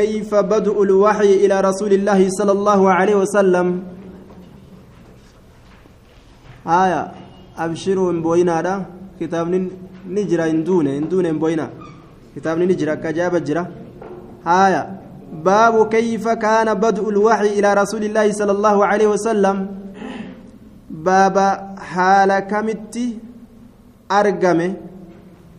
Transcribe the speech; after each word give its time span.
كيف 0.00 0.28
بدء 0.28 0.76
الوحي 0.82 1.30
إلى 1.44 1.56
رسول 1.68 1.92
الله 1.92 2.20
صلى 2.28 2.52
الله 2.52 2.80
عليه 2.92 3.16
وسلم؟ 3.16 3.66
آية 6.68 7.00
أبشروا 7.56 8.12
إن 8.12 8.20
بوينا 8.20 8.60
دا. 8.60 8.74
كتاب 9.20 9.48
نجرى 10.04 10.44
إن 10.52 10.64
دون 10.68 10.86
إن 10.86 11.08
دون 11.08 11.26
إن 11.26 11.38
بوينا. 11.40 11.66
كتاب 12.36 12.58
نجرى 12.58 12.96
كجاب 12.96 13.34
جرى 13.44 13.64
آية 14.44 14.82
باب 15.32 15.88
كيف 15.88 16.28
كان 16.28 16.68
بدء 16.74 17.08
الوحي 17.08 17.48
إلى 17.58 17.74
رسول 17.74 18.04
الله 18.04 18.26
صلى 18.32 18.52
الله 18.52 18.76
عليه 18.86 19.08
وسلم؟ 19.16 19.56
باب 20.90 21.36
حال 21.78 22.30
كمتي 22.52 23.18
أرقمه. 24.12 24.74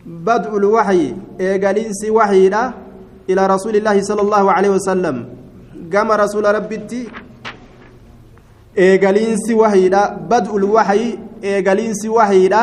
بدء 0.06 0.50
الوحي 0.56 1.02
إيقالينسي 1.40 2.10
وحي 2.10 2.48
دا. 2.54 2.86
إلى 3.30 3.42
رسول 3.46 3.76
الله 3.76 3.96
صلى 4.02 4.22
الله 4.26 4.44
عليه 4.52 4.70
وسلم. 4.76 5.16
قام 5.92 6.08
رسول 6.12 6.44
ربتي. 6.44 7.02
إيقالينسي 8.78 9.54
وحيدا. 9.54 10.02
بدء 10.32 10.56
الوحي 10.56 11.18
إيقالينسي 11.44 12.08
وحيدا. 12.08 12.62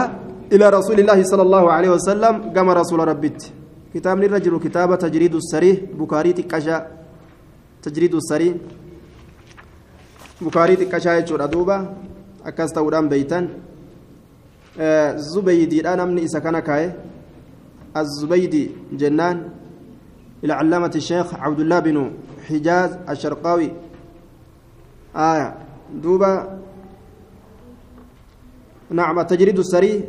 إلى 0.53 0.65
رسول 0.69 0.97
الله 0.99 1.19
صلى 1.23 1.43
الله 1.47 1.63
عليه 1.71 1.91
وسلم. 1.95 2.33
قام 2.55 2.69
رسول 2.69 2.99
ربتي. 3.07 3.49
كتاب 3.93 4.23
الرجل 4.23 4.53
كتاب 4.59 4.89
تجريد 4.97 5.35
السريح 5.35 5.77
بكاري 5.99 6.33
تكشا. 6.33 6.77
تجريد 7.83 8.13
السريح 8.15 8.53
بكاري 10.41 10.75
تكشا 10.75 11.17
يجور 11.17 11.43
أدوبة. 11.43 11.77
أكاستا 12.45 12.81
ودام 12.81 13.09
بيتان. 13.09 13.49
آه 14.79 15.15
زبيدي. 15.15 15.79
الآن 15.81 15.99
أمني 15.99 16.25
إسا 16.25 16.39
كان 16.39 16.59
كاي. 16.59 16.91
الزبيدي 17.97 18.71
جنان. 18.91 19.37
إلى 20.45 20.53
علامة 20.53 20.91
الشيخ 20.95 21.33
عبد 21.33 21.59
الله 21.59 21.79
بن 21.79 22.11
حجاز 22.47 22.97
الشرقاوي. 23.09 23.71
آية. 25.15 25.55
دوبا. 25.93 26.59
نعم 28.89 29.19
التجريد 29.19 29.59
السريع 29.59 30.01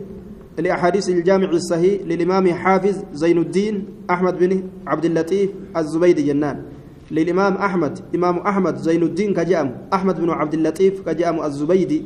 لأحاديث 0.58 1.08
الجامع 1.08 1.48
الصحيح 1.48 2.02
للإمام 2.02 2.54
حافظ 2.54 2.96
زين 3.12 3.38
الدين 3.38 3.86
أحمد 4.10 4.38
بن 4.38 4.68
عبد 4.86 5.04
اللطيف 5.04 5.50
الزبيدي 5.76 6.22
جنان. 6.22 6.62
للإمام 7.10 7.56
أحمد 7.56 7.98
إمام 8.14 8.38
أحمد 8.38 8.76
زين 8.76 9.02
الدين 9.02 9.34
كجأم 9.34 9.88
أحمد 9.94 10.20
بن 10.20 10.30
عبد 10.30 10.54
اللطيف 10.54 11.00
كجأم 11.00 11.42
الزبيدي. 11.42 12.04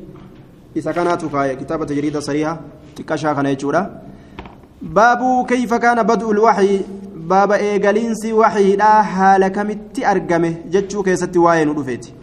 إذا 0.77 0.93
كانت 0.93 1.25
كتابة 1.55 1.85
تجريد 1.85 2.19
صريحة 2.19 2.61
تكشا 2.97 3.33
كان 3.33 3.57
باب 4.83 5.47
كيف 5.49 5.75
كان 5.75 6.03
بدء 6.03 6.31
الوحي 6.31 6.81
baaba 7.33 7.61
eegaliinsi 7.69 8.33
waxiidhaa 8.41 9.03
haala 9.03 9.51
kamitti 9.51 10.05
argame 10.15 10.51
jechuu 10.75 11.03
keessatti 11.07 11.45
waa'ee 11.45 11.69
nu 11.69 11.77
dhufeeti 11.79 12.15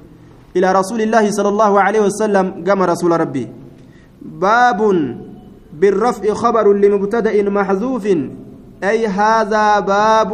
ilaa 0.54 0.74
rasuulillaahi 0.80 1.34
sala 1.38 1.50
allahu 1.54 1.80
aleyhi 1.86 2.06
wasalam 2.10 2.52
gama 2.68 2.92
rasuula 2.94 3.24
rabbii 3.24 3.48
baabun 4.44 5.00
بالرفع 5.80 6.34
خبر 6.34 6.74
لمبتدأ 6.74 7.50
محذوف 7.50 8.06
أي 8.84 9.08
هذا 9.08 9.80
باب 9.80 10.32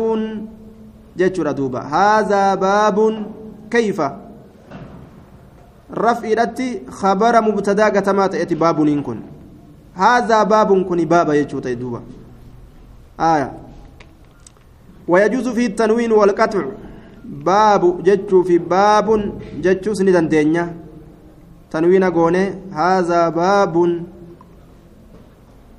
جتشر 1.18 1.52
دوبا 1.52 1.80
هذا 1.80 2.56
باب 2.56 3.26
كيف 3.72 4.02
رفع 5.94 6.28
رتي 6.44 6.82
خبر 6.90 7.42
مبتدأ 7.42 7.86
قتمات 7.86 8.36
اتي 8.36 8.56
باب 8.56 8.78
كن 9.02 9.20
هذا 9.96 10.44
باب 10.44 10.84
كن 10.84 11.06
باب 11.06 11.30
يجوت 11.30 11.68
دوبا 11.68 12.02
آية 13.20 13.52
ويجوز 15.08 15.48
فيه 15.58 15.68
التنوين 15.68 16.12
والقطع 16.12 16.64
باب 17.48 17.84
جتشو 18.08 18.44
في 18.48 18.58
باب 18.58 19.08
جتشو 19.64 19.94
سندن 20.00 20.28
دينيا 20.34 20.64
تنوين 21.72 22.04
قوني 22.16 22.44
هذا 22.82 23.22
باب 23.30 23.76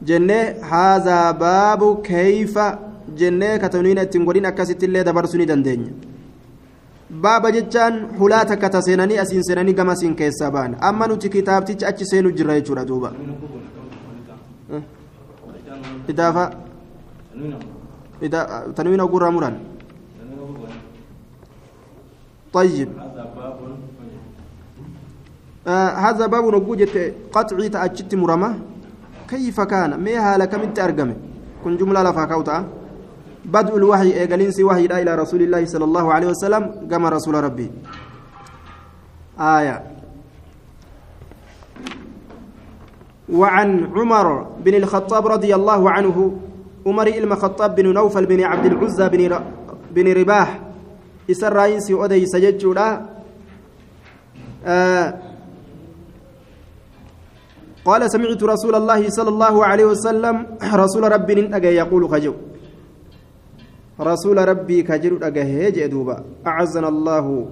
جنة 0.09 0.41
هذا 0.75 1.19
باب 1.31 1.81
كيف 2.03 2.55
جنة 3.19 3.57
كتنوين 3.63 3.99
التنقلين 3.99 4.47
أكاسيت 4.47 4.85
اللي 4.85 5.03
دبر 5.09 5.25
سندن 5.33 5.63
دينيا 5.63 5.93
baaba 7.23 7.51
jechaan 7.53 7.97
hulaa 8.19 8.45
takka 8.51 8.71
ta 8.75 8.81
seenanii 8.83 9.19
asiin 9.23 9.45
seenanii 9.47 9.75
gama 9.81 9.95
siin 10.01 10.15
keessaa 10.21 10.51
ba'an 10.51 10.77
amma 10.89 11.07
nuti 11.11 11.29
kitaabticha 11.35 11.89
achi 11.91 12.07
seenu 12.11 12.33
jirra 12.39 12.57
jechuudha 12.59 12.85
duuba 12.91 13.13
idaafa 16.13 16.45
تنوين 18.77 19.01
أقول 19.01 19.33
مران 19.33 19.59
طيب. 22.53 22.89
آه 25.67 25.89
هذا 25.89 26.27
باب 26.27 26.45
نقول 26.55 26.89
قطعي 27.33 27.69
تأجت 27.69 28.15
مرمى 28.15 28.51
كيف 29.29 29.61
كان؟ 29.61 29.91
ما 30.05 30.15
هالك 30.35 30.55
من 30.55 30.75
تأرقم 30.75 31.11
كن 31.65 31.77
جملة 31.77 32.03
لفاكوتا 32.03 32.65
بدء 33.45 33.77
الوحي 33.77 34.13
إيقالينسي 34.21 34.65
وحي 34.65 34.85
إلى 34.85 35.15
رسول 35.15 35.43
الله 35.43 35.65
صلى 35.65 35.85
الله 35.85 36.13
عليه 36.13 36.27
وسلم 36.27 36.89
كما 36.91 37.09
رسول 37.09 37.35
ربي. 37.35 37.71
آية. 39.41 39.77
وعن 43.33 43.69
عمر 43.97 44.27
بن 44.65 44.75
الخطاب 44.75 45.27
رضي 45.27 45.55
الله 45.55 45.91
عنه 45.91 46.17
عمر 46.87 47.07
إلما 47.07 47.35
خطاب 47.35 47.75
بن 47.75 47.93
نوفل 47.93 48.27
بن 48.27 48.41
عبد 48.45 48.67
العزى 48.67 49.09
بن 49.09 49.33
ر... 49.33 49.43
بن 49.91 50.13
رباح. 50.13 50.61
إسر 51.31 51.53
راينسي 51.53 51.95
أدي 51.95 52.27
سجدشودا 52.27 53.07
آه 54.67 55.15
قال 57.85 58.11
سمعت 58.11 58.43
رسول 58.43 58.75
الله 58.75 59.09
صلى 59.09 59.29
الله 59.29 59.65
عليه 59.65 59.85
وسلم 59.85 60.47
رسول 60.75 61.13
ربي 61.13 61.35
ننتقى 61.35 61.75
يقول 61.75 62.09
خجو. 62.09 62.35
رسول 64.01 64.49
ربي 64.49 64.83
كجر 64.83 65.19
أجهج 65.23 65.87
دوبا 65.87 66.25
أعزنا 66.47 66.89
الله 66.89 67.47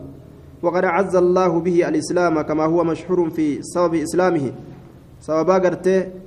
وقد 0.62 0.84
أعز 0.84 1.16
الله 1.16 1.60
به 1.60 1.88
الإسلام 1.88 2.40
كما 2.40 2.64
هو 2.64 2.84
مشهور 2.84 3.30
في 3.30 3.62
سبب 3.62 3.94
إسلامه. 3.94 4.52
سببا 5.20 5.58
قرته 5.58 6.21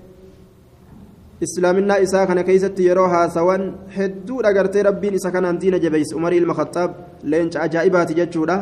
kana 2.28 2.44
keeysatti 2.44 2.88
yeroo 2.88 3.08
haasawan 3.08 3.74
hedduudha 3.98 4.54
gartee 4.54 4.84
rabbiin 4.84 5.14
isa 5.16 5.32
kanaan 5.32 5.60
diina 5.60 5.80
jabeeyse 5.80 6.16
umarii 6.16 6.38
ilma 6.38 6.54
khaxaab 6.54 6.92
leenca 7.24 7.62
ajaa'ibaati 7.62 8.14
jechuudha 8.14 8.58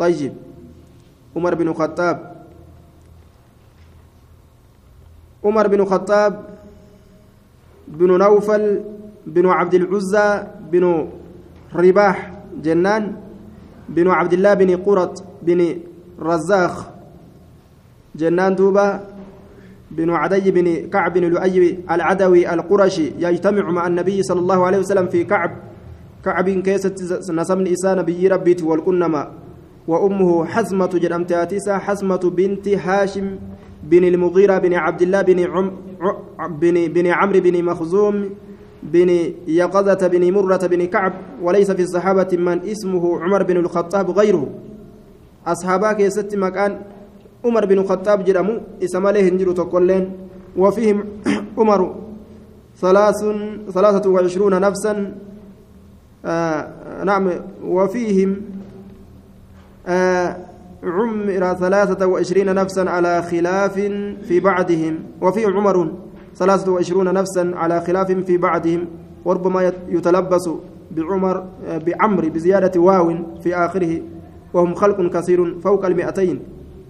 طيب 0.00 0.32
عمر 1.36 1.54
بن 1.54 1.68
الخطاب 1.68 2.16
عمر 5.44 5.66
بن 5.68 5.80
الخطاب 5.80 6.44
بن 7.88 8.18
نوفل 8.18 8.84
بن 9.26 9.46
عبد 9.46 9.74
العزى 9.74 10.46
بن 10.72 11.08
رباح 11.74 12.32
جنان 12.64 13.16
بن 13.88 14.08
عبد 14.08 14.32
الله 14.32 14.54
بن 14.54 14.76
قرط 14.76 15.24
بن 15.42 15.60
رزاخ 16.20 16.74
جنان 18.14 18.54
دوبا 18.54 19.00
بن 19.90 20.10
عدي 20.10 20.50
بن 20.50 20.88
كعب 20.90 21.12
بن 21.12 21.24
لؤي 21.24 21.78
العدوي 21.90 22.54
القرشي 22.54 23.12
يجتمع 23.18 23.70
مع 23.70 23.86
النبي 23.86 24.22
صلى 24.22 24.40
الله 24.40 24.66
عليه 24.66 24.78
وسلم 24.78 25.06
في 25.08 25.24
كعب. 25.24 25.56
كعب 26.24 26.48
كيست 26.50 26.94
نسمن 27.30 27.66
إسان 27.66 27.98
نبي 27.98 28.28
ربيت 28.28 28.62
والكنما. 28.62 29.32
وأمه 29.88 30.44
حزمة 30.44 30.86
جرمتاتيسا 30.86 31.78
حزمة 31.78 32.22
بنت 32.36 32.68
هاشم 32.68 33.36
بن 33.82 34.04
المغيرة 34.04 34.58
بن 34.58 34.74
عبد 34.74 35.02
الله 35.02 35.22
بن 35.22 35.40
عم 35.50 35.70
بن 36.60 36.86
بن 36.86 37.06
عمرو 37.06 37.40
بن 37.40 37.64
مخزوم 37.64 38.30
بن 38.82 39.08
يقظة 39.48 40.06
بن 40.06 40.32
مرة 40.32 40.66
بن 40.66 40.84
كعب. 40.84 41.12
وليس 41.42 41.70
في 41.70 41.82
الصحابة 41.82 42.36
من 42.36 42.60
اسمه 42.62 43.20
عمر 43.20 43.42
بن 43.42 43.56
الخطاب 43.56 44.10
غيره. 44.10 44.48
أصحابك 45.46 46.00
يست 46.00 46.36
مكان 46.36 46.80
عمر 47.44 47.66
بن 47.66 47.78
الخطاب 47.78 48.24
جرموا 48.24 48.58
إسماله 48.84 49.28
هنجروا 49.28 49.54
تقولين 49.54 50.12
وفيهم 50.56 51.04
عمر 51.58 51.94
ثلاث 52.80 53.24
ثلاثة 53.74 54.10
وعشرون 54.10 54.60
نفسا 54.60 55.12
آه 56.24 57.04
نعم 57.04 57.30
وفيهم 57.64 58.36
آه 59.86 60.36
عمر 60.84 61.54
ثلاثة 61.54 62.06
وعشرين 62.06 62.54
نفسا 62.54 62.80
على 62.80 63.22
خلاف 63.22 63.74
في 64.28 64.40
بعدهم 64.40 64.98
وفيهم 65.20 65.56
عمر 65.56 65.92
ثلاثة 66.36 66.72
وعشرون 66.72 67.14
نفسا 67.14 67.52
على 67.54 67.80
خلاف 67.80 68.12
في 68.12 68.36
بعدهم 68.36 68.86
وربما 69.24 69.72
يتلبس 69.88 70.50
بعمر 70.90 71.44
بعمر 71.86 72.28
بزيادة 72.28 72.80
واو 72.80 73.14
في 73.42 73.56
آخره 73.56 74.00
وهم 74.54 74.74
خلق 74.74 75.10
كثير 75.18 75.60
فوق 75.60 75.86
المئتين 75.86 76.40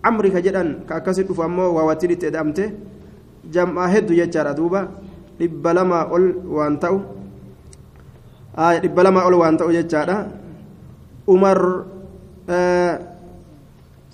عمري 0.05 0.31
كجدان 0.31 0.69
كاكسي 0.89 1.23
دفا 1.29 1.45
امو 1.45 1.77
وواتيري 1.77 2.15
تدامته 2.15 2.67
جمع 3.53 3.87
هدو 3.87 4.13
يجار 4.15 4.53
دوبا 4.53 4.81
dhibba 5.41 5.73
lama 5.73 5.99
ol 6.13 6.25
waan 6.45 6.77
ta'u 6.77 7.01
dhibba 8.85 9.03
lama 9.03 9.25
ol 9.25 9.35
waan 9.41 9.57
ta'u 9.57 9.73
jechaadha 9.73 10.17
umar 11.35 11.59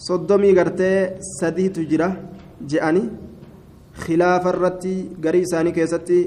soddomii 0.07 0.55
gartee 0.55 1.19
sadiitu 1.41 1.83
jira 1.91 2.09
je'ani 2.71 3.03
khilaafa 4.03 4.49
irratti 4.55 4.95
garii 5.25 5.43
isaanii 5.49 5.75
keessatti 5.79 6.19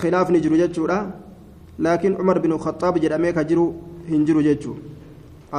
khilaafni 0.00 0.42
jiru 0.44 0.60
jechuudha 0.62 0.98
laakiin 1.84 2.20
umar 2.20 2.36
bin 2.44 2.52
khaxaab 2.64 3.00
jedhamee 3.02 3.32
ka 3.32 3.42
jiru 3.50 3.64
hin 4.10 4.26
jiru 4.26 4.44
jechuu 4.48 4.76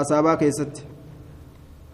asaabaa 0.01 0.37
keessatti 0.37 0.92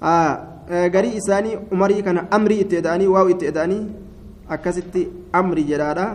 garii 0.02 1.16
isaanii 1.22 1.58
umarii 1.72 2.04
kana 2.04 2.28
amrii 2.32 2.60
itti 2.66 2.76
eda'anii 2.82 3.08
waaw 3.08 3.30
itti 3.30 3.46
eda'anii 3.52 3.84
akkasitti 4.50 5.08
amri 5.34 5.64
jedhaadha 5.64 6.06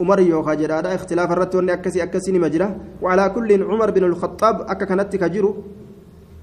umar 0.00 0.20
yookaa 0.20 0.56
jedhaadha 0.56 0.94
ikhtilaafa 0.94 1.34
irratti 1.34 1.56
wanni 1.56 1.72
akkasii 1.72 2.02
akkasii 2.06 2.32
nima 2.32 2.50
jira 2.50 2.70
waalaa 3.00 3.28
kulliin 3.30 3.62
umar 3.62 3.92
bin 3.92 4.04
alkhaxaab 4.04 4.64
akka 4.68 4.86
kanatti 4.86 5.18
ka 5.18 5.28
jiru 5.28 5.50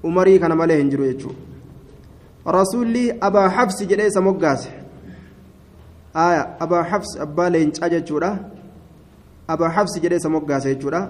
umarii 0.02 0.38
kana 0.38 0.54
malee 0.54 0.78
hin 0.78 0.90
jiru 0.90 1.04
jechuu 1.04 1.34
rasuulli 2.46 3.12
abaa 3.20 3.48
xabsi 3.50 3.86
jedhee 3.86 4.06
isa 4.12 4.20
moggaase 4.20 4.70
aya 6.14 6.46
abaa 6.60 6.84
xabsi 6.84 7.20
abbaa 7.26 7.50
leencaa 7.50 7.88
jechuudha 7.88 8.30
abaa 9.48 9.70
xabsi 9.76 10.00
jedhee 10.00 10.16
isa 10.22 10.28
moggaase 10.28 10.74
jechuudha 10.74 11.08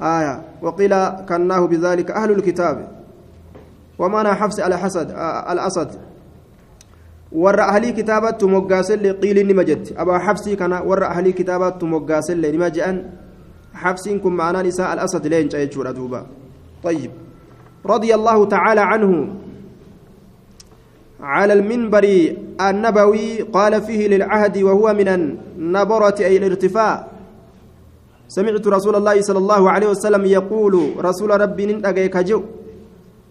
aya 0.00 0.40
waqiila 0.62 1.00
kannaahu 1.28 1.68
bidaalika 1.68 2.14
ahlu 2.14 2.34
lkitaabi 2.40 2.97
ومعنى 3.98 4.34
حفص 4.34 4.60
على 4.60 4.78
حسد 4.78 5.10
الأسد 5.50 5.90
ور 7.32 7.60
أهلي 7.60 7.92
كتابة 7.92 8.38
مقاسل 8.42 9.12
قيل 9.12 9.46
نمجد 9.46 9.92
أبا 9.96 10.18
حفصي 10.18 10.56
كان 10.56 10.72
ور 10.72 11.04
أهلي 11.04 11.32
كتابة 11.32 11.86
مقاسل 11.86 12.54
نمجأن 12.54 12.96
حفصكم 13.74 14.32
معنا 14.32 14.62
نساء 14.62 14.92
الأسد 14.92 15.26
لين 15.26 15.48
جاي 15.48 15.66
دوبا. 15.66 16.26
طيب. 16.84 17.10
رضي 17.86 18.14
الله 18.14 18.44
تعالى 18.46 18.80
عنه. 18.80 19.34
على 21.20 21.52
المنبر 21.52 22.04
النبوي 22.60 23.42
قال 23.42 23.82
فيه 23.82 24.08
للعهد 24.08 24.58
وهو 24.58 24.94
من 24.94 25.08
النبرة 25.08 26.18
أي 26.20 26.36
الارتفاع. 26.36 27.06
سمعت 28.28 28.66
رسول 28.66 28.94
الله 28.96 29.20
صلى 29.20 29.38
الله 29.38 29.70
عليه 29.70 29.88
وسلم 29.88 30.24
يقول 30.24 30.74
رسول 31.04 31.40
ربي 31.40 31.66
ننتقيك 31.66 32.16
جو. 32.16 32.42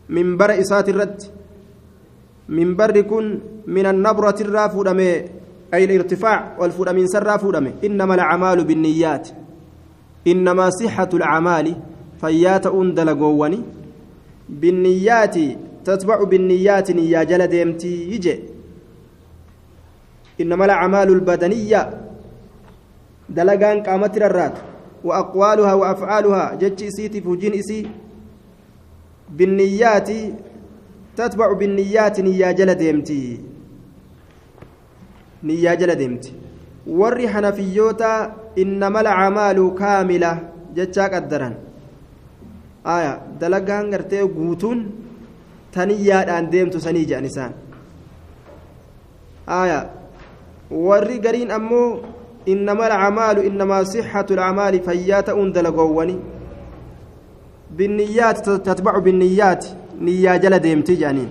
منبر 0.10 0.60
إسات 0.60 0.90
الرد 0.90 1.22
منبر 2.50 3.02
كن 3.02 3.40
من 3.68 3.86
النبرة 3.86 4.36
الرافودة 4.42 4.92
أي 5.74 5.84
الارتفاع 5.86 6.56
والفود 6.60 6.90
من 6.90 7.08
سر 7.08 7.38
فودة 7.38 7.72
إنما 7.84 8.14
الأعمال 8.16 8.64
بالنيات 8.64 9.30
إنما 10.28 10.70
صحة 10.70 11.10
الأعمال 11.14 11.76
فيات 12.22 12.66
أندل 12.68 13.10
قواني 13.20 13.60
بالنيات 14.50 15.36
تتبع 15.86 16.24
بالنيات 16.24 16.92
نيا 16.92 17.24
جل 17.24 17.48
ديمتي 17.48 18.12
يجي 18.12 18.40
إنما 20.42 20.66
الأعمال 20.66 21.10
البدنية 21.10 21.82
دلقان 23.30 23.84
قامت 23.84 24.18
الرات 24.18 24.54
وأقوالها 25.04 25.74
وأفعالها 25.74 26.56
جتش 26.62 26.84
إسيتي 26.84 27.22
فوجين 27.22 27.54
إسي 27.54 27.88
بالنيات 29.30 30.10
تتبع 31.16 31.54
بالنيات 31.54 32.20
نيا 32.20 32.52
جل 32.52 32.76
ديمتي 32.76 33.40
نيا 35.44 35.74
جل 35.74 35.96
ديمتي 35.96 36.34
warri 36.88 37.26
hanafiyyoota 37.28 38.32
innama 38.56 39.00
alacamaalu 39.00 39.72
kaamila 39.72 40.30
jechaa 40.74 41.10
qaddaran 41.10 41.56
aya 42.96 43.12
dalagaan 43.40 43.92
gartee 43.92 44.24
guutuun 44.38 44.80
taniyyaadhaan 45.76 46.48
deemtu 46.52 46.80
sanii 46.86 47.06
jedhan 47.10 47.28
isaan 47.32 47.54
aya 49.60 49.80
warri 50.88 51.20
gariin 51.26 51.52
ammoo 51.58 52.00
innama 52.54 52.88
alcamaalu 52.90 53.44
innamaa 53.50 53.84
sixatu 53.94 54.34
alcamaali 54.38 54.80
fayyaa 54.88 55.24
ta'uun 55.30 55.54
dalagoowwani 55.58 56.16
jedhaniin 61.02 61.30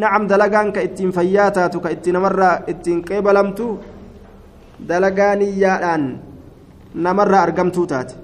nacam 0.00 0.26
dalagaan 0.28 0.72
ka 0.72 0.80
ittiin 0.88 1.12
fayyaa 1.12 1.50
taatu 1.56 1.80
ka 1.80 1.90
itti 1.96 2.12
namarraa 2.12 2.54
ittiin 2.72 3.00
qeebalamtu 3.08 3.66
dalagaa 4.88 5.34
niyyaadhaan 5.40 6.04
namarraa 7.06 7.42
argamtuu 7.46 7.86
taate 7.92 8.14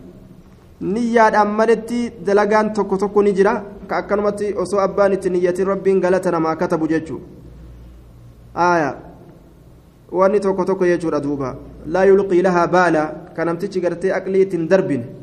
niyyaadhaan 0.95 1.51
maletti 1.59 2.01
dalagaan 2.27 2.73
tokko 2.79 2.97
tokko 3.03 3.23
ni 3.23 3.33
jira 3.41 3.53
ka 3.89 3.97
akkanumatti 4.01 4.55
osoo 4.65 4.81
abbaan 4.87 5.13
itti 5.19 5.31
niyyatin 5.31 5.67
rabbiin 5.73 6.01
galata 6.01 6.31
namaa 6.31 6.57
katabu 6.57 6.89
jechuu 6.89 7.21
aya 8.55 8.91
wanni 10.13 10.41
tokko 10.41 10.65
tokko 10.65 10.85
jechuudha 10.91 11.21
duuba 11.27 11.55
laa 11.87 12.05
yulqii 12.11 12.43
lahaa 12.43 12.67
baala 12.75 13.03
ka 13.37 13.45
namtichi 13.45 13.81
gartee 13.81 14.13
aqlii 14.19 14.43
ittiin 14.47 14.69
darbine 14.69 15.18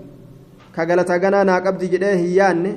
ka 0.75 0.85
galata 0.89 1.19
ganaa 1.23 1.43
naa 1.49 1.59
qabdi 1.65 1.85
jedhee 1.93 2.15
hin 2.21 2.31
yaanne 2.39 2.71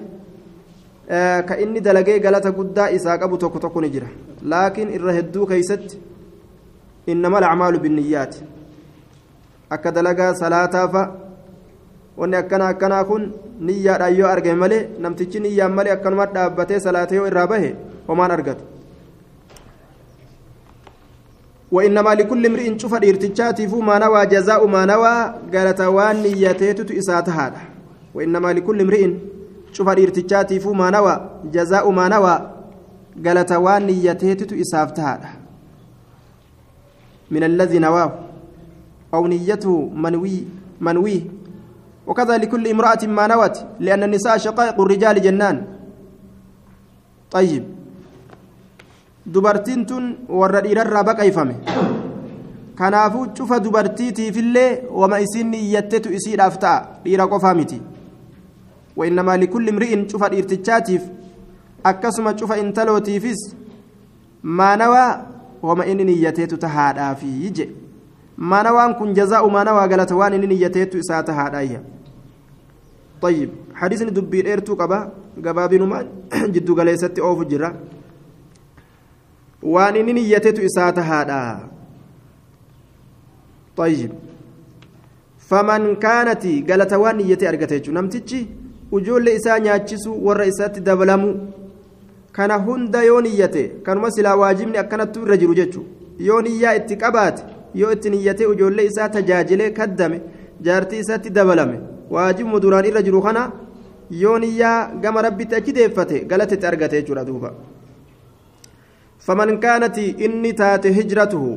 ka 1.49 1.55
inni 1.65 1.81
dalagee 1.87 2.19
galata 2.27 2.51
guddaa 2.59 2.89
isaa 2.99 3.19
qabu 3.23 3.39
tokko 3.43 3.59
tokko 3.65 3.81
ni 3.81 3.91
jira 3.95 4.09
laakiin 4.53 4.91
irra 4.97 5.13
hedduu 5.19 5.47
keeysatti 5.51 5.97
innama 7.13 7.37
alacmaalu 7.41 7.79
binniyyaati 7.85 8.41
akka 9.77 9.91
dalagaa 9.99 10.33
salaataafa 10.41 11.03
wanni 12.21 12.37
akkana 12.43 12.65
akkanaa 12.73 13.05
kun 13.11 13.23
niyyaadhaan 13.67 14.17
yoo 14.19 14.29
argame 14.35 14.59
malee 14.65 14.83
namtichi 15.05 15.41
niyyaan 15.45 15.73
malee 15.79 15.93
akkanuma 15.97 16.27
dhaabbatee 16.35 16.81
salaatee 16.87 17.17
yoo 17.21 17.27
irraa 17.31 17.47
bahe 17.55 17.71
homaan 18.09 18.31
argatu 18.39 18.65
وإنما 21.73 22.15
لكل 22.15 22.47
امرئ 22.47 22.79
شوف 22.79 22.95
الارتجاتي 22.95 23.69
فو 23.69 23.81
ما 23.81 23.99
نوى 23.99 24.27
جزاء 24.27 24.67
ما 24.67 24.83
نوى 24.93 25.15
قالت 25.55 25.81
وان 25.81 26.17
نيتيتو 26.23 26.99
إساتها 27.01 27.47
وإنما 28.14 28.54
لكل 28.54 28.82
امرئ 28.82 29.04
شوف 29.74 29.90
الارتجاتي 29.90 30.60
فو 30.60 30.74
ما 30.74 30.90
نوى 30.90 31.30
جزاء 31.54 31.90
ما 31.92 32.08
نوى 32.08 32.36
قالت 33.26 33.52
وان 33.52 33.86
نيتيتو 33.88 34.56
إسافتها 34.56 35.14
من 37.32 37.44
الذي 37.44 37.80
نواه 37.80 38.12
أو 39.14 39.28
نيته 39.28 39.90
منوي 39.96 40.38
منويه 40.82 41.22
وكذا 42.08 42.38
لكل 42.38 42.68
امرأة 42.68 43.02
ما 43.08 43.28
نوت 43.28 43.56
لأن 43.80 44.04
النساء 44.04 44.38
شقائق 44.38 44.82
الرجال 44.82 45.22
جنان 45.22 45.58
طيب 47.32 47.64
dubartiin 49.26 49.86
tun 49.88 50.18
warra 50.28 50.62
dhiirarraa 50.64 51.04
baqayfame 51.04 51.56
kanaafuu 52.76 53.28
cufa 53.38 53.60
dubartiitiifillee 53.60 54.84
wama 54.92 55.20
isin 55.26 55.54
iyyattetu 55.54 56.12
isiidhaaf 56.18 56.58
ta'a 56.60 57.00
dhiira 57.06 57.28
qofaa 57.28 57.54
miti 57.60 57.82
wainnamaa 58.99 59.37
likulli 59.43 59.71
imri'in 59.75 60.07
cufa 60.13 60.29
dhiirtichaatiif 60.33 61.03
akkasuma 61.91 62.35
cufa 62.41 62.59
intalootiifis 62.65 63.43
maanawaa 64.43 65.11
wama 65.63 65.87
inni 65.93 66.05
niyyateetu 66.05 66.57
tahaadhaafi 66.65 67.51
je 67.61 67.69
maanawaan 68.37 68.95
kun 68.99 69.15
jazaa'u 69.21 69.51
maanawaa 69.51 69.89
galata 69.93 70.17
waan 70.17 70.35
inni 70.35 70.47
niyyateetu 70.55 70.99
isaa 71.05 71.23
tahaadhaayya 71.31 71.81
طيب 73.23 73.51
حديث 73.75 74.03
دبي 74.03 74.43
ديرتو 74.43 74.75
قبا 74.75 74.99
غبابينما 75.45 75.99
جدو 76.55 76.75
غليستي 76.79 77.21
اوف 77.21 77.43
جرا 77.51 77.71
inni 79.99 80.13
niyyatetu 80.13 80.63
isaa 80.63 80.93
tahaadha 80.93 81.69
طيب 83.77 84.11
فمن 85.39 85.97
كانت 85.97 86.45
waan 87.03 87.17
niyyate 87.17 87.49
argate 87.49 87.75
jechuun 87.81 87.95
namtichi 87.95 88.58
ujoollee 88.93 89.35
isaa 89.41 89.59
nyaachisuu 89.67 90.17
warra 90.27 90.47
isaatti 90.53 90.81
dabalamu 90.89 91.31
kana 92.33 92.57
hunda 92.67 93.03
yoo 93.03 93.21
niyyate 93.21 93.63
kanuma 93.87 94.11
silaa 94.11 94.37
waajibni 94.43 94.79
akkanattu 94.83 95.23
irra 95.23 95.37
jiru 95.43 95.55
jechuun 95.61 95.87
yoo 96.29 96.41
niyyaa 96.43 96.75
itti 96.81 96.97
qabaate 97.03 97.43
yoo 97.81 97.93
itti 97.97 98.11
niyyate 98.11 98.47
ujoollee 98.53 98.87
isaa 98.91 99.09
tajaajilee 99.17 99.71
kaddame 99.79 100.21
jaartii 100.69 100.99
isaatti 101.05 101.31
dabalame 101.39 101.81
waajibuma 102.17 102.61
duraan 102.65 102.85
irra 102.91 103.03
jiru 103.09 103.23
kana 103.27 103.43
yoo 104.23 104.39
niyyaa 104.45 104.79
gama 105.03 105.23
rabbitti 105.27 105.55
achi 105.59 105.73
deeffate 105.79 106.21
galatetti 106.31 106.67
argate 106.67 106.97
jechuudha 107.01 107.25
duuba. 107.25 107.53
faman 109.27 109.59
kaanati 109.65 110.05
inni 110.27 110.53
taate 110.61 110.91
hijratuhu 110.99 111.51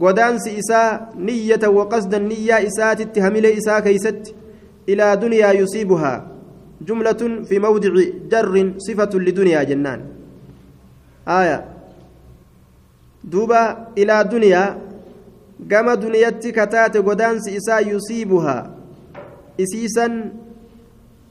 godaansi 0.00 0.50
isaa 0.62 0.90
niyyata 1.26 1.70
waqasda 1.78 2.18
niyyaa 2.18 2.60
isaatitti 2.68 3.20
hamilee 3.24 3.52
isaa 3.60 3.80
keeysatti 3.86 4.34
إلى 4.88 5.16
دنيا 5.16 5.52
يصيبها 5.52 6.14
جملة 6.88 7.22
في 7.48 7.58
موضع 7.58 7.92
جر 8.32 8.54
صفة 8.78 9.12
لدنيا 9.14 9.62
جنان 9.62 10.00
آية 11.28 11.58
دوبا 13.24 13.62
إلى 13.98 14.24
دنيا 14.24 14.88
gama 15.66 15.96
duniyatti 15.96 16.52
kataate 16.52 17.02
godaansi 17.02 17.54
isaa 17.54 17.80
yusiibuhaa 17.80 18.70
isiisan 19.58 20.30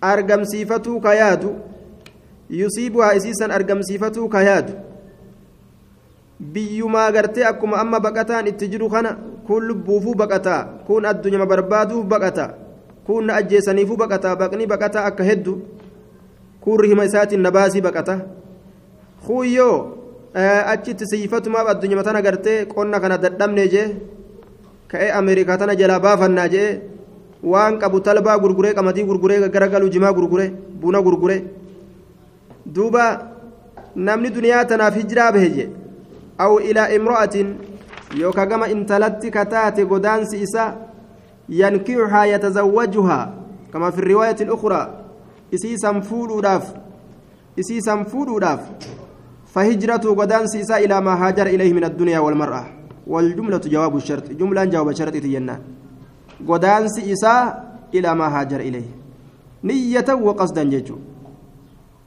argamsiifatuu 0.01 0.99
ka 1.01 1.13
yaadu 1.15 1.55
yusiibuhaa 2.49 3.13
isiisan 3.13 3.51
argamsiifatuu 3.51 4.29
ka 4.29 4.41
yaadu 4.43 4.73
biyyumaa 6.39 7.11
gartee 7.11 7.45
akkuma 7.45 7.77
amma 7.77 7.99
baqataan 7.99 8.47
itti 8.47 8.67
jiru 8.67 8.89
kana 8.89 9.17
kun 9.47 9.67
lubbuufuu 9.67 10.15
baqataa 10.15 10.63
kun 10.87 11.05
addunyama 11.05 11.45
barbaaduuf 11.45 12.05
baqata 12.05 12.53
kun 13.07 13.25
na 13.25 13.33
ajjeesaniifuu 13.39 13.97
baqataa 14.03 14.35
baqni 14.35 14.67
baqataa 14.73 15.05
akka 15.09 15.23
heddu 15.29 15.53
kun 16.61 16.79
rihima 16.79 17.05
isaatiin 17.09 17.41
na 17.41 17.51
baasii 17.51 17.81
baqata. 17.81 18.15
Kuyyoo 19.25 19.75
achitti 20.73 21.05
siifatumaaf 21.11 21.67
addunyama 21.73 22.03
tana 22.03 22.21
gartee 22.21 22.65
qonna 22.65 22.99
kana 22.99 23.17
dadhabne 23.17 23.67
jee 23.73 23.87
ka'ee 24.91 25.11
ameerikaa 25.19 25.57
tana 25.57 25.75
jalaa 25.75 25.99
baafannaa 25.99 26.47
jee 26.53 26.69
waan 27.43 27.79
qabu 27.79 27.99
talbaa 28.01 28.37
gurguree 28.43 28.73
qamadii 28.73 29.03
gurguree 29.09 29.39
garagalu 29.55 29.89
jimaa 29.89 30.13
gurguree 30.17 30.49
buna 30.81 31.01
gurguree 31.01 31.41
duuba 32.75 33.03
namni 33.95 34.29
duniyaa 34.35 34.65
tanaaf 34.65 34.95
hijiraa 34.99 35.31
bahe 35.31 35.49
jee 35.55 35.69
aw 36.43 36.51
ilaa 36.69 36.89
imro'atin 36.97 37.47
yookaan 38.21 38.49
gama 38.49 38.67
intalatti 38.75 39.31
kataate 39.31 39.85
godaansi 39.85 40.37
isaa 40.45 40.69
kama 43.71 43.91
fi 43.91 44.01
riwaayatin 44.01 44.49
ukraa 44.49 44.87
isii 45.51 45.77
san 45.77 46.01
fuudhuudhaaf 46.01 46.63
isii 47.57 47.81
san 47.81 48.05
fuudhuudhaaf 48.05 48.61
فهجرته 49.57 50.15
قدان 50.15 50.47
سيسا 50.47 50.77
إلى 50.77 51.01
ما 51.01 51.13
هاجر 51.17 51.47
إليه 51.47 51.73
من 51.73 51.83
الدنيا 51.83 52.19
والمرأة 52.19 52.63
والجملة 53.07 53.57
جواب 53.57 53.97
الشرط 53.97 54.25
جملة 54.31 54.65
جواب 54.65 54.89
الشرط 54.89 55.13
تينا 55.13 55.55
قدان 56.47 56.87
سيسا 56.87 57.35
إلى 57.93 58.15
ما 58.15 58.27
هاجر 58.39 58.59
إليه 58.59 58.89
نية 59.63 60.09
وقصدا 60.13 60.63
جيجو 60.63 60.97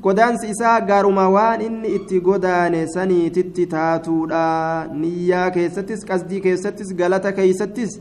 godaansi 0.02 0.49
isaa 0.49 0.80
gaaruma 0.80 1.28
waan 1.28 1.61
inni 1.61 1.88
itti 1.97 2.20
godaane 2.20 2.87
saniititti 2.88 3.66
taatuudha 3.66 4.44
niyyaa 5.00 5.50
keessattis 5.56 6.06
qasdii 6.11 6.40
keessattis 6.47 6.94
galata 7.00 7.32
keeysattis 7.38 8.00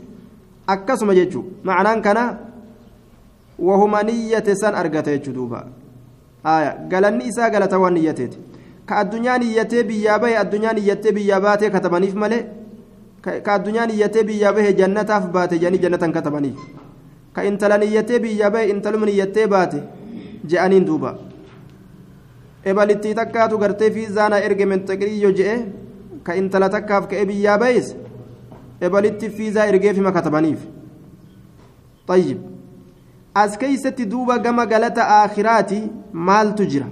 akkasuma 0.74 1.14
jechuu 1.20 1.44
macnaan 1.64 2.02
kana 2.02 2.24
wahuma 3.68 4.04
niyyate 4.04 4.56
san 4.62 4.76
argata 4.82 5.12
jechuu 5.16 5.34
duuba 5.38 5.66
galanni 6.92 7.28
isaa 7.32 7.50
galata 7.50 7.80
waan 7.80 7.94
niyyateeti 7.94 8.38
ka 8.86 8.98
addunyaa 9.04 9.38
niyyatee 9.44 9.84
biyyaa 9.84 10.20
bahe 10.20 10.38
addunyaa 10.44 10.74
niyyattee 10.74 11.12
biyyaa 11.18 11.42
baatee 11.46 11.70
katabaniif 11.76 12.14
malee 12.24 12.44
ka 13.22 13.54
addunyaa 13.54 13.86
niyyatee 13.92 14.24
biyyaa 14.30 14.54
bahe 14.58 14.74
jannataaf 14.82 15.26
baate 15.36 15.56
jedhanii 15.62 15.82
jannatan 15.86 16.14
katabaniif 16.18 16.60
ka 17.34 17.44
intala 17.50 17.78
niyyatee 17.84 18.20
biyyaa 18.26 18.52
bahe 18.56 18.70
intaluma 18.74 19.06
niyyattee 19.12 19.48
baate 19.56 19.84
je'aniin 20.54 20.86
duuba 20.88 21.12
ebalittii 22.72 23.14
takkaatu 23.22 23.58
gartee 23.64 23.92
fiizaana 23.98 24.40
erge 24.48 24.66
mentaqiriyyo 24.72 25.32
je'e 25.42 25.56
ka 26.24 26.36
intala 26.42 26.70
takkaaf 26.70 27.08
ka'e 27.12 27.26
biyyaa 27.26 27.58
bayis 27.66 27.96
ebalitti 28.82 29.30
fiizaa 29.30 29.68
ergeefima 29.72 30.12
katabaniif 30.12 30.60
طيب 32.08 32.38
as 33.36 33.58
keeysatti 33.58 34.06
duuba 34.06 34.38
gama 34.38 34.66
galata 34.66 35.04
aakhiraati 35.08 35.82
maaltu 36.14 36.66
jira 36.66 36.88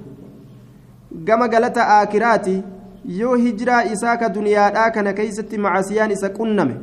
gama 1.27 1.47
galata 1.47 1.87
aakhiraati 1.97 2.63
yoo 3.19 3.35
hijiraa 3.35 3.83
isaa 3.93 4.17
ka 4.17 4.29
duniyaadhaa 4.29 4.91
kana 4.91 5.13
keeysatti 5.13 5.57
macasiyaan 5.57 6.11
isa 6.11 6.29
qunname 6.29 6.75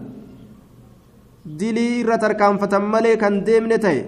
dilii 1.58 2.00
irra 2.00 2.18
tarkaanfatan 2.24 2.90
malee 2.94 3.16
kan 3.22 3.38
deemne 3.46 3.78
ta'e 3.84 4.02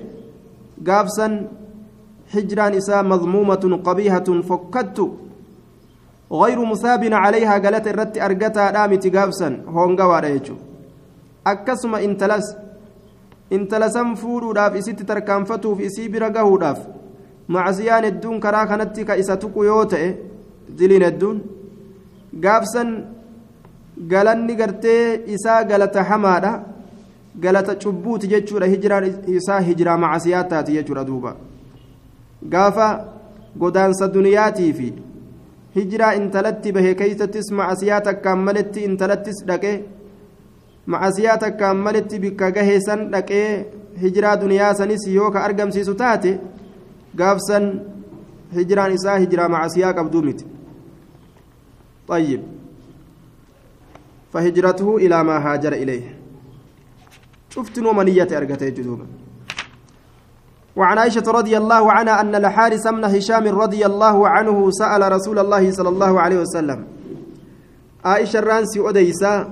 gaafsan 0.89 1.39
hijraan 2.35 2.75
isaa 2.81 3.03
madmuumatun 3.13 3.79
qabiihatun 3.87 4.43
fokkattu 4.51 5.07
غير 6.33 6.59
مثاب 6.65 7.05
عليها 7.05 7.59
قالت 7.59 7.87
الرت 7.89 8.19
أرجتها 8.19 8.71
دامت 8.71 9.17
قابسا 9.17 9.49
akkasuma 11.53 11.99
intalas. 12.07 12.47
Intalasan 13.57 14.17
fuudhuudhaaf 14.21 14.75
isitti 14.81 15.05
tarkaanfatuuf 15.11 15.81
isii 15.89 16.09
bira 16.15 16.29
gahuudhaaf 16.37 16.79
macsiyaan 17.55 18.05
hedduun 18.09 18.41
karaa 18.45 18.67
kanatti 18.71 19.05
ka 19.09 19.15
isa 19.23 19.37
tuqu 19.43 19.65
yoo 19.65 19.85
ta'e 19.93 20.09
diliin 20.79 21.05
hedduun 21.07 21.39
gaafsan 22.45 22.91
galanni 24.13 24.55
gartee 24.61 25.23
isaa 25.35 25.63
galata 25.65 26.03
hamaadha. 26.11 26.53
Galata 27.45 27.75
cubbuuti 27.83 28.27
jechuudha 28.33 28.67
hijiraan 28.73 29.05
isaa 29.39 29.61
hijiraa 29.61 29.97
macasiyaa 30.05 30.45
taati 30.51 30.73
jechuudha 30.77 31.05
duuba. 31.07 31.37
Gaafa 32.53 32.87
godaansa 33.61 34.09
duniyaatii 34.15 34.73
fi 34.79 34.87
hijiraa 35.77 36.15
intalatti 36.21 36.73
bahe 36.73 36.95
keeysattis 37.01 37.51
macasiyaa 37.59 38.01
takkaan 38.07 38.39
maletti 38.47 38.85
intalattis 38.89 39.39
dhaqe 39.49 39.73
macasiyaa 40.87 41.39
takkaan 41.39 41.77
maletti 41.77 42.19
bikka 42.19 42.51
gahee 42.51 42.81
san 42.81 43.11
dhaqee 43.11 43.49
hijiraa 44.03 44.37
duniyaa 44.43 44.75
sanis 44.75 45.07
yoo 45.09 45.31
ka 45.31 45.45
argamsiisu 45.45 45.95
taate 45.95 46.39
gaafsan 47.17 47.65
hijiraan 48.57 48.93
isaa 48.93 49.19
hijiraa 49.19 49.49
macasiyaa 49.49 49.95
qabduu 49.95 50.23
miti. 50.23 50.47
طيب 52.09 52.43
فهجرته 54.33 54.97
إلى 54.97 55.25
ما 55.25 55.37
هاجر 55.43 55.73
إليه 55.73 56.07
شفت 57.51 57.79
نومانية 57.79 58.31
أرقته 58.31 58.69
جدوبا 58.69 59.07
وعن 60.77 60.99
عائشة 60.99 61.27
رضي 61.27 61.57
الله 61.57 61.93
عنها 61.93 62.21
أن 62.21 62.35
الحارث 62.35 62.89
بن 62.89 63.05
هشام 63.05 63.49
رضي 63.49 63.87
الله 63.87 64.29
عنه 64.29 64.71
سأل 64.71 65.13
رسول 65.13 65.39
الله 65.39 65.71
صلى 65.71 65.89
الله 65.89 66.21
عليه 66.21 66.39
وسلم. 66.47 66.85
عائشة 68.05 68.39
الرانسي 68.39 68.79
أديسا 68.89 69.51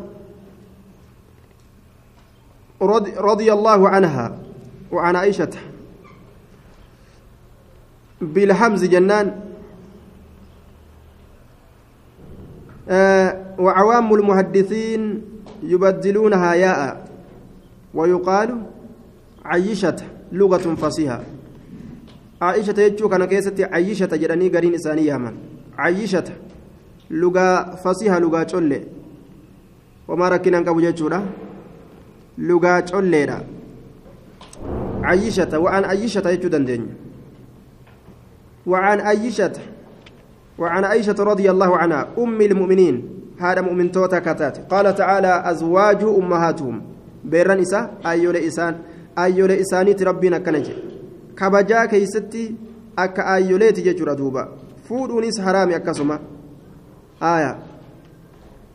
رضي, 2.82 3.52
الله 3.52 3.88
عنها 3.88 4.38
وعن 4.92 5.16
عائشة. 5.16 5.50
بالحمز 8.20 8.84
جنان. 8.84 9.40
آه 12.88 13.54
وعوام 13.58 14.14
المحدثين 14.14 15.22
يبدلونها 15.62 16.54
ياء 16.54 17.08
ويقال 17.94 18.50
عيشة 19.44 19.96
لغة 20.32 20.74
فصيحة. 20.74 21.22
عائشة 22.42 22.80
يجو 22.80 23.08
كان 23.08 23.24
كيست 23.24 23.60
عيشة 23.60 24.12
جراني 24.16 24.48
قرين 24.48 24.74
إساني 24.74 25.06
يامن 25.06 25.34
عيشة 25.78 26.24
لغة 27.10 27.74
فصيحة 27.74 28.18
لغة 28.18 28.42
جولة 28.42 28.80
وما 30.08 30.28
ركنا 30.28 30.60
نقبو 30.60 30.80
جيشورا 30.80 31.26
لغة 32.38 32.80
جولة 32.80 33.44
عيشة 35.02 35.58
وعن 35.58 35.84
عيشة 35.84 36.30
يجو 36.30 36.48
دندين 36.48 36.86
وعن 38.66 39.00
عيشة 39.00 39.52
وعن 40.58 40.84
عائشة 40.84 41.16
رضي 41.18 41.50
الله 41.50 41.76
عنها 41.76 42.08
أم 42.18 42.40
المؤمنين 42.40 42.96
هذا 43.38 43.60
مؤمن 43.60 43.92
توتا 43.92 44.18
كتات 44.18 44.72
قال 44.72 44.94
تعالى 44.94 45.42
أزواج 45.50 46.02
أمهاتهم 46.02 46.82
بيران 47.24 47.58
إساء 47.60 47.94
أيول 48.06 48.36
إسان 48.36 48.78
أيول 49.18 49.50
إسانيت 49.50 50.02
ربنا 50.02 50.38
كنج 50.38 50.66
كبجا 51.38 51.84
كيستي 51.84 52.54
أكا 52.98 53.34
أيوليت 53.34 53.80
ججر 53.80 54.12
دوبا 54.14 54.48
فودونيس 54.88 55.40
حرامي 55.40 55.76
أكسما 55.76 56.20
آية 57.22 57.58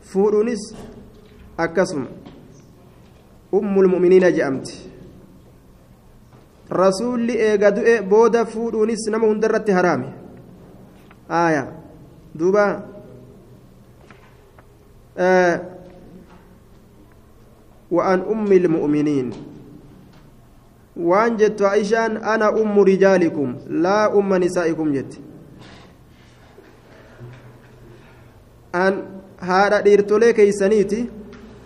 فودونيس 0.02 0.74
أكسما 1.60 2.06
أم 3.54 3.80
المؤمنين 3.80 4.32
جأمت. 4.32 4.68
رسول 6.72 7.28
إيغا 7.30 8.00
بودا 8.00 8.44
فودونيس 8.44 9.08
نما 9.08 9.26
هندرت 9.32 9.70
حرامي. 9.70 10.10
آية. 11.30 11.64
دوبا. 12.34 12.86
آه. 15.18 15.60
وأن 17.90 18.20
أم 18.20 18.52
المؤمنين. 18.52 19.30
وأن 20.96 21.36
جدت 21.36 21.62
عائشان 21.62 22.16
أنا 22.16 22.48
أم 22.48 22.78
رجالكم 22.80 23.56
لا 23.66 24.18
أم 24.18 24.34
نسائكم 24.34 24.92
جت. 24.92 25.18
أن 28.74 28.94
هذا 29.40 29.80
ديرتولي 29.80 30.32
كيسانيتي. 30.32 31.19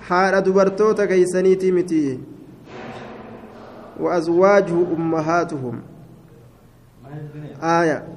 هذا 0.08 0.38
دبرتوتا 0.38 1.04
كيسانيتي 1.04 1.72
متي 1.72 2.18
وأزواجه 4.00 4.76
أمهاتهم 4.96 5.80
آية 7.62 8.08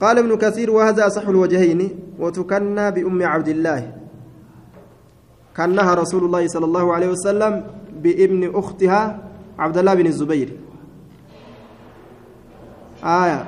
قال 0.00 0.18
ابن 0.18 0.36
كثير 0.36 0.70
وهذا 0.70 1.06
أصح 1.06 1.28
الوجهين 1.28 1.90
وتكنى 2.18 2.90
بأم 2.90 3.22
عبد 3.22 3.48
الله 3.48 3.92
كان 5.56 5.74
نهى 5.74 5.94
رسول 5.94 6.24
الله 6.24 6.46
صلى 6.48 6.64
الله 6.64 6.94
عليه 6.94 7.08
وسلم 7.08 7.64
بابن 8.02 8.50
أختها 8.54 9.18
عبد 9.58 9.78
الله 9.78 9.94
بن 9.94 10.06
الزبير 10.06 10.52
آية 13.04 13.46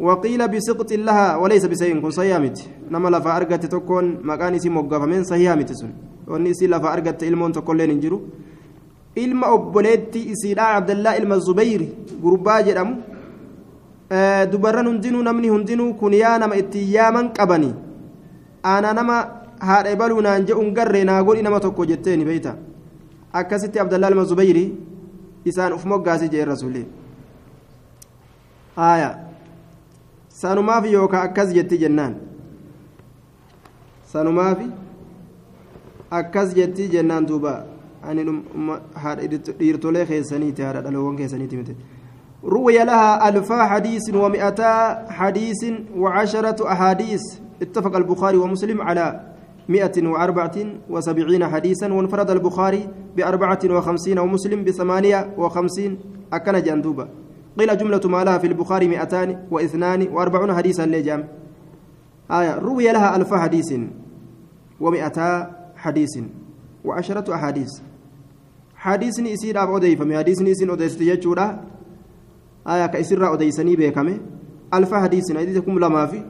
وقيل 0.00 0.40
بسقط 0.52 0.90
لها 0.92 1.36
وليس 1.42 1.64
بسيء 1.72 2.00
كن 2.00 2.10
صيامت 2.20 2.56
نما 2.92 3.08
لفا 3.14 3.30
أرقت 3.36 3.64
تكون 3.74 4.04
مكان 4.28 4.54
اسم 4.54 4.76
وقف 4.76 5.02
من 5.12 5.24
صيامت 5.32 5.70
سن 5.80 5.90
وني 6.30 6.50
اسي 6.50 6.66
لفا 6.72 6.88
أرقت 6.94 7.20
إلمون 7.28 7.52
تكون 7.52 7.76
لين 7.76 7.90
انجرو 7.90 8.18
abdallaa 10.78 11.16
ilma 11.20 11.38
zubayri 11.38 11.88
gurbaa 12.22 12.62
jedhamu 12.62 12.94
dubarran 14.52 14.86
hundinuu 14.86 15.22
namni 15.22 15.48
hundinuu 15.48 15.94
kun 15.94 16.14
yaa 16.14 16.38
nama 16.38 16.56
itti 16.56 16.94
yaaman 16.94 17.32
qabani 17.38 17.74
ana 18.62 18.92
nama 18.98 19.16
haadha 19.68 19.96
baluu 19.96 20.20
naan 20.26 20.46
jedhuun 20.48 20.74
garree 20.74 21.04
naa 21.04 21.22
godhi 21.22 21.42
nama 21.42 21.60
tokko 21.60 21.86
jetteeni 21.90 22.24
beeyta 22.24 22.54
akkasitti 23.32 23.82
abdallaa 23.84 24.10
ilma 24.10 24.24
zubayri 24.24 24.64
isaan 25.44 25.72
uf 25.72 25.84
moggaasi 25.84 26.28
jee 26.28 26.44
rasuulli 26.52 26.86
aya 28.76 29.10
sanumaaf 30.40 30.84
yookaa 30.92 31.22
akkas 31.28 31.54
jetti 31.54 31.78
jennaan. 31.78 32.14
Sanumaaf 34.12 34.58
akkas 36.10 36.54
jetti 36.56 36.88
jennaan 36.92 37.28
duuba. 37.28 37.54
Ani 38.02 38.24
dhiirtolee 39.58 40.06
keessaniiti 40.06 40.62
haadha 40.62 40.82
dhaloowwan 40.84 41.16
keessaniiti 41.16 41.56
miti. 41.56 41.76
روي 42.44 42.84
لها 42.84 43.28
ألفا 43.28 43.64
حديث 43.64 44.14
ومئتا 44.14 44.72
حديث 45.10 45.64
وعشرة 45.96 46.72
أحاديث 46.72 47.20
اتفق 47.62 47.96
البخاري 47.96 48.36
ومسلم 48.36 48.82
على 48.82 49.20
مئة 49.68 50.06
وأربعة 50.08 50.56
وسبعين 50.90 51.46
حديثا 51.48 51.92
وانفرد 51.92 52.30
البخاري 52.30 52.88
بأربعة 53.16 53.58
وخمسين 53.64 54.18
ومسلم 54.18 54.64
بثمانية 54.64 55.30
وخمسين 55.38 55.98
أكن 56.32 56.62
جندوبا 56.62 57.08
قيل 57.60 57.78
جملة 57.78 58.00
ما 58.04 58.24
لها 58.24 58.38
في 58.38 58.46
البخاري 58.46 58.88
مئتان 58.88 59.46
واثنان 59.50 60.08
وأربعون 60.08 60.54
حديثا 60.54 60.86
لجام 60.86 61.28
آية 62.30 62.58
روي 62.58 62.92
لها 62.92 63.16
ألف 63.16 63.34
حديث 63.34 63.72
ومئتا 64.80 65.50
حديث 65.76 66.18
وعشرة 66.84 67.34
أحاديث. 67.34 67.72
حديثني 68.76 69.34
إسير 69.34 69.62
أب 69.62 69.70
أديفمي 69.74 70.18
حديثني 70.18 70.52
إسين 70.52 70.70
أديست 70.70 71.00
يجورا 71.00 71.64
آية 72.68 72.86
كإسر 72.86 73.34
أديسني 73.34 73.76
بيكمي. 73.76 74.20
ألف 74.74 74.94
حديث 74.94 75.36
حديثكم 75.36 75.78
لما 75.78 76.06
في 76.06 76.24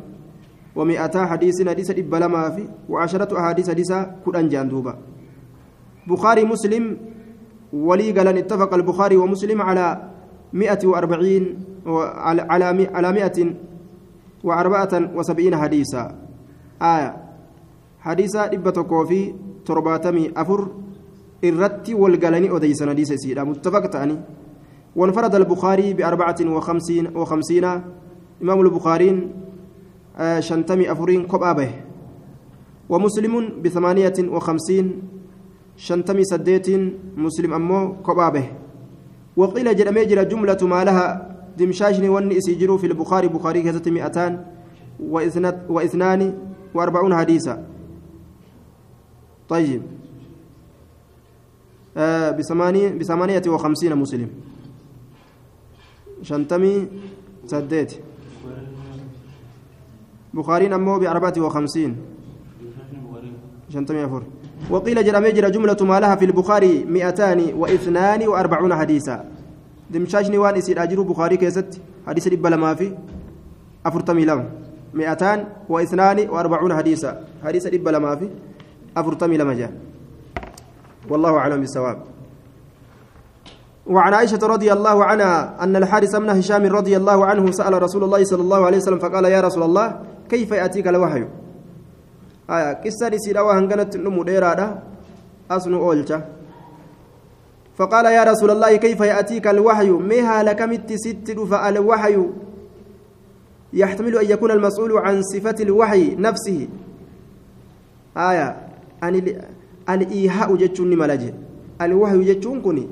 ومئتا 0.77 1.27
حديث 1.27 1.69
حديث 1.69 1.91
إب 1.91 2.15
لما 2.15 2.51
في 2.51 2.69
وعشرة 2.89 3.39
أحاديث 3.39 3.71
حديث 3.71 3.93
كدن 4.27 4.49
جاندوبا 4.49 4.99
بخاري 6.07 6.45
مسلم 6.45 6.97
ولي 7.73 8.11
قال 8.11 8.29
اتفق 8.39 8.75
البخاري 8.75 9.17
ومسلم 9.17 9.63
على 9.63 10.11
مئة 10.53 10.87
وأربعين 10.87 11.45
على 11.87 12.43
على 12.95 13.13
مئة 13.13 13.55
وأربعة 14.45 14.95
وسبعين 15.17 15.57
حديثا. 15.57 16.15
آية. 16.83 17.17
حديثا 18.01 18.55
إبة 18.55 18.83
كوفي 18.83 19.35
ترباتمي 19.67 20.33
أفر. 20.37 20.69
irratti 21.43 21.95
walgalanii 21.95 22.51
odeysan 22.51 22.89
hadiisa 22.89 23.15
isiidha 23.15 23.45
muttafaq 23.45 23.89
ta'anii 23.91 24.19
وانفرد 24.97 25.35
البخاري 25.35 25.95
بأربعة 25.95 26.37
وخمسين 26.45 27.17
وخمسين. 27.17 27.65
إمام 28.43 28.61
البخاري 28.61 29.29
شنتمي 30.39 30.93
أفرين 30.93 31.25
كبابه 31.27 31.71
ومسلم 32.89 33.63
بثمانية 33.63 34.19
وخمسين. 34.29 35.03
شنتمي 35.77 36.25
سديت 36.25 36.69
مسلم 37.17 37.53
أمو 37.55 38.03
كبابه 38.03 38.45
وقيل 39.37 39.77
جرميجر 39.77 40.23
جملة 40.23 40.59
ما 40.63 40.85
لها 40.85 41.37
دمشاشني 41.59 42.09
وني 42.09 42.39
إسيجروا 42.39 42.79
في 42.79 42.87
البخاري 42.87 43.29
بخاري 43.29 43.63
كذا 43.63 43.91
مئتان 43.91 44.45
واثنان 45.69 46.39
وأربعون 46.75 47.17
حديثا. 47.17 47.67
طيب. 49.49 49.83
آه 51.97 52.31
بثمانية 52.31 52.89
بثمانية 52.89 53.43
وخمسين 53.47 53.97
مسلم. 53.97 54.31
شنتمي 56.23 56.89
سديت. 57.47 57.93
بخاري 60.35 60.75
أمو 60.75 60.99
بأربعة 60.99 61.35
وخمسين. 61.39 61.97
شنتمي 63.69 64.05
أفر. 64.05 64.23
وقيل 64.71 65.05
جرميجر 65.05 65.49
جملة 65.49 65.77
ما 65.81 66.01
لها 66.01 66.15
في 66.17 66.25
البخاري 66.25 66.85
مئتان 66.85 67.55
واثنان 67.55 68.29
وأربعون 68.29 68.75
حديثا. 68.75 69.25
دمشاشني 69.91 70.39
وان 70.39 70.55
إسير 70.57 70.83
أجروا 70.83 71.05
بخاري 71.05 71.37
كيست. 71.37 71.81
حديث 72.07 72.29
رب 72.29 72.47
ما 72.47 72.75
في 72.75 72.95
أفرتمي 73.87 74.25
لهم. 74.25 74.45
مئتان 74.95 75.45
واثنان 75.69 76.29
وأربعون 76.31 76.75
حديثا. 76.77 77.25
حديث 77.45 77.67
رب 77.67 77.89
ما 77.89 78.17
في 78.17 78.29
أفرتمي 78.97 79.37
لما 79.37 79.55
جاء. 79.55 79.73
والله 81.09 81.37
أعلم 81.37 81.61
بالصواب. 81.61 81.99
وعن 83.87 84.15
عائشة 84.15 84.39
رضي 84.43 84.73
الله 84.73 85.05
عنها 85.05 85.65
أن 85.65 85.77
الحارث 85.77 86.17
بن 86.17 86.31
هشام 86.31 86.67
رضي 86.67 86.97
الله 86.97 87.27
عنه 87.27 87.51
سأل 87.51 87.83
رسول 87.83 88.05
الله 88.05 88.25
صلى 88.25 88.43
الله 88.43 88.67
عليه 88.67 88.77
وسلم 88.77 88.99
فقال 88.99 89.25
يا 89.25 89.41
رسول 89.41 89.63
الله 89.63 90.01
كيف 90.29 90.51
يأتيك 90.51 90.89
الوحي؟ 90.89 91.25
قصة 92.85 93.13
سيرا 93.17 93.41
وهنغنت 93.41 93.97
نمو 93.97 94.23
ديرادا 94.23 94.67
أسنو 95.51 95.79
أولجا 95.87 96.19
فقال 97.79 98.05
يا 98.05 98.25
رسول 98.25 98.51
الله 98.51 98.77
كيف 98.77 99.01
يأتيك 99.01 99.47
الوحي 99.47 99.91
مها 99.91 100.43
لكمت 100.43 100.93
ست 100.93 101.29
فالوحي 101.51 102.17
يحتمل 103.73 104.15
أن 104.19 104.31
يكون 104.31 104.51
المسؤول 104.51 104.99
عن 104.99 105.23
صفة 105.23 105.59
الوحي 105.61 106.15
نفسه 106.15 106.69
آية 108.17 108.57
أن 109.03 109.15
الإيهاء 109.89 110.57
جتشون 110.57 110.99
ملجه 110.99 111.35
الوحي 111.83 112.25
جتشون 112.25 112.61
كني 112.61 112.87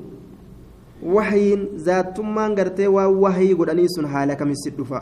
وحيين 1.05 1.67
ذاتمان 1.75 2.51
غرتي 2.59 2.87
ووحي 2.87 3.53
قدني 3.53 3.87
سن 3.87 4.07
حالا 4.07 4.33
كم 4.33 4.51
السدفا 4.51 5.01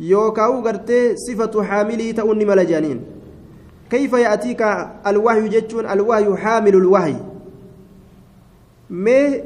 يوكاو 0.00 0.60
غرتي 0.66 1.16
صفة 1.16 1.62
حاملي 1.62 2.12
تؤني 2.12 2.44
ملجانين 2.44 3.00
كيف 3.90 4.12
يأتيك 4.12 4.62
الوحي 5.06 5.48
جتشون؟ 5.48 5.86
الوحي 5.86 6.36
حامل 6.36 6.74
الوحي. 6.74 7.16
ما 8.90 9.40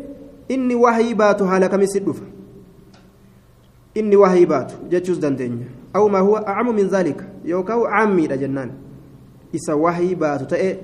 إني 0.51 0.75
وحي 0.75 1.15
باتو 1.15 1.47
حالا 1.47 1.67
كم 1.67 1.81
السدفا 1.81 2.27
إني 3.97 4.17
وحي 4.17 4.45
باتو 4.45 4.75
جتشوز 4.91 5.19
دندين 5.19 5.69
أو 5.97 6.09
ما 6.09 6.19
هو 6.19 6.37
أعم 6.37 6.77
من 6.77 6.87
ذلك؟ 6.87 7.29
يوكاو 7.45 7.85
عامي 7.87 8.27
جنان. 8.27 8.71
إسا 9.55 9.73
وحي 9.75 10.15
باتو 10.15 10.45
تأي 10.45 10.79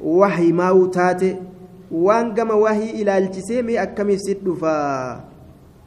wahii 0.00 0.52
maa'uu 0.52 0.88
taate 0.94 1.36
waan 1.90 2.32
gama 2.34 2.54
wahii 2.54 2.90
ilaalchisee 3.00 3.62
mee 3.62 3.78
akkamiif 3.78 4.20
si 4.20 4.34
dhufaa 4.34 5.20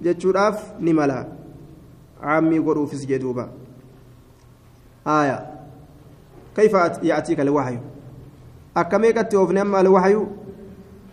jechuudhaaf 0.02 0.64
ni 0.80 0.94
mala 0.94 1.20
caammii 2.22 2.60
godhuufis 2.60 3.08
jedhuuba 3.08 3.48
alwahyu 7.40 7.80
akka 8.76 9.00
meeqatti 9.00 9.36
oofne 9.38 9.60
amma 9.62 9.78
alwahyu 9.80 10.28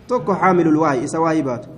tokko 0.07 0.35
xaamilu 0.35 0.71
lwahyi 0.71 1.05
isa 1.05 1.21
wahii 1.21 1.43
baatu 1.43 1.69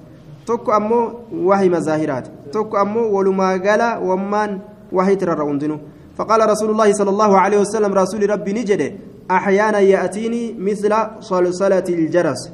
tokko 0.46 0.72
ammoo 0.72 1.12
wahii 1.44 1.68
mazaahiraati 1.68 2.30
tokko 2.52 2.78
ammoo 2.78 3.12
walumaa 3.12 3.58
gala 3.58 3.98
wammaan 3.98 4.60
wahii 4.92 5.16
tirarra 5.16 5.44
hundinu 5.44 5.78
فقال 6.20 6.40
رسول 6.50 6.70
الله 6.70 6.92
صلى 6.92 7.10
الله 7.10 7.38
عليه 7.38 7.58
وسلم 7.64 7.92
رسول 7.94 8.30
ربي 8.30 8.52
نجده 8.52 8.92
أحيانا 9.30 9.78
يأتيني 9.78 10.52
مثل 10.58 10.92
صلصلة 11.20 11.84
الجرس 11.88 12.50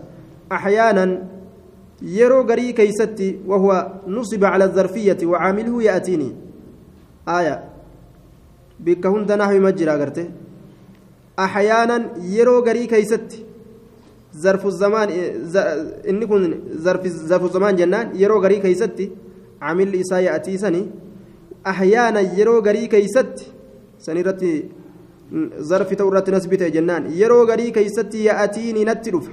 أحيانا 0.52 1.06
يرو 2.02 2.40
غري 2.48 2.72
كيستي 2.72 3.40
وهو 3.46 3.70
نصب 4.06 4.44
على 4.44 4.64
الظرفية 4.64 5.18
وعامله 5.24 5.82
يأتيني 5.82 6.30
آية 7.28 7.64
بك 8.80 9.06
هند 9.06 9.32
نحو 9.32 9.58
مجرى 9.66 9.90
قرته 10.00 10.26
أحيانا 11.38 11.96
يرو 12.36 12.58
غري 12.66 12.86
كيستي 12.86 13.44
ظرف 14.36 14.66
الزمان 14.66 15.08
إن 16.10 16.24
كن 16.26 16.42
ظرف 16.76 17.06
ظرف 17.06 17.44
الزمان 17.44 17.76
جنان 17.76 18.06
يرو 18.16 18.42
غري 18.42 18.56
كيستي 18.64 19.10
عامل 19.60 19.94
إساء 20.00 20.20
يأتي 20.20 20.58
سني 20.58 20.82
أحيانا 21.66 22.20
يرو 22.20 22.58
غري 22.66 22.86
كيستي 22.86 23.44
سنيرتي 23.98 24.68
zarfi 25.58 25.96
ta'u 25.96 26.08
irratti 26.10 26.30
nasbite 26.30 26.70
jennaan 26.70 27.10
yeroo 27.10 27.46
garii 27.46 27.72
keeysatti 27.72 28.24
ya'atiini 28.26 28.84
natti 28.84 29.10
dhufa 29.10 29.32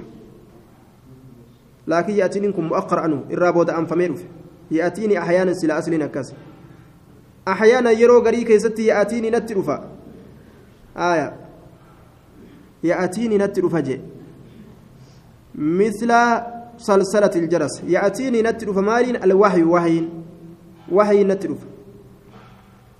laakiin 1.86 2.18
ya'atiiniin 2.18 2.52
kun 2.52 2.68
mu'aqqar 2.70 3.04
anu 3.04 3.22
irraa 3.30 3.52
booda 3.52 3.76
anfamee 3.76 4.08
dhufe 4.08 4.26
ya'atiini 4.70 5.16
ahyaanan 5.16 5.54
sila 5.54 5.76
asliin 5.76 6.02
akkas 6.02 6.34
ahyaanan 7.46 7.98
yeroo 8.00 8.20
garii 8.20 8.44
keeysatti 8.44 8.88
ya'atiini 8.90 9.30
natti 9.30 9.54
dhufa 9.54 9.76
aya 10.94 11.32
يأتيني 12.84 13.36
نتر 13.38 13.68
فجأ 13.68 13.98
مثل 15.54 16.10
صلصلة 16.78 17.34
الجرس. 17.36 17.74
يأتيني 17.94 18.42
نتر 18.42 18.72
فمال 18.72 19.16
الوحي 19.24 19.62
وحي 19.62 20.08
وحي 20.92 21.24
نتر 21.24 21.50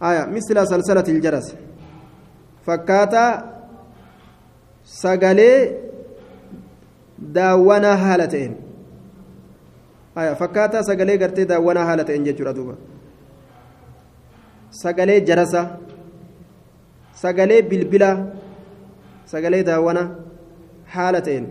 آية. 0.02 0.22
مثل 0.36 0.56
صلصلة 0.72 1.06
الجرس. 1.08 1.46
فكاتا 2.66 3.26
سقالي 4.84 5.52
داوانا 7.18 7.92
هالتين 8.04 8.52
آية. 10.18 10.32
فكاتا 10.40 10.82
سقالي 10.82 11.16
قرتي 11.16 11.44
داوانا 11.44 11.92
هالتين 11.92 12.24
جيتشورا 12.24 12.52
دوبا. 12.52 12.76
sagalee 14.74 15.20
jarasa 15.28 15.62
sagalee 17.22 17.62
bilbila 17.62 18.10
sagalee 19.32 19.62
daawwana 19.68 20.02
haala 20.94 21.20
ta'een 21.26 21.46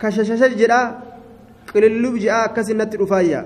kashashasha 0.00 0.48
jedha 0.60 0.80
qilillub 1.72 2.14
jedha 2.22 2.42
akkasin 2.48 2.76
natti 2.80 3.00
dhufaayya 3.00 3.40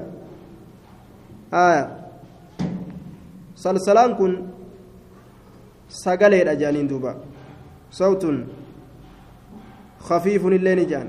salsalaan 3.65 4.13
kun 4.19 4.33
sagaleedha 6.03 6.59
jedhaniin 6.61 6.89
duuba 6.93 7.13
sawtun 8.01 8.37
خفيف 10.05 10.43
ni 10.45 10.85
jedhan 10.85 11.09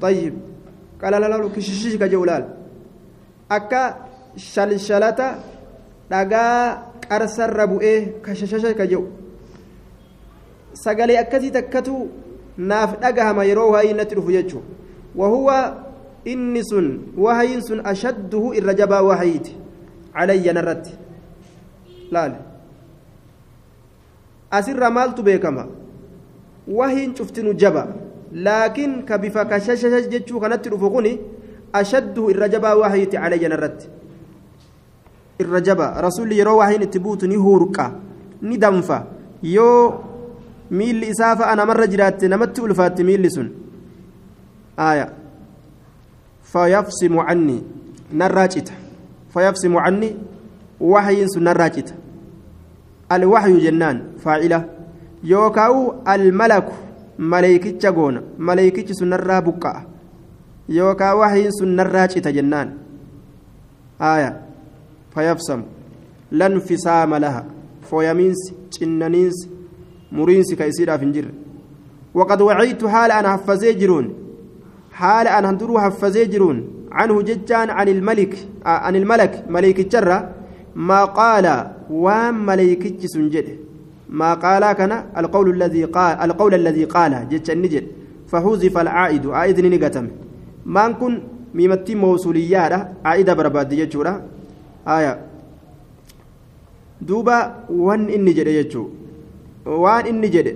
طيب 0.00 0.34
قال 1.02 1.12
لا 1.20 1.28
لا 1.28 1.48
كششش 1.56 1.96
كجولال 1.96 2.44
akka 3.48 4.10
shalshalata 4.36 5.38
dhagaa 6.10 6.92
qarsarra 7.08 7.66
bu'ee 7.66 8.20
kashashasha 8.24 8.74
ka 8.74 8.86
jedhu 8.90 9.06
sagalee 10.84 11.18
akkasii 11.22 11.50
takkatu 11.58 12.08
naaf 12.58 12.96
dhagahama 13.00 13.44
yeroo 13.50 13.70
wahayiin 13.72 13.96
natti 14.00 14.14
dhufu 14.18 14.32
jechuun 14.32 14.62
wahuwa 15.16 15.58
inni 16.24 16.62
sun 16.64 16.86
wahayiin 17.16 17.62
sun 17.62 17.80
ashadduhu 17.92 18.54
irra 18.60 18.74
jabaa 18.74 19.02
wahayiiti 19.02 19.56
calayya 20.14 20.52
narratti 20.58 20.92
laale 22.10 22.36
asirra 24.50 24.90
maaltu 24.90 25.22
beekama 25.22 25.66
wahiin 26.68 27.14
cuftinu 27.14 27.54
jaba 27.54 27.86
laakiin 28.32 29.02
ka 29.04 29.18
bifa 29.18 29.44
kashashasha 29.44 30.00
jechuu 30.12 30.40
kanatti 30.40 30.68
dhufu 30.70 30.90
kuni 30.90 31.18
ashadduhu 31.72 32.30
irra 32.30 32.48
jabaa 32.48 32.74
wahayiiti 32.82 33.16
calayya 33.16 33.48
narratti 33.48 33.88
irra 35.40 35.60
jaba 35.60 35.86
rasuulli 36.00 36.38
yeroo 36.38 36.56
waahiin 36.58 36.82
itti 36.88 36.98
buutu 36.98 37.26
ni 37.28 37.36
hurqa 37.36 37.92
ni 38.42 38.58
danfa 38.58 39.06
yoo 39.42 40.15
miilli 40.70 41.08
isaa 41.08 41.36
fa'a 41.36 41.56
namarra 41.56 41.86
jiraatte 41.86 42.28
namatti 42.28 42.60
ulfaatti 42.60 43.04
miilli 43.04 43.30
sun. 43.30 43.50
Aaya. 44.78 45.08
Fayafsimu 46.42 47.20
anni 47.26 47.64
narraa 48.12 48.48
cita. 48.48 48.72
Fayafsimu 49.34 49.78
anni 49.80 50.16
wahyiin 50.80 51.28
sun 51.28 51.42
narraa 51.42 51.70
cita. 51.70 51.94
Alwahyu 53.08 53.60
jennaan 53.60 54.00
faacila 54.18 54.64
yookaa'u 55.24 55.94
almalaku 56.04 56.72
maleeykicha 57.18 57.92
goona. 57.92 58.22
Maleeykichi 58.38 58.94
sun 58.94 59.08
narraa 59.08 59.42
buqqa'a. 59.42 59.82
Yookaa 60.68 61.14
wahyiin 61.14 61.52
sun 61.58 61.68
narraa 61.76 62.08
cita 62.08 62.32
jennaan. 62.32 62.72
Aaya. 64.00 64.32
Fayafsamu. 65.14 65.64
Lanfisaama 66.32 67.18
laha. 67.18 67.44
Fooyamiinsi 67.90 68.54
cinnaniinsi 68.70 69.55
جنانينس 70.12 70.12
مرينس 70.12 70.54
كيسيرا 70.54 70.96
فنجر 70.96 71.24
وقد 72.14 72.40
وعيت 72.40 72.86
حال 72.86 73.10
أنا 73.10 73.28
حفزي 73.32 73.72
جرون 73.72 74.14
حال 74.92 75.26
أنا 75.28 75.50
هندرو 75.50 75.78
حفزي 75.78 76.24
جرون 76.24 76.58
عنه 76.92 77.22
ججان 77.22 77.70
عن 77.70 77.88
الملك 77.88 78.34
عن 78.66 78.96
الملك 78.96 79.44
ملك 79.48 79.80
الجرة 79.80 80.18
ما 80.74 81.04
قال 81.04 81.46
وام 81.90 82.46
ملك 82.46 82.82
سنجد 83.04 83.48
ما 84.08 84.34
قال 84.34 84.72
كان 84.72 84.92
القول 85.16 85.46
الذي 85.56 85.84
قال 85.84 86.12
القول 86.30 86.54
الذي 86.54 86.84
قال 86.84 87.12
جج 87.30 87.50
النجد 87.50 87.84
فحذف 88.30 88.78
العائد 88.78 89.26
عائد 89.26 89.60
نقتم 89.60 90.06
ما 90.66 90.88
نكون 90.88 91.12
ميمتي 91.54 91.94
موصوليات 91.94 92.72
عائد 93.04 93.28
برباد 93.30 93.70
aya. 94.86 95.18
Duuba 97.02 97.66
wan 97.68 98.08
inni 98.08 98.32
jedhe 98.34 98.52
jechuu. 98.62 98.86
Waan 99.66 100.06
inni 100.06 100.28
jedhe. 100.30 100.54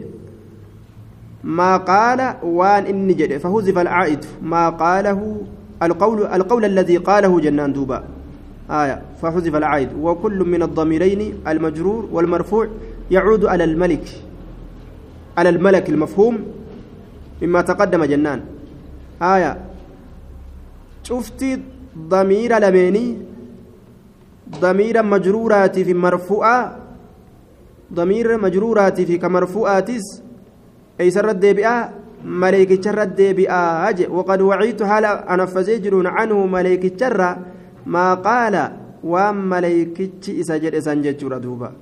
Maa 1.43 1.79
qaala 1.79 2.37
waan 2.43 2.87
inni 2.87 3.15
jedhe. 3.15 3.39
Fahuzifa 3.39 3.81
alcaa'idu 3.81 4.27
maa 4.43 4.71
qaalahu 4.73 5.47
القول 5.83 6.27
القول 6.27 6.65
الذي 6.65 6.97
قاله 6.97 7.41
جنان 7.41 7.73
دوبا 7.73 8.05
آية 8.71 9.03
فحذف 9.23 9.55
العائد 9.57 9.89
وكل 10.01 10.39
من 10.45 10.63
الضميرين 10.63 11.35
المجرور 11.49 12.09
والمرفوع 12.13 12.69
يعود 13.11 13.45
على 13.45 13.65
الملك 13.65 14.05
على 15.39 15.49
الملك 15.49 15.89
المفهوم 15.89 16.39
مما 17.43 17.61
تقدم 17.61 18.05
جنان 18.05 18.41
آية 19.23 19.59
شفت 21.03 21.61
ضمير 21.99 22.59
لميني 22.59 23.19
ضمير 24.61 25.03
مجرورات 25.03 25.79
في 25.79 25.95
مرفوعة 25.95 26.77
ضمير 27.95 28.39
مجرورات 28.39 29.01
في 29.01 29.19
كمرفوعاتس 29.19 30.23
أي 31.01 31.11
سر 31.11 31.31
الدبئة 31.31 31.91
ملك 32.25 32.85
شر 32.85 33.03
الدبئة 33.03 34.09
وقد 34.11 34.41
وعيت 34.41 34.83
حال 34.83 35.05
أنا 35.05 35.47
فزجرون 35.47 36.07
عنه 36.07 36.47
ملك 36.47 37.01
شر 37.01 37.37
ما 37.87 38.15
قال 38.15 38.73
وام 39.05 39.49
ملك 39.51 40.11
إسجد 40.29 40.75
إسنجد 40.75 41.41
دوبا 41.41 41.73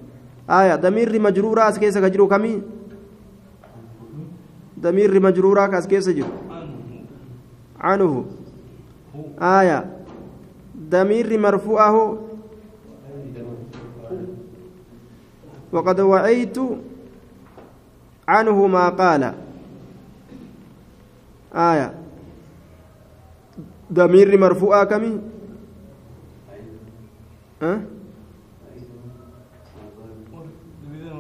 آية 0.51 0.75
ضمير 0.77 1.21
مجرورات 1.21 1.79
كيس 1.79 1.99
كجرو 1.99 2.29
كمي 2.29 2.63
ضمير 4.81 5.21
مجرورات 5.21 5.87
كيس 5.87 6.09
جرو 6.09 6.29
عنه 7.81 8.25
آية 9.41 9.79
ضمير 10.91 11.39
مرفوعه 11.39 12.19
وقد 15.73 16.01
وعيت 16.01 16.59
عنه 18.29 18.67
ما 18.67 18.89
قال. 18.89 19.35
آية. 21.55 21.95
ضمير 23.93 24.39
مرفوع 24.39 24.85
كمي؟ 24.85 25.21
أه؟ 27.63 27.81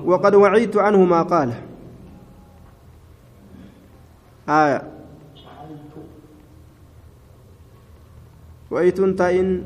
وقد 0.04 0.34
وعيت 0.34 0.76
عنه 0.76 1.04
ما 1.04 1.22
قال. 1.22 1.54
آية. 4.48 4.82
وعيت 8.70 9.00
تائن 9.00 9.64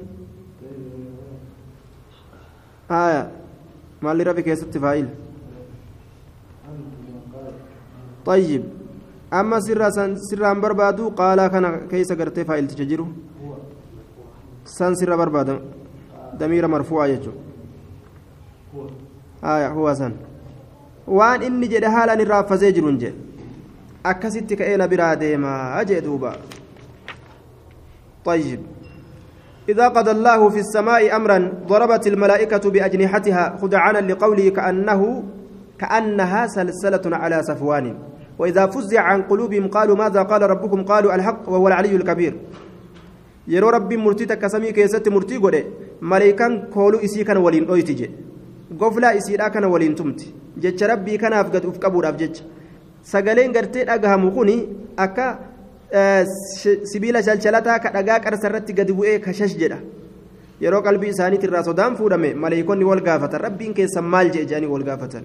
آية. 2.91 3.42
مال 4.03 4.27
ربي 4.27 4.43
كيست 4.43 4.79
فايل 4.79 5.09
طيب. 8.27 8.65
أما 9.33 9.61
سر 9.61 9.91
سر 10.17 10.55
بربادو 10.63 11.09
قال 11.09 11.47
كان 11.47 11.89
كيس 11.91 12.13
قرت 12.13 12.41
فايل 12.41 12.69
تججرو. 12.69 13.07
سان 14.65 14.95
سر 14.95 15.17
برباد. 15.17 15.49
ضمير 16.37 16.67
مرفوع 16.67 17.07
يجو. 17.07 17.33
آية 19.45 19.69
هو 19.69 19.95
سان 19.95 20.15
jedhe 21.73 21.89
haalaan 21.95 22.21
irraa 22.25 22.39
affasee 22.45 22.73
jiruun 22.77 22.99
jedhe 23.03 23.19
akkasitti 24.11 24.57
ka'ee 24.61 24.77
na 24.77 24.87
biraa 24.93 25.17
deemaa 25.23 25.85
jee 25.85 26.01
duuba 26.07 26.31
طيب. 28.25 28.61
إذا 29.69 29.89
قضى 29.89 30.11
الله 30.11 30.49
في 30.49 30.59
السماء 30.59 31.17
أمرا 31.17 31.53
ضربت 31.67 32.07
الملائكة 32.07 32.71
بأجنحتها 32.71 33.59
خدعانا 33.63 34.13
لقوله 34.13 34.49
كأنه 34.49 35.23
كأنها 35.79 36.47
سلسلة 36.47 37.17
على 37.17 37.43
صفوان 37.43 37.95
وإذا 38.39 38.67
فزع 38.67 39.01
عن 39.01 39.23
قلوبهم 39.23 39.69
قالوا 39.69 39.97
ماذا 39.97 40.23
قال 40.23 40.43
ربكم 40.43 40.83
قالوا 40.83 41.15
الحق 41.15 41.49
وهو 41.49 41.69
العلي 41.69 41.97
الكبير 41.97 42.35
rabbiin 43.49 44.01
murtii 44.01 44.27
takka 44.27 44.49
samii 44.49 44.73
keessatti 44.73 45.11
murtii 45.11 45.39
godhe 45.39 45.67
maleekaan 46.01 46.71
kooluu 46.71 47.01
isii 47.03 47.25
kana 47.25 47.41
waliin 47.41 47.67
dhoyti 47.67 47.95
jedhe 48.01 48.15
goflaa 48.79 49.13
isiidhaa 49.21 49.51
kana 49.51 49.69
waliin 49.69 49.95
tumti 49.95 50.35
jecha 50.63 50.87
rabbii 50.87 51.19
kanaaf 51.19 51.51
gad 51.51 51.65
uf 51.67 51.79
qabuudhaaf 51.79 52.17
jecha 52.21 52.45
sagaleen 53.03 53.53
gartee 53.53 53.85
dhagahamu 53.85 54.31
kuni 54.37 54.57
akka 54.97 55.27
sibiila 56.93 57.23
shalchalataa 57.23 57.79
ka 57.79 57.91
dhagaa 57.97 58.21
qarsa 58.21 58.49
irratti 58.49 58.73
gadi 58.73 58.93
bu'ee 58.93 59.19
kashash 59.27 59.57
jedha 59.63 59.79
yeroo 60.65 60.83
qalbii 60.87 61.11
isaaniitti 61.15 61.47
irraa 61.47 61.65
sodaan 61.69 61.97
fuudhame 61.97 62.35
maleeykonni 62.45 62.85
wal 62.91 63.03
gaafatan 63.09 63.41
rabbiin 63.47 63.75
keessan 63.79 64.05
maal 64.15 64.31
jedhe 64.35 64.47
jedhanii 64.51 64.71
wal 64.75 64.85
gaafatan 64.89 65.25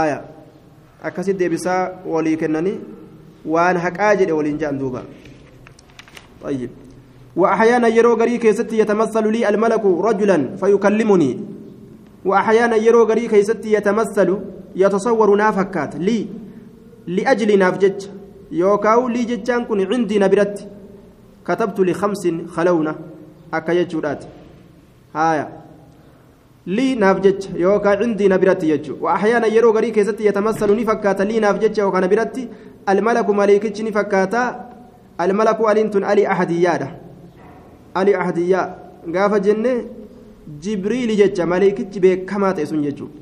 aayaa 0.00 0.22
akkasi 1.10 1.34
deebisaa 1.40 1.80
walii 2.14 2.36
kennanii 2.42 2.76
waan 3.54 3.76
haqaa 3.86 4.12
jedhe 4.20 4.32
waliin 4.32 4.58
jedhan 4.58 4.78
duuba 4.82 5.02
طيب 6.42 6.70
وأحيانا 7.36 7.88
يرو 7.88 8.14
غري 8.14 8.38
كيستي 8.38 8.78
يتمثل 8.78 9.24
لي 9.32 9.48
الملك 9.48 9.84
رجلا 9.84 10.56
فيكلمني 10.60 11.30
وأحيانا 12.24 12.76
يرو 12.76 13.02
غري 13.10 13.26
كيستي 13.28 13.72
يتمثل 13.72 14.38
يتصور 14.76 15.28
نافكات 15.36 15.96
لي 15.96 16.26
لأجل 17.06 17.50
نافجج 18.52 18.60
يوكاو 18.60 19.08
لي 19.08 19.24
ججان 19.24 19.64
كن 19.64 19.92
عندي 19.92 20.18
نبرت 20.18 20.68
كتبت 21.46 21.80
لخمس 21.80 22.28
خلونة 22.54 22.94
أكا 23.54 23.72
يجورات 23.72 24.24
هايا 25.14 25.58
lii 26.76 26.96
naaf 26.96 27.20
jecha 27.24 27.50
yookaan 27.56 27.98
cindii 28.00 28.28
na 28.28 28.38
biratti 28.38 28.66
jechuudha 28.66 29.04
waxyaana 29.04 29.46
yeroo 29.46 29.72
garii 29.72 29.92
keessatti 29.92 30.26
yatamassalu 30.26 30.74
ni 30.74 30.84
fakkaata 30.84 31.24
lii 31.24 31.40
naaf 31.40 31.58
jecha 31.62 31.82
yookaan 31.82 32.02
na 32.04 32.08
biratti 32.08 32.48
almalaku 32.86 33.34
maleekichi 33.34 33.82
ni 33.82 33.92
fakkaata 33.92 34.40
almalaku 35.18 35.68
aliin 35.68 35.90
tun 35.90 36.04
alii 36.04 36.26
ahadiyyaadha 36.34 36.88
alii 37.94 38.14
ahadiyyaa 38.14 38.66
gaafa 39.14 39.40
jenne 39.40 39.72
jibriili 40.60 41.16
jecha 41.16 41.46
maleekichi 41.46 42.00
beekamaa 42.00 42.52
ta'e 42.52 42.66
sun 42.66 42.82
jechuudha 42.82 43.14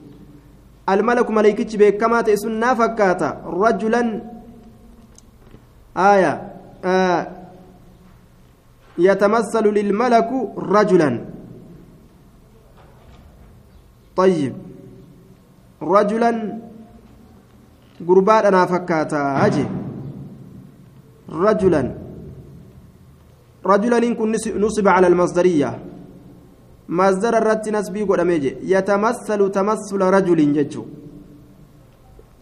almalaku 0.86 1.32
maleekichi 1.32 1.78
beekamaa 1.78 2.22
ta'e 2.22 2.36
sun 2.36 2.58
naa 2.64 2.74
fakkaata 2.82 3.36
rajulan 3.62 4.10
aaya 5.96 6.32
yatamassalu 8.98 9.70
lilmalaku 9.72 10.52
rajulan 10.72 11.16
طيب 14.16 14.54
رجلا 15.82 16.32
قربان 18.08 18.44
أنا 18.48 18.66
فكاتا. 18.66 19.46
أجي. 19.46 19.66
رجلا. 21.28 21.82
رجلا 23.66 23.98
إن 23.98 24.14
كن 24.16 24.32
نصب 24.56 24.88
على 24.88 25.06
المصدرية. 25.06 25.70
مصدر 26.88 27.38
الرت 27.38 27.68
نسبي 27.68 28.02
قداميجي 28.08 28.56
يتمثل 28.72 29.40
تمثل 29.52 30.00
رجل 30.00 30.52
ججو 30.56 30.84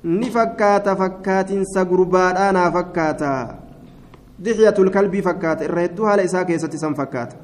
ni 0.04 0.30
fakkaata 0.30 0.96
fakkaatinsa 0.96 1.84
gurbaadhaanaa 1.84 2.70
fakkaata 2.72 3.30
dixyatul 4.44 4.90
kalbii 4.90 5.22
fakkaata 5.22 5.64
irra 5.64 5.80
hedduu 5.86 6.04
haala 6.06 6.22
isaa 6.28 6.44
keessatti 6.44 6.78
san 6.78 6.94
fakkaata 6.94 7.36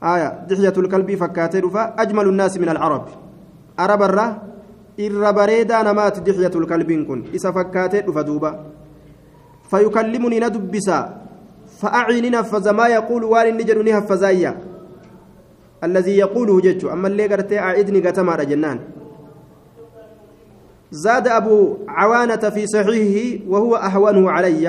aya 0.00 0.28
dixyatul 0.48 0.88
kalbii 0.88 1.16
fakkaatee 1.16 1.60
dhufa 1.60 1.92
ajmalu 2.04 2.32
nnaasi 2.32 2.58
min 2.62 2.68
alcarabi 2.68 3.12
arabarra 3.76 4.26
irra 4.96 5.32
bareedaa 5.32 5.82
namaati 5.82 6.20
dixyatul 6.28 6.66
kalbiin 6.66 7.06
kun 7.06 7.24
isa 7.32 7.52
fakkaatee 7.52 8.02
dhufa 8.06 8.22
duuba 8.24 8.50
fayukallimunii 9.70 10.40
na 10.40 10.50
dubbisa 10.50 10.98
fa'acii 11.80 12.20
ni 12.20 12.30
naffaza 12.30 12.72
maa 12.72 12.88
yaquulu 12.88 13.30
waan 13.30 13.48
inni 13.48 13.64
jedhu 13.64 13.82
ni 13.82 13.90
haffazaayya 13.90 14.54
allazii 15.80 16.18
yaquuluhu 16.18 16.60
jechu 16.60 16.90
ammallee 16.90 17.28
gartee 17.28 17.58
aacidni 17.58 18.00
gatamaadha 18.00 18.44
jennaan 18.44 18.78
زاد 20.90 21.28
أبو 21.28 21.76
عوانة 21.88 22.36
في 22.50 22.66
صحيحه 22.66 23.44
وهو 23.48 23.76
أهونه 23.76 24.30
علي. 24.30 24.68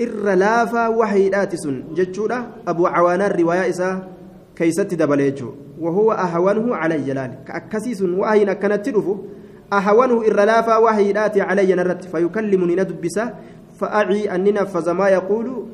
إر 0.00 0.34
لافا 0.34 0.88
وحيدات 0.88 1.54
سن 1.56 1.82
جتشورة 1.94 2.46
أبو 2.68 2.86
عوانة 2.86 3.26
الرواية 3.26 3.68
إسا 3.68 4.08
كيست 4.56 4.94
دبليجو 4.94 5.50
وهو 5.80 6.12
أهونه 6.12 6.76
علي 6.76 6.98
جلال 6.98 7.44
كأكسيس 7.46 8.02
وهي 8.02 8.54
كانت 8.54 8.86
تلفه 8.86 9.18
أهونه 9.72 10.26
إر 10.26 10.44
لافا 10.44 10.76
وحيدات 10.76 11.38
علي 11.38 11.74
نرت. 11.74 12.04
فيكلمني 12.04 12.74
ندبسا 12.74 13.34
فأعي 13.80 14.34
أن 14.34 14.44
ننفذ 14.44 14.90
ما 14.90 15.08
يقول. 15.08 15.64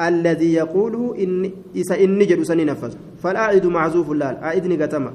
الذي 0.00 0.54
يقوله 0.54 1.14
إن 1.18 1.50
إسا 1.76 2.04
إن 2.04 2.18
نجد 2.18 2.42
سننفذ 2.42 2.92
فالأعد 3.22 3.66
معزوف 3.66 4.10
اللال. 4.10 4.36
أعدني 4.42 4.76
قتما 4.82 5.12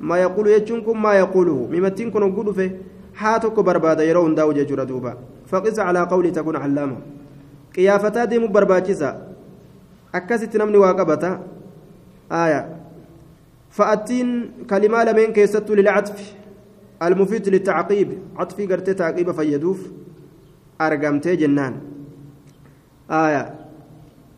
ما 0.00 0.16
يقول 0.18 0.46
يجنكم 0.48 1.02
ما 1.02 1.14
يقوله. 1.14 1.68
ممتين 1.72 2.10
كن 2.10 2.22
حاتك 3.20 3.56
برباد 3.60 4.00
يرون 4.00 4.34
داو 4.34 4.52
ججر 4.52 4.84
دوبا 4.84 5.12
فقس 5.50 5.78
على 5.78 6.00
قولي 6.12 6.30
تكون 6.30 6.56
علامة 6.56 6.96
قيافتا 7.76 8.24
ديم 8.24 8.52
برباجزا 8.52 9.10
أكست 10.14 10.56
نمني 10.56 10.78
واقبتا 10.78 11.32
آية 12.32 12.62
فأتين 13.70 14.28
كلمة 14.70 15.04
لمن 15.04 15.32
كيست 15.32 15.70
للعطف 15.70 16.34
المفيد 17.02 17.48
للتعقيب 17.48 18.08
عطفي 18.36 18.66
قرتي 18.66 18.94
تعقيب 18.94 19.30
فيدوف 19.32 19.80
أرقمتي 20.80 21.36
جنان 21.36 21.74
آية 23.10 23.44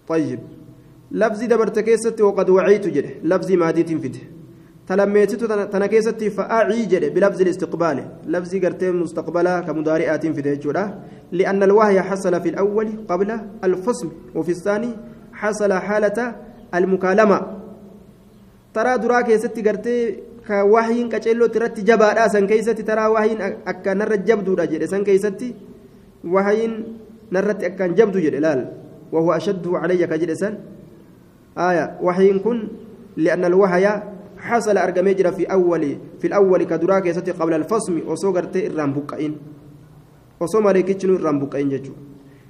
طيب 0.09 0.41
لفظي 1.11 1.47
دبرت 1.47 1.79
كيست 1.79 2.21
وقد 2.21 2.51
وعيت 2.51 2.87
جده 2.87 3.11
لفظي 3.23 3.57
مادي 3.57 3.83
تنفده 3.83 4.21
تلميتت 4.91 5.45
تنا 5.73 5.87
كيستي 5.87 6.31
فأعي 6.31 6.83
جده 6.91 7.09
بلفظ 7.15 7.41
الاستقبال. 7.41 7.99
لفظي 8.27 8.59
قرتي 8.65 8.91
مستقبلا 8.91 9.61
كمضارئات 9.67 10.27
في 10.27 10.41
ديجودا 10.43 10.85
لأن 11.33 11.63
الوهي 11.63 12.03
حصل 12.03 12.35
في 12.43 12.49
الأول 12.49 12.89
قبل 13.11 13.31
الفصل 13.65 14.09
وفي 14.35 14.51
الثاني 14.51 14.91
حصل 15.33 15.73
حالة 15.73 16.19
المكالمة. 16.75 17.39
ترى 18.75 18.93
درا 18.99 19.21
كيستي 19.21 19.63
قرتي 19.63 19.97
كوحين 20.47 21.09
كتشيلو 21.09 21.47
ترتي 21.47 21.83
جبا 21.83 22.29
سن 22.29 22.47
كيستي 22.51 22.83
ترى 22.83 23.07
وحين 23.07 23.39
أكا 23.71 23.95
نر 23.95 24.15
جبدو 24.29 24.55
جده 24.55 24.87
سن 24.87 25.03
كيستي 25.07 25.55
وحين 26.35 26.73
نرت 27.33 27.65
أكان 27.65 27.95
جبدو 27.95 28.19
جده 28.19 28.39
لال. 28.39 28.61
وهو 29.13 29.33
أشد 29.39 29.65
علي 29.69 30.03
كجده 30.11 30.35
سن. 30.35 30.55
آية. 31.59 31.87
وحين 32.03 32.39
كن 32.39 32.59
لأن 33.17 33.45
الوحي 33.45 33.87
حصل 34.41 34.79
أرقمي 34.79 35.15
في 35.15 35.45
أول 35.53 35.99
في 36.21 36.27
الأول 36.27 36.63
كدراك 36.65 37.07
يستي 37.07 37.31
قبل 37.31 37.55
الفصم 37.55 38.01
وصغرت 38.07 38.57
الرام 38.57 38.93
بقين 38.93 39.37
وصوم 40.41 40.67
ريكيتشنو 40.67 41.17
الرام 41.17 41.39
بقين 41.45 41.69
ججو. 41.69 41.93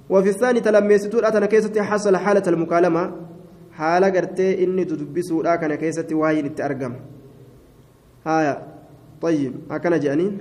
وفي 0.09 0.29
الثاني 0.29 0.59
تلميستو 0.59 1.19
أتنا 1.19 1.45
كيستي 1.45 1.81
حصل 1.81 2.17
حالة 2.17 2.43
المكالمة. 2.47 3.03
حالة 3.71 4.07
قرتي 4.09 4.63
إني 4.63 4.85
تدبسو 4.85 5.43
كان 5.43 5.75
كيستي 5.75 6.15
واين 6.15 6.45
التأرقم 6.45 6.93
هايا. 8.27 8.55
طيب 9.21 9.53
هكذا 9.71 9.97
جانين؟ 9.97 10.37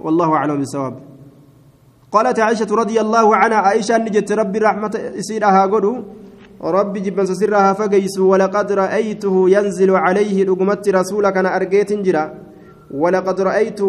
والله 0.00 0.34
أعلم 0.34 0.56
بالصواب. 0.58 1.00
قالت 2.12 2.38
عائشة 2.40 2.74
رضي 2.74 3.00
الله 3.00 3.36
عنها 3.36 3.58
عائشة 3.58 3.98
نجت 3.98 4.32
ربي 4.32 4.58
رحمة 4.58 5.12
يسيرها 5.14 5.66
قدو. 5.66 6.19
ربي 6.62 7.00
جبن 7.00 7.26
سرها 7.26 7.72
فقيس 7.72 8.18
ولقد 8.18 8.72
رأيته 8.72 9.50
ينزل 9.50 9.90
عليه 9.90 10.44
رقمت 10.44 10.88
رسولك 10.88 11.36
أنا 11.36 11.56
أرقيت 11.56 11.92
جرا 11.92 12.34
ولقد 12.90 13.40
رأيت 13.40 13.80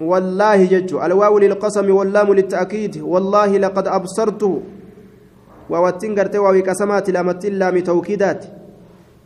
والله 0.00 0.64
جج 0.64 0.94
الواو 0.94 1.38
للقسم 1.38 1.90
واللام 1.90 2.34
للتأكيد. 2.34 3.02
والله 3.02 3.58
لقد 3.58 3.86
أبصرته 3.88 4.60
ووتنقر 5.70 6.26
توابي 6.26 6.62
كسمات 6.62 7.10
لامت 7.10 7.44
اللام 7.44 7.78
توكيدات. 7.78 8.44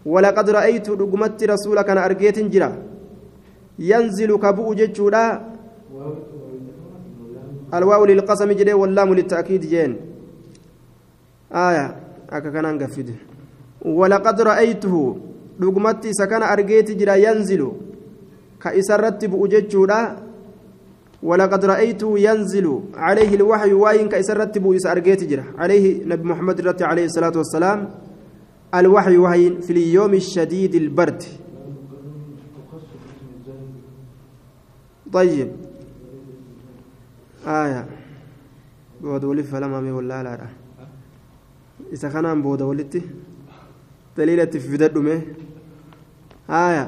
ولقد 0.06 0.50
رأيت 0.50 0.90
رقمت 0.90 1.44
رسولك 1.44 1.90
أنا 1.90 2.04
أرقيت 2.04 2.38
جرا 2.38 2.70
ينزل 3.78 4.36
كبؤ 4.36 4.74
جج 4.74 4.98
الواو 7.74 8.04
للقسم 8.04 8.52
جري 8.52 8.72
واللام 8.72 9.14
للتأكيد 9.14 9.60
جين. 9.60 9.96
آية. 11.52 12.07
Akka 12.30 12.50
kanaan 12.50 12.78
gaffide 12.78 13.14
walaqad 13.84 14.40
ra'aytuhu 14.40 15.20
dhugumatti 15.60 16.08
isa 16.08 16.26
kana 16.26 16.46
argeeti 16.46 16.94
jira 16.94 17.16
yanzilu 17.16 17.76
ka 18.58 18.74
isarratti 18.74 19.28
bu'u 19.28 19.48
jechuudha. 19.48 20.28
ولقد 21.22 21.64
رأيته 21.64 22.18
ينزل 22.18 22.80
عليه 22.94 23.34
الوحي 23.34 23.72
وين 23.72 24.08
كإسرت 24.08 24.58
بو 24.58 24.76
أرجيت 24.86 25.24
جرا 25.24 25.44
عليه 25.58 26.04
نبي 26.06 26.28
محمد 26.28 26.60
رت 26.60 26.82
عليه 26.82 27.04
الصلاة 27.04 27.34
والسلام 27.36 27.90
الوحي 28.74 29.16
وهي 29.18 29.62
في 29.62 29.70
اليوم 29.70 30.14
الشديد 30.14 30.74
البرد 30.74 31.22
طيب 35.12 35.50
آية 37.46 37.86
بودولي 39.00 39.42
فلما 39.42 39.80
مي 39.80 39.90
ولا 39.90 40.22
لا, 40.22 40.36
لا. 40.36 40.48
Isa 41.92 42.08
kanaan 42.14 42.42
booda 42.42 42.64
walitti 42.70 43.02
daliilatti 44.16 44.60
fidadhume 44.60 45.14
haaya 46.48 46.84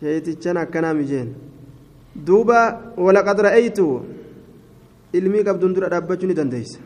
sheetichan 0.00 0.56
akkanaa 0.64 0.94
mijeen 1.00 1.28
duuba 2.26 2.58
walaqad 3.06 3.38
ra'aytu 3.48 3.86
ilmii 5.20 5.44
qabduun 5.48 5.74
dura 5.74 5.88
dhaabbachuu 5.94 6.28
ni 6.30 6.34
dandeeysa 6.42 6.80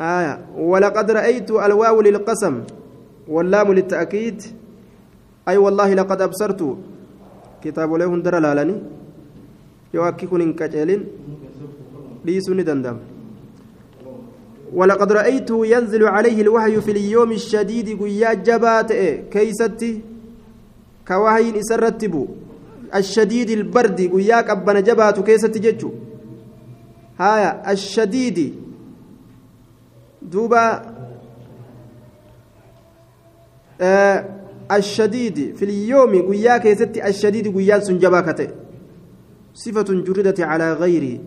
آية 0.00 0.34
ولقد 0.56 1.10
رأيت 1.10 1.50
الواو 1.50 2.00
للقسم 2.00 2.54
واللام 3.28 3.68
للتأكيد 3.72 4.38
أي 5.48 5.56
والله 5.56 5.94
لقد 5.94 6.20
أبصرت 6.22 6.62
kitaabolee 7.60 8.06
hundara 8.08 8.40
laalanii 8.40 8.80
yoo 9.92 10.04
akki 10.08 10.26
kun 10.26 10.40
hin 10.40 10.54
qaceelin 10.60 11.02
dhiisuu 12.24 12.54
ni 12.56 12.64
danda'ama 12.64 13.00
ولقد 14.74 15.12
رأيته 15.12 15.66
ينزل 15.66 16.04
عليه 16.04 16.42
الوحي 16.42 16.80
في 16.80 16.90
اليوم 16.90 17.32
الشديد 17.32 18.02
قيا 18.02 18.34
جبات 18.34 18.92
كيستي؟ 19.32 20.00
كواهين 21.08 21.56
إسرتبو. 21.56 22.26
الشديد 22.94 23.50
البرد 23.50 24.00
قيا 24.00 24.40
قبنا 24.40 24.80
جبات 24.80 25.20
كيستي 25.20 25.58
جتشو 25.58 25.90
هايا 27.18 27.72
الشديد. 27.72 28.54
دوبا 30.22 30.82
آه 33.80 34.24
الشديد 34.72 35.56
في 35.56 35.64
اليوم 35.64 36.12
قيا 36.30 36.58
كيستي؟ 36.58 37.08
الشديد 37.08 37.56
قيا 37.56 37.78
سنجبا 37.78 38.20
كتئ 38.20 38.50
صفة 39.54 39.88
جردت 40.06 40.40
على 40.40 40.72
غير 40.72 41.20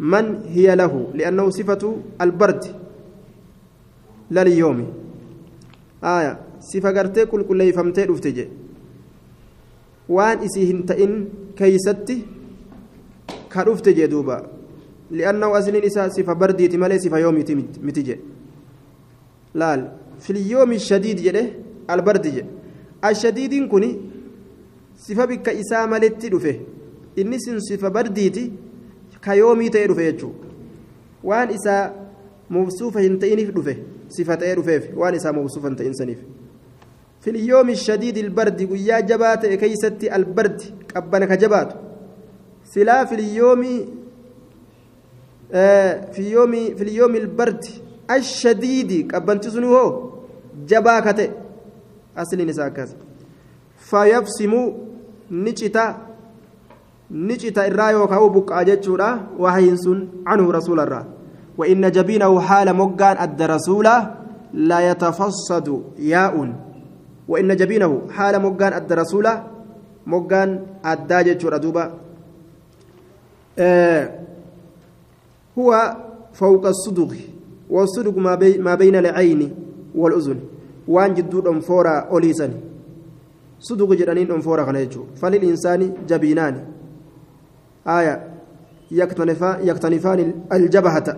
من 0.00 0.46
هي 0.46 0.76
له؟ 0.76 1.10
لأنه 1.14 1.50
صفة 1.50 1.82
البرد 2.20 2.64
لا 4.30 4.42
اليوم 4.42 4.78
آية. 6.04 6.38
صفة 6.60 6.90
قرتي 6.90 7.26
كل 7.26 7.42
كل 7.42 7.60
يفهمتي 7.60 8.04
رفتجي 8.04 8.48
وان 10.08 10.38
إسيهن 10.38 10.86
تئن 10.86 11.12
كيستي 11.56 12.16
كرفتجي 13.52 14.06
دوبا. 14.06 14.46
لأنه 15.10 15.58
أسنين 15.58 15.84
إسا 15.84 16.08
صفة 16.08 16.32
بردي 16.32 16.68
تمالي 16.68 16.98
صفة 16.98 17.18
يومي 17.18 17.44
متجي. 17.82 18.16
في 20.20 20.30
اليوم 20.30 20.72
الشديد 20.72 21.16
جده 21.22 21.44
البرد 21.90 22.26
جي. 22.26 22.44
الشديد 23.04 23.68
كني 23.70 23.90
صفة 24.96 25.24
بك 25.24 25.48
إسا 25.48 25.86
مالتي 25.86 26.28
رفه 26.28 26.56
inni 27.18 27.40
sin 27.40 27.58
sifa 27.60 27.90
ka 29.20 29.34
yoomii 29.34 29.70
ta'ee 29.70 29.88
dhufe 29.90 30.04
jechuudha 30.10 30.46
waan 31.30 31.50
isaa 31.58 31.84
mubsuufa 32.56 33.00
hin 33.00 33.18
ta'iniif 33.18 33.50
dhufe 33.56 33.76
sifa 34.16 34.36
ta'ee 34.36 34.54
dhufeef 34.60 34.90
waan 35.02 35.14
isaa 35.20 35.32
mubsuufa 35.38 35.68
hin 35.68 35.76
ta'in 35.80 35.94
saniif 36.00 36.18
filiyoomi 37.20 37.76
shadiidi 37.76 38.20
albardi 38.26 38.66
guyyaa 38.72 39.02
jabaa 39.10 39.36
ta'e 39.44 39.56
keeysatti 39.64 40.10
albardi 40.18 40.72
qabbana 40.92 41.26
ka 41.26 41.36
jabaatu 41.44 41.76
silaa 42.74 43.02
filiyoomi 43.06 43.74
filiyoomi 46.78 47.18
albardi 47.24 47.72
ashadiidi 48.16 48.98
qabbanti 49.12 49.50
suni 49.50 49.66
hoo 49.74 49.90
jabaa 50.72 51.00
ka 51.02 51.14
ta'e 51.20 51.30
asliin 52.22 52.48
isaa 52.54 52.68
akkas 52.72 52.94
fayabsimuu 53.90 54.66
ni 55.30 55.52
cita 57.38 57.66
irraa 57.66 57.92
yookaan 57.92 58.32
buqqaa 58.32 58.64
jechuudha 58.64 59.32
wahayin 59.38 59.76
sun 59.76 60.24
canhu 60.24 60.52
rasuularraa 60.52 61.18
وإن 61.58 61.90
جبينه 61.90 62.40
حال 62.40 62.70
مقان 62.70 63.16
أدى 63.18 63.46
رسولا 63.46 64.14
لا 64.54 64.78
يتفصد 64.90 65.82
ياء. 65.98 66.34
وإن 67.28 67.56
جبينه 67.56 68.14
حال 68.14 68.42
مقان 68.42 68.72
أدى 68.72 68.94
رسولا 68.94 69.42
مقان 70.06 70.62
أدى 70.84 71.18
جتشور 71.26 71.56
دوبا. 71.56 71.84
آه 73.58 74.04
هو 75.58 75.96
فوق 76.32 76.66
الصدغ. 76.66 77.10
والصدغ 77.70 78.14
ما, 78.18 78.34
بي 78.34 78.58
ما 78.62 78.74
بين 78.78 78.96
العين 78.96 79.54
والأذن. 79.94 80.38
وان 80.88 81.14
جدود 81.14 81.46
أنفورا 81.46 82.06
أوليسان 82.06 82.52
صدغ 83.58 83.94
جرانين 83.94 84.30
أنفورا 84.30 84.62
خنيجو 84.62 85.18
فللإنسان 85.18 86.06
جبينان. 86.06 86.77
آية 87.88 88.14
يكتنفان 88.90 90.32
الجبهة 90.52 91.08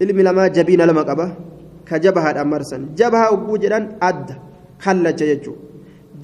ilmi 0.00 0.22
lamaa 0.22 0.48
jabiina 0.56 0.86
lama 0.86 1.02
qaba 1.04 1.26
ka 1.88 1.98
jabahaadhaan 1.98 2.48
marsan 2.54 2.82
jabaha 2.98 3.32
ogguu 3.34 3.58
jedhan 3.62 3.84
adda 4.08 4.34
kallacha 4.84 5.26
jechuudha 5.30 5.62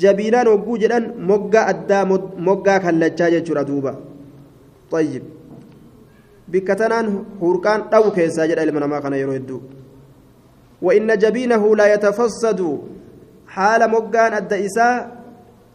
jabiinaan 0.02 0.48
ogguu 0.54 0.76
jedhan 0.82 1.04
moggaa 1.30 1.64
addaa 1.72 2.04
moggaa 2.48 2.78
kallachaa 2.84 3.30
jechuudha 3.34 3.64
duuba 3.70 3.92
طيب 4.94 5.24
bikka 6.52 6.74
tanaan 6.80 7.06
hurqaan 7.40 7.80
dhawu 7.92 8.08
keessaa 8.16 8.46
jedha 8.50 8.62
ilma 8.66 8.80
namaa 8.84 9.02
kana 9.04 9.16
yeroo 9.22 9.36
hedduu 9.38 9.62
وإن 10.84 11.18
جبينه 11.18 11.76
لا 11.76 11.86
يتفسد 11.94 12.60
حال 13.48 13.90
مقان 13.90 14.32
أدى 14.32 14.66
إساء 14.66 15.23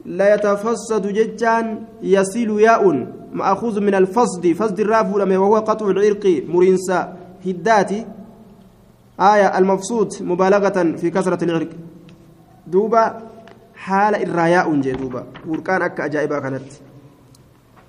لا 0.06 0.36
يتفسد 0.36 1.08
ججان 1.08 1.84
يصل 2.04 2.60
ياء 2.60 3.08
مأخوذ 3.34 3.82
من 3.82 3.96
الفصد. 3.96 4.48
فصد 4.48 4.80
الراف 4.80 5.16
وهو 5.16 5.56
قطع 5.56 5.90
العرق 5.90 6.44
مرنسا 6.48 7.18
هداتي. 7.46 8.06
آية 9.20 9.58
المفسود 9.58 10.10
مبالغة 10.22 10.96
في 10.98 11.10
كثرة 11.10 11.44
العرق. 11.44 11.70
دوبا 12.68 13.22
حال 13.76 14.16
الراياء 14.16 14.76
دوبا. 14.76 15.24
وركان 15.48 15.82
أكا 15.82 16.06
أجائبا 16.06 16.40
كانت. 16.40 16.62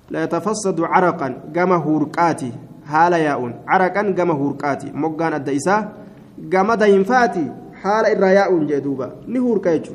لا 0.09 0.23
يتفسد 0.23 0.81
عرقا 0.81 1.41
كما 1.55 1.75
هورقاتي. 1.75 2.51
حال 2.85 3.13
ياء. 3.13 3.63
عرقا 3.67 4.11
كما 4.11 4.33
هورقاتي. 4.33 4.91
مقان 4.93 5.33
الدئسا 5.33 5.93
كما 6.51 6.75
دينفاتي 6.75 7.51
حال 7.81 8.05
الراياء 8.05 8.79
دوبا. 8.79 9.11
نهور 9.27 9.57
كيجو 9.57 9.91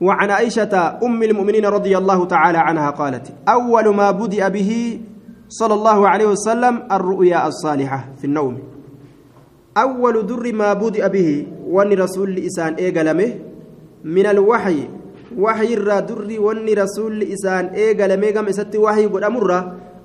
وعن 0.00 0.30
عائشة 0.30 0.98
أم 1.02 1.22
المؤمنين 1.22 1.66
رضي 1.66 1.98
الله 1.98 2.24
تعالى 2.26 2.58
عنها 2.58 2.90
قالت 2.90 3.32
أول 3.48 3.94
ما 3.94 4.10
بدأ 4.10 4.48
به 4.48 5.00
صلى 5.48 5.74
الله 5.74 6.08
عليه 6.08 6.26
وسلم 6.26 6.82
الرؤيا 6.92 7.46
الصالحة 7.46 8.08
في 8.18 8.24
النوم. 8.24 8.58
أول 9.78 10.26
در 10.26 10.52
ما 10.54 10.72
بدأ 10.74 11.06
به 11.06 11.46
ون 11.66 11.92
رسول 11.92 12.38
إسان 12.38 12.74
إيقلمه 12.74 13.34
من 14.04 14.26
الوحي. 14.26 14.88
وحي 15.38 15.74
الرا 15.74 16.00
در 16.00 16.40
ون 16.40 16.68
رسول 16.68 17.22
إسان 17.22 17.64
إيقلمه 17.66 18.30
قم 18.30 18.46
إسات 18.46 18.76
وحي 18.76 19.06
قد 19.06 19.22
أمر 19.22 19.50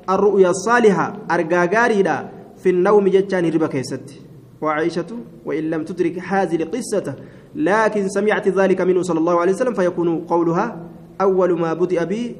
الرؤيا 0.09 0.49
الصالحة 0.49 1.13
أرقاقاري 1.31 2.03
في 2.57 2.69
النوم 2.69 3.07
جتان 3.07 3.45
ربا 3.49 3.67
كيست 3.67 4.09
وعائشة 4.61 5.05
وإن 5.45 5.63
لم 5.69 5.83
تدرك 5.83 6.19
هذه 6.19 6.55
القصة 6.55 7.15
لكن 7.55 8.07
سمعت 8.09 8.47
ذلك 8.47 8.81
منه 8.81 9.01
صلى 9.01 9.19
الله 9.19 9.39
عليه 9.39 9.53
وسلم 9.53 9.73
فيكون 9.73 10.09
قولها 10.29 10.77
أول 11.21 11.59
ما 11.59 11.73
بدأ 11.73 12.03
به 12.03 12.35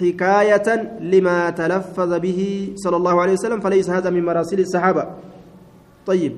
حكاية 0.00 0.68
لما 1.00 1.50
تلفظ 1.50 2.10
به 2.14 2.40
صلى 2.76 2.96
الله 2.96 3.20
عليه 3.22 3.32
وسلم 3.32 3.60
فليس 3.60 3.90
هذا 3.90 4.10
من 4.10 4.24
مراسيل 4.24 4.60
الصحابة 4.60 5.06
طيب 6.06 6.32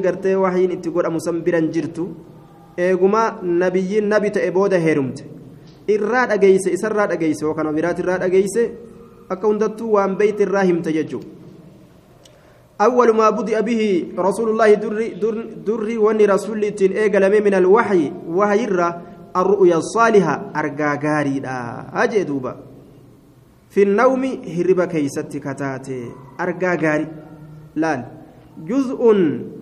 gartee 0.00 0.34
wahiin 0.34 0.70
itti 0.72 0.88
godhamu 0.88 1.20
san 1.20 1.42
biran 1.44 1.68
jirtu 1.68 2.08
eeguma 2.78 3.36
nabiyyiin 3.42 4.08
nabi 4.08 4.30
ta'e 4.32 4.50
booda 4.50 4.78
heerumte 4.80 5.24
irraa 5.94 6.26
dhageeyse 6.30 6.72
isarraa 6.72 7.06
dhageeyse 7.12 7.44
yookaan 7.44 7.74
biraati 7.76 8.02
irraa 8.02 8.18
dhageeyse 8.22 8.62
akka 9.28 9.46
hundattuu 9.46 9.92
waan 9.96 10.16
beeyte 10.16 10.42
irraa 10.46 10.64
himte 10.70 10.92
jechuudha 10.96 11.39
أول 12.80 13.12
ما 13.12 13.28
بدأ 13.30 13.60
به 13.60 13.82
رسول 14.16 14.48
الله 14.56 14.74
دري 14.74 15.08
دري 15.68 15.96
وني 16.00 16.24
رسول 16.24 16.64
إيجال 16.64 17.24
من 17.44 17.54
الوحي 17.54 18.12
وهي 18.24 18.64
الرؤيا 19.36 19.76
الصالحة 19.76 20.34
أرجاجاري 20.56 21.40
لا 21.44 21.86
أجدوبا 22.04 22.52
في 23.70 23.82
النوم 23.82 24.22
هرب 24.56 24.80
كيست 24.90 25.36
كتاتي. 25.36 26.00
أرجاجاري 26.40 27.06
لا 27.76 27.92
جزء 28.58 29.00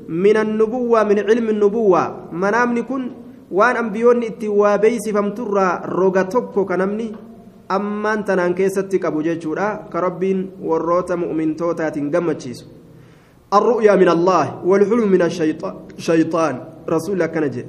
من 0.09 0.37
النبوة 0.37 1.03
من 1.05 1.19
علم 1.19 1.47
النبوة. 1.49 2.33
منامني 2.33 2.83
كن. 2.83 3.03
وان 3.51 3.77
أنبيوني 3.77 4.27
اتوابيس 4.27 5.09
فمترى 5.09 5.69
روغتوكو 5.85 6.65
كنمني 6.65 7.09
أما 7.71 8.13
أنت 8.13 8.31
نانكيستك 8.31 9.05
أبو 9.05 9.21
جيشورا. 9.21 9.93
كربين 9.93 10.39
وروتا 10.63 11.15
مؤمن 11.15 11.57
توتات 11.57 11.99
جمتشيسو 11.99 12.78
الرؤيا 13.49 13.97
من 13.97 14.09
الله 14.09 14.61
والحلم 14.65 15.09
من 15.09 15.23
الشيطان 15.23 15.75
شيطان. 15.99 16.55
رسول 16.89 17.15
الله 17.15 17.27
كان 17.27 17.51
جي 17.51 17.65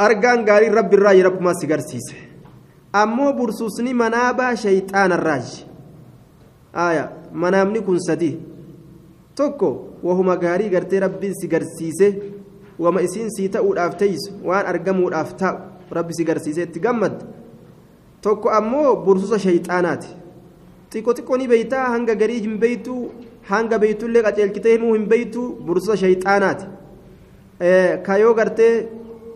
أرجان 0.00 0.46
قال 0.46 0.74
رب 0.74 0.94
الرأي 0.94 1.22
رب 1.22 1.42
ما 1.42 1.52
سيجرسيس 1.54 2.06
أمو 2.94 3.32
برسوسني 3.32 3.94
منابا 3.94 4.54
شيطان 4.54 5.12
الراج 5.12 5.64
آية 6.74 7.04
منامني 7.34 7.80
كن 7.80 7.98
سدي 7.98 8.38
توكو 9.36 10.02
وهما 10.02 10.34
غاري 10.34 10.68
غرتي 10.70 10.98
ربي 10.98 11.34
سيجرسيسه 11.34 12.14
وما 12.78 13.04
إسين 13.04 13.30
سيتا 13.30 13.60
ودافتيس 13.60 14.22
وان 14.42 14.66
أرجمو 14.66 15.06
ودافتا 15.06 15.50
ربي 15.92 16.12
سيجرسيسه 16.12 16.64
تجمد 16.64 17.22
توكو 18.22 18.48
أمو 18.48 18.94
برسوس 18.94 19.34
شيطانات. 19.34 20.04
تيكو 20.90 21.12
تيكو 21.12 21.36
ني 21.36 21.46
بيتا 21.46 21.96
هنگا 21.96 22.14
غري 22.14 22.40
جم 22.40 22.58
بيتو. 22.58 23.08
Hanga 23.50 23.78
beeytullee 23.82 24.22
qaceelchitee 24.26 24.72
himuu 24.76 24.94
hin 24.94 25.06
beeytu 25.12 25.42
bursa 25.66 25.96
shayxaanaati 26.02 26.66
kayoo 28.06 28.34
gartee 28.40 28.72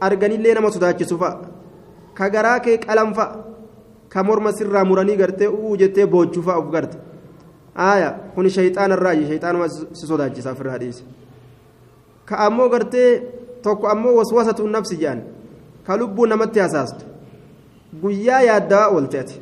arganillee 0.01 0.55
nama 0.55 0.71
sodaachisu 0.77 1.19
fa'a 1.19 1.37
ka 2.19 2.29
garaa 2.35 2.59
kee 2.67 2.77
qalanfa 2.87 3.27
ka 4.15 4.23
morma 4.29 4.53
sirraa 4.59 4.85
muranii 4.91 5.17
gartee 5.23 5.49
uu 5.49 5.77
jettee 5.83 6.07
boochuufaa 6.15 6.57
of 6.63 6.71
garte 6.75 6.99
aaya 7.89 8.11
kun 8.35 8.49
shayxaana 8.57 8.95
irraayi 9.01 9.27
shayxaanuma 9.31 9.69
si 10.01 10.07
sodaachisa 10.11 10.53
ofirraa 10.57 10.79
dhiise 10.83 11.05
ka 12.31 12.39
ammoo 12.47 12.69
gartee 12.75 13.11
tokko 13.63 13.89
ammoo 13.95 14.15
waswasatu 14.19 14.69
nafsi 14.75 14.97
jedhan 15.05 15.23
ka 15.87 15.97
lubbuu 16.03 16.27
namatti 16.33 16.61
hasaastu 16.65 17.05
guyyaa 18.03 18.41
yaaddaa 18.49 18.87
oolte 18.97 19.19
ati 19.23 19.41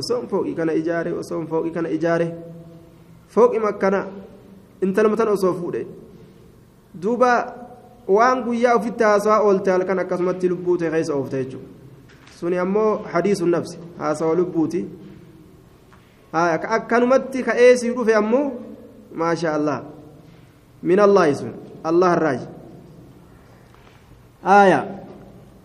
osoon 0.00 0.26
fooqii 0.30 0.54
kana 0.54 0.72
ijaare 0.80 1.12
osoon 1.22 1.46
fooqii 1.50 1.70
kana 1.76 1.88
ijaare 1.98 2.26
fooqi 3.34 3.58
makkana 3.66 4.00
intalma 4.82 5.16
tan 5.16 5.28
osoo 5.28 5.54
fuudhe 5.54 5.86
duuba 7.02 7.30
waan 8.16 8.42
guyyaa 8.44 8.74
ofitti 8.78 9.04
haasawaa 9.04 9.44
oolte 9.48 9.70
halkan 9.70 9.98
akkasumatti 10.04 10.48
lubbuu 10.52 10.76
ta'e 10.78 10.90
keessa 10.90 11.14
oofte 11.14 11.44
jechuudha 11.44 11.68
suni 12.40 12.58
ammoo 12.58 12.90
hadiisu 13.12 13.46
nafsi 13.46 13.78
haasawa 13.98 14.34
lubbuuti 14.40 14.86
akkanumatti 16.78 17.42
ka'ee 17.48 17.76
sii 17.82 17.92
dhufe 17.98 18.14
ammoo 18.22 18.46
maasha 19.22 19.54
allah 19.54 19.82
min 20.82 20.98
allaahi 21.08 21.34
sun 21.42 21.52
allah 21.92 22.16
irraaji 22.16 22.48
آية 24.40 24.80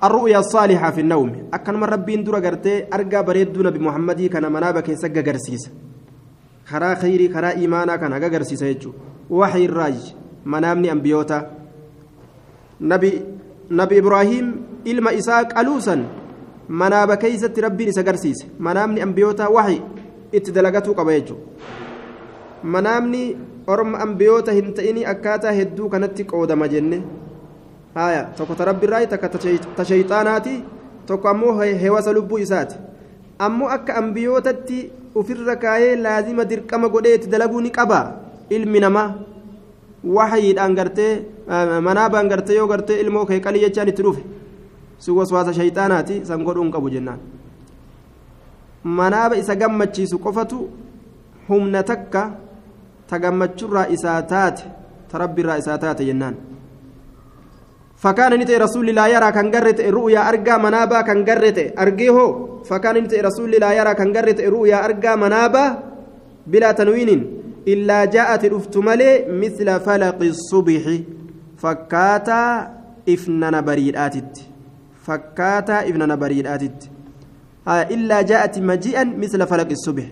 الرؤيا 0.04 0.40
الصالحة 0.40 0.92
في 0.92 1.02
النوم 1.02 1.50
أكن 1.54 1.74
من 1.80 1.84
ربين 1.84 2.24
درا 2.24 2.40
قرتي 2.40 2.92
أرجع 2.94 3.22
بريد 3.22 3.58
نبي 3.58 3.80
محمد 3.80 4.22
كان 4.22 4.52
منابك 4.52 4.92
يسجى 6.66 6.76
قرسيس 6.76 6.94
خرا 6.94 6.96
خيري 6.96 7.30
خرا 7.34 7.50
إيمانا 7.52 7.96
كان 7.96 8.14
أجا 8.14 8.28
قرسيس 8.38 8.62
يجو 8.62 8.92
وحي 9.30 9.66
الراج 9.66 10.16
منامني 10.46 10.92
أنبيوتا 10.92 11.52
نبي 12.82 13.22
نبي 13.72 14.00
إبراهيم 14.00 14.62
إلما 14.88 15.18
إساق 15.18 15.60
ألوسا 15.60 16.06
منابك 16.70 17.24
يست 17.24 17.60
ربي 17.60 17.86
نسجرسيس 17.86 18.46
منامني 18.60 19.04
أنبيوتا 19.04 19.48
وحي 19.48 19.82
اتدلقتو 20.36 20.94
قبيجو 20.94 21.36
منامني 22.64 23.38
أرم 23.70 23.96
أنبيوتا 23.96 24.52
هنتئني 24.54 25.10
أكاتا 25.12 25.62
هدو 25.62 25.90
كانت 25.90 26.22
قودما 26.32 26.68
جنة 26.68 27.02
haya 27.96 28.36
tokko 28.36 28.56
ta 28.56 28.66
rabbi 28.68 28.86
irraa 28.88 29.08
takka 29.08 29.30
ta 29.76 29.84
shayxaanaati 29.88 30.64
tokko 31.08 31.30
ammoo 31.30 31.54
hewasa 31.62 32.12
lubbuu 32.14 32.38
isaati. 32.38 32.76
Ammoo 33.40 33.70
akka 33.70 33.96
ambiyootatti 33.96 34.92
ofirra 35.16 35.56
kaayee 35.56 35.96
laazima 35.96 36.44
dirqama 36.46 36.88
godheeti 36.90 37.28
dalaguu 37.28 37.62
ni 37.62 37.70
qaba. 37.72 38.00
Ilmi 38.50 38.80
namaa 38.80 39.14
waxayiidhaan 40.04 40.76
gartee 40.76 41.14
manaabaan 41.88 42.28
gartee 42.30 42.56
yoo 42.56 42.68
gartee 42.68 43.00
ilmoo 43.02 43.26
kee 43.26 43.40
qalii 43.40 43.62
jechaan 43.66 43.88
itti 43.90 44.04
dhufe. 44.04 44.22
Si 45.00 45.12
waswaasa 45.12 45.54
shayxaanaati 45.54 46.26
san 46.26 46.44
godhuun 46.44 46.72
qabu 46.72 46.90
jennaan. 46.90 47.20
Manaaba 48.84 49.36
isa 49.38 49.56
gammachiisu 49.56 50.20
qofatu 50.20 50.70
humna 51.50 51.84
takka 51.84 52.32
ta 53.10 53.18
gammachurraa 53.20 53.88
isaa 53.90 54.22
taate 54.22 54.64
ta 55.12 55.18
rabbiirraa 55.18 55.58
isaa 55.58 55.78
taate 55.78 56.06
jennaan 56.06 56.36
فكان 58.06 58.32
نتي 58.40 58.56
رسول 58.66 58.88
لا 58.98 59.06
يرى 59.14 59.30
كان 59.32 59.48
قرت 59.56 59.80
رؤيا 59.82 60.22
أرجى 60.30 60.56
منابا 60.66 61.02
كان 61.02 61.20
قرت 61.28 61.58
أرجيه 61.82 62.18
فكان 62.70 62.96
نتي 63.04 63.18
رسول 63.28 63.52
لا 63.64 63.70
يرى 63.74 63.94
كان 64.00 64.10
قرت 64.16 64.40
رؤيا 64.56 64.78
أرجى 64.86 65.14
منابا 65.24 65.66
بلا 66.52 66.72
تنوين 66.78 67.10
إلا 67.74 68.06
جاءت 68.06 68.46
الأفتمالي 68.46 69.12
مثل 69.44 69.68
فلق 69.88 70.20
الصبح 70.34 70.84
فكاتا 71.62 72.42
إفنان 73.14 73.56
بريداتت 73.68 74.34
فكاتا 75.06 75.78
إفنان 75.90 76.12
بريداتت 76.22 76.80
إلا 77.96 78.18
جاءت 78.22 78.56
مجيئا 78.70 79.04
مثل 79.24 79.40
فلق 79.52 79.70
الصبح 79.78 80.08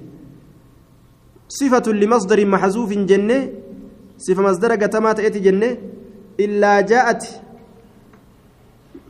صفة 1.59 1.87
لمصدر 2.01 2.39
محذوف 2.53 2.91
جنة 3.11 3.39
صفة 4.25 4.41
مصدر 4.47 4.71
قتمات 4.81 5.19
إتي 5.19 5.39
جنة 5.45 5.71
إلا 6.39 6.81
جاءت 6.81 7.23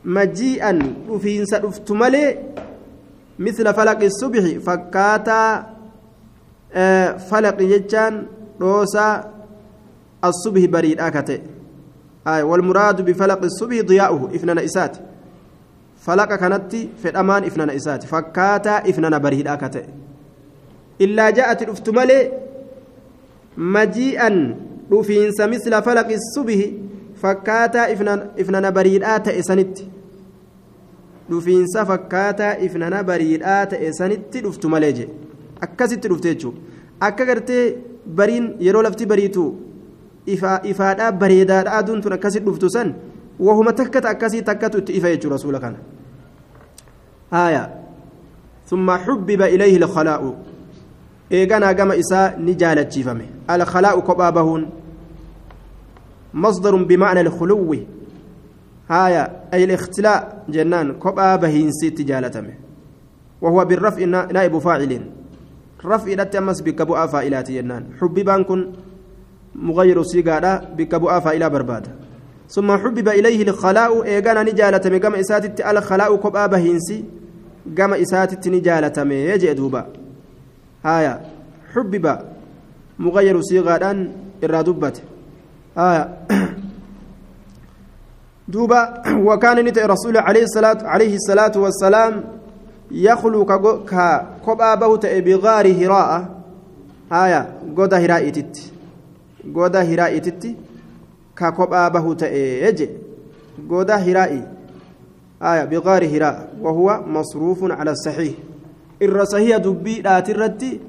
majii'an 0.04 0.78
dhufiinsa 1.08 1.58
dhuftu 1.60 1.94
malee 1.94 2.36
misla 3.38 3.74
falaqi 3.74 4.10
subhi 4.20 4.60
fakkaataa 4.66 5.64
falaqi 7.30 7.68
jechaan 7.72 8.14
dhoosaa 8.60 9.12
asubhi 10.22 10.68
bariidhaa 10.68 11.22
ta'e 11.22 11.40
والمراد 12.24 13.04
بفلق 13.04 13.42
الصبح 13.44 13.80
ضياؤه 13.80 14.30
إفنان 14.34 14.58
إسات 14.58 14.96
فلق 16.00 16.34
كانت 16.34 16.72
فدمان 17.02 17.44
إفنان 17.44 17.70
إسات 17.70 18.04
فكاتا 18.04 18.88
إفنان 18.88 19.18
بريد 19.18 19.48
أكت 19.48 19.84
إلا 21.00 21.30
جاءت 21.30 21.62
الأفتمالي 21.62 22.32
مجيئا 23.56 24.56
رفينس 24.92 25.40
مثل 25.40 25.82
فلق 25.82 26.08
الصبح 26.08 26.58
ifnana 27.24 28.70
bariidhaa 28.72 29.20
ta'e 29.20 29.42
sanitti 29.42 29.88
dhufiinsa 31.30 31.86
fakkaataa 31.90 32.54
ifnana 32.66 33.02
bariidhaa 33.10 33.66
ta'e 33.72 33.92
sanitti 33.98 34.44
dhuftu 34.46 34.68
malee 34.74 34.92
je 34.98 35.08
akkasitti 35.66 36.08
dhufte 36.08 36.28
jechuudha 36.32 36.58
akka 37.08 37.28
gartee 37.30 37.64
bariin 38.18 38.48
yeroo 38.66 38.82
lafti 38.88 39.06
bariitu 39.12 39.44
ifaadhaa 40.72 41.12
bareedaadha 41.22 41.78
aduun 41.78 42.02
tun 42.02 42.16
akkasitti 42.18 42.46
dhuftu 42.50 42.70
san 42.76 42.94
wahuma 43.48 43.72
takkata 43.80 44.12
akkasii 44.14 44.42
takkatu 44.50 44.84
itti 44.84 44.98
ifa 45.00 45.14
jechuudha 45.14 45.36
rasuula 45.36 45.60
kana 45.64 45.78
haaya 47.30 47.64
ثم 48.64 48.90
حبب 48.90 49.42
إليه 49.42 49.76
الخلاء 49.76 50.22
إيغانا 51.32 51.72
قام 51.72 51.90
إساء 51.92 52.40
نجالة 52.40 52.82
جيفمه 52.82 53.26
الخلاء 53.50 54.00
كبابهون 54.00 54.62
مصدر 56.34 56.74
بمعنى 56.76 57.20
الخلو 57.20 57.76
هايا 58.90 59.40
أي 59.54 59.64
الاختلاء 59.64 60.44
جنان 60.48 60.92
كبا 60.92 61.36
بهينسي 61.36 61.90
تجالتمه 61.90 62.54
وهو 63.42 63.64
بالرفع 63.64 64.04
نائب 64.04 64.58
فاعل 64.58 65.00
رفع 65.84 66.12
لتمس 66.12 66.60
بكبؤ 66.60 67.06
فاعلات 67.06 67.50
جنان. 67.50 67.84
حببان 68.00 68.44
كن 68.44 68.72
مغير 69.54 70.02
سيغادا 70.02 70.74
بكبؤ 70.76 71.20
فاعلا 71.20 71.48
برباد. 71.48 71.86
ثم 72.48 72.76
حبب 72.76 73.08
إليه 73.08 73.42
الخلاء 73.42 74.04
إيغانا 74.04 74.42
نجالتمه 74.42 74.98
كما 74.98 75.20
إساتت 75.20 75.60
الخلاء 75.60 76.16
كبا 76.16 76.46
بهينسي 76.46 77.04
كما 77.76 78.02
إساتت 78.02 78.48
نجالتمه 78.48 79.14
يجي 79.14 79.54
دوبا 79.54 79.86
هايا 80.84 81.20
حبب 81.74 82.18
مغير 82.98 83.40
سيغادا 83.40 84.12
إرادبته 84.44 85.02
آية 85.78 86.18
دوبا 88.48 89.02
وكان 89.26 89.64
نت 89.64 89.78
رسول 89.78 90.16
عليه 90.16 90.42
الصلاة 90.42 90.78
عليه 90.84 91.14
الصلاة 91.16 91.52
والسلام 91.56 92.24
يخلو 92.90 93.44
كقبا 93.44 94.74
بوت 94.74 95.06
بغار 95.06 95.66
هراء 95.72 96.28
آية 97.12 97.48
غدا 97.78 97.98
هراء 98.04 98.28
تت 98.30 98.56
غدا 99.56 99.82
هراء 99.82 100.18
تت 100.18 100.44
كقبا 101.36 101.88
بوت 101.88 102.22
يجي 102.22 102.88
غدا 103.70 103.96
هراء. 103.96 104.32
آية 105.42 105.64
بغار 105.64 106.02
هراء. 106.16 106.48
وهو 106.60 107.00
مصروف 107.06 107.60
على 107.72 107.90
الصحيح. 107.90 108.34
الرصحية 109.02 109.56
دبي 109.56 110.00
لا 110.02 110.20
ترتي 110.20 110.80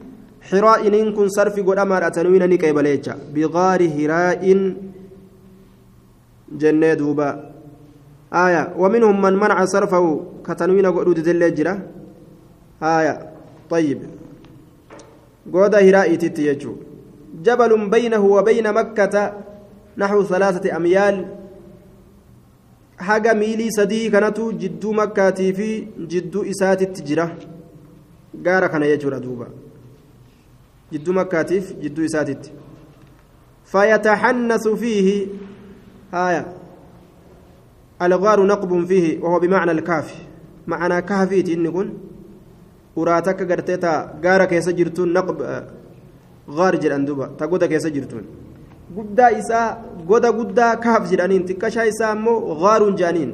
حراء 0.51 0.88
إن 0.88 1.14
كن 1.14 1.30
صرف 1.30 1.60
قد 1.60 1.78
أمر 1.78 2.08
أتنوين 2.08 2.49
نكيبليتشا 2.49 3.16
بغار 3.36 3.82
هراء 3.97 4.43
جنة 6.51 6.93
دوبا 6.93 7.51
آية 8.33 8.73
ومنهم 8.77 9.21
من 9.21 9.33
منع 9.33 9.65
صرفه 9.65 10.25
كتنوين 10.45 10.85
قد 10.85 11.19
دلجرة 11.19 11.73
آية 12.83 13.31
طيب 13.69 13.99
قد 15.53 15.75
هراء 15.75 16.15
تتيجو 16.15 16.73
جبل 17.43 17.89
بينه 17.89 18.23
وبين 18.25 18.73
مكة 18.73 19.33
نحو 19.97 20.23
ثلاثة 20.23 20.75
أميال 20.75 21.25
haga 22.97 23.33
miilii 23.33 23.71
sadii 23.71 24.09
kanatu 24.11 24.53
jidduu 24.53 24.93
makkaatii 24.93 25.53
fi 25.53 25.87
jidduu 26.07 26.43
isaatitti 26.45 27.03
jira. 27.03 27.29
Gaara 28.45 28.69
kana 28.69 28.87
jechuudha 28.87 29.19
duuba. 29.19 29.47
جدو 30.93 31.13
مكاتيف 31.13 31.73
جدو 31.81 32.05
إساتت 32.05 32.51
فيتحنث 33.65 34.67
فيه 34.67 35.27
آية. 36.16 36.45
الغار 38.01 38.45
نقب 38.45 38.86
فيه 38.86 39.24
وهو 39.24 39.39
بمعنى 39.39 39.72
الكافي 39.72 40.16
معنى 40.68 41.01
كافيت 41.01 41.49
إن 41.49 41.72
كن. 41.72 41.93
وراتك 42.95 43.51
قرتيتا 43.51 44.20
غارك 44.24 44.51
يسجرتون 44.51 45.13
نقب 45.13 45.38
غار 46.49 46.76
جران 46.76 47.05
دوبا. 47.05 47.26
تقودا 47.39 47.66
كيسجرتون 47.68 48.26
guddaa 48.95 49.32
isaa 49.41 49.78
goda 50.07 50.32
guddaa 50.32 50.76
kaaf 50.78 51.09
jedhaniin 51.11 51.43
xiqqashaa 51.49 51.86
isaa 51.91 52.13
immoo 52.16 52.55
gaaruun 52.63 52.95
jaaniin 53.01 53.32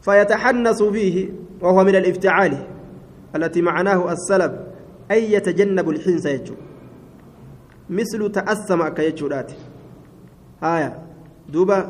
fayataxannasu 0.00 0.92
fiihi 0.94 1.24
وهو 1.60 1.84
من 1.84 1.96
الافتعال 1.96 2.52
التي 3.36 3.62
معناه 3.62 4.12
السلب 4.12 4.52
أي 5.10 5.32
يتجنب 5.32 5.90
الحنس 5.90 6.26
يجو. 6.26 6.54
مثل 7.90 8.32
تأسم 8.32 8.88
كيجورات 8.88 9.52
آية. 10.62 11.05
دوبا 11.48 11.88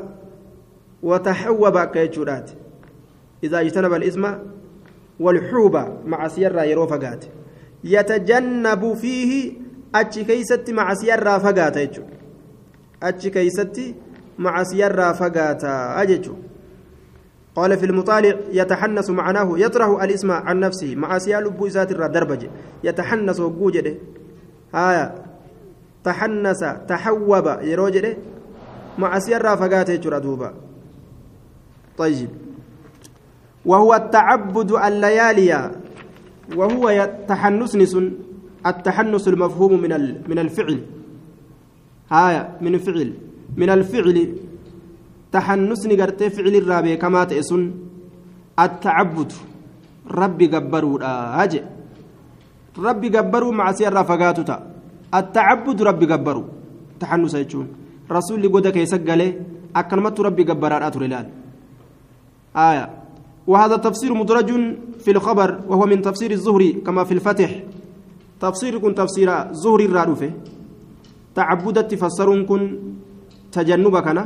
وتحوب 1.03 1.79
كيجورات 1.79 2.51
إذا 3.45 3.61
اجتنب 3.61 3.93
الإثم 3.93 4.27
والحوب 5.21 5.77
مع 6.05 6.29
سيرة 6.29 6.63
يروفقات 6.63 7.25
يتجنب 7.85 8.95
فيه 8.95 9.53
أتش 9.95 10.19
كيست 10.19 10.71
مع 10.71 10.95
سيرة 10.95 11.39
فقات 11.39 11.77
أتش 13.03 13.27
كيست 13.29 13.95
مع 14.39 14.63
سيرة 14.63 15.13
فقات 15.13 15.65
أججو. 15.65 16.35
قال 17.57 17.77
في 17.77 17.87
المطالع 17.87 18.39
يتحنس 18.53 19.11
معناه 19.11 19.59
يطرح 19.59 20.03
الاسم 20.03 20.31
عن 20.31 20.61
نفسه 20.61 20.95
مع 20.95 21.19
سيال 21.19 21.67
إسات 21.67 21.93
دربج. 21.93 22.47
يتحنس 22.85 23.41
وجوجده 23.41 23.95
آية. 24.75 25.15
تحنس 26.05 26.65
تحوب 26.89 27.47
يروجده. 27.63 28.17
مع 28.99 29.19
سيال 29.19 29.43
فقاته 29.43 29.97
جردوبا 29.97 30.55
طيب. 31.99 32.29
وهو 33.65 33.95
التعبد 33.95 34.71
الليالي. 34.73 35.71
وهو 36.57 36.85
تحنس 37.29 37.75
التحنس 38.67 39.29
المفهوم 39.29 39.73
من 39.81 39.93
من 40.29 40.39
الفعل. 40.39 40.79
آية 42.13 42.43
من 42.61 42.79
فعل. 42.79 43.13
من 43.57 43.71
الفعل. 43.71 44.17
تحنسني 45.33 45.95
قرتي 46.01 46.31
فعل 46.31 46.55
الرابع 46.55 46.95
كما 46.95 47.25
تأسن. 47.25 47.63
التعبد. 48.61 49.33
ربي 50.11 50.47
قبروا 50.47 50.99
أجي 51.45 51.63
ربي 52.79 53.09
قبروا 53.09 53.53
مع 53.53 53.73
سيارة 53.73 54.03
فقاتتا 54.03 54.57
التعبد 55.15 55.83
ربي 55.83 56.07
قبروا. 56.07 56.45
تحنس 57.01 57.35
يجون. 57.35 57.86
رسول 58.11 58.43
قد 58.53 58.69
كيسك 58.69 59.11
قاله 59.11 59.41
أكلمت 59.77 60.21
ربي 60.21 60.43
قبران 60.45 60.83
أترلال 60.83 61.27
آية. 62.57 62.91
وهذا 63.47 63.77
تفسير 63.77 64.15
مدرج 64.15 64.51
في 64.99 65.11
الخبر 65.11 65.61
وهو 65.69 65.87
من 65.87 66.03
تفسير 66.03 66.31
الزهري 66.31 66.73
كما 66.73 67.05
في 67.05 67.15
الفتح. 67.15 67.51
تفسير 68.41 68.79
كن 68.79 68.95
تفسير 68.95 69.53
زهري 69.53 69.85
الرادوفه 69.85 70.31
تعبدت 71.35 71.91
تفسرون 71.95 72.47
كن 72.47 72.79
تجنبك 73.53 74.07
أنا 74.07 74.25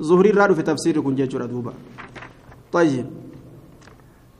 زهري 0.00 0.30
الراد 0.30 0.52
في 0.52 0.62
تفسير 0.62 1.00
كن 1.00 1.14
جيتشورا 1.14 1.46
دوبا 1.46 1.72
طيب. 2.72 3.06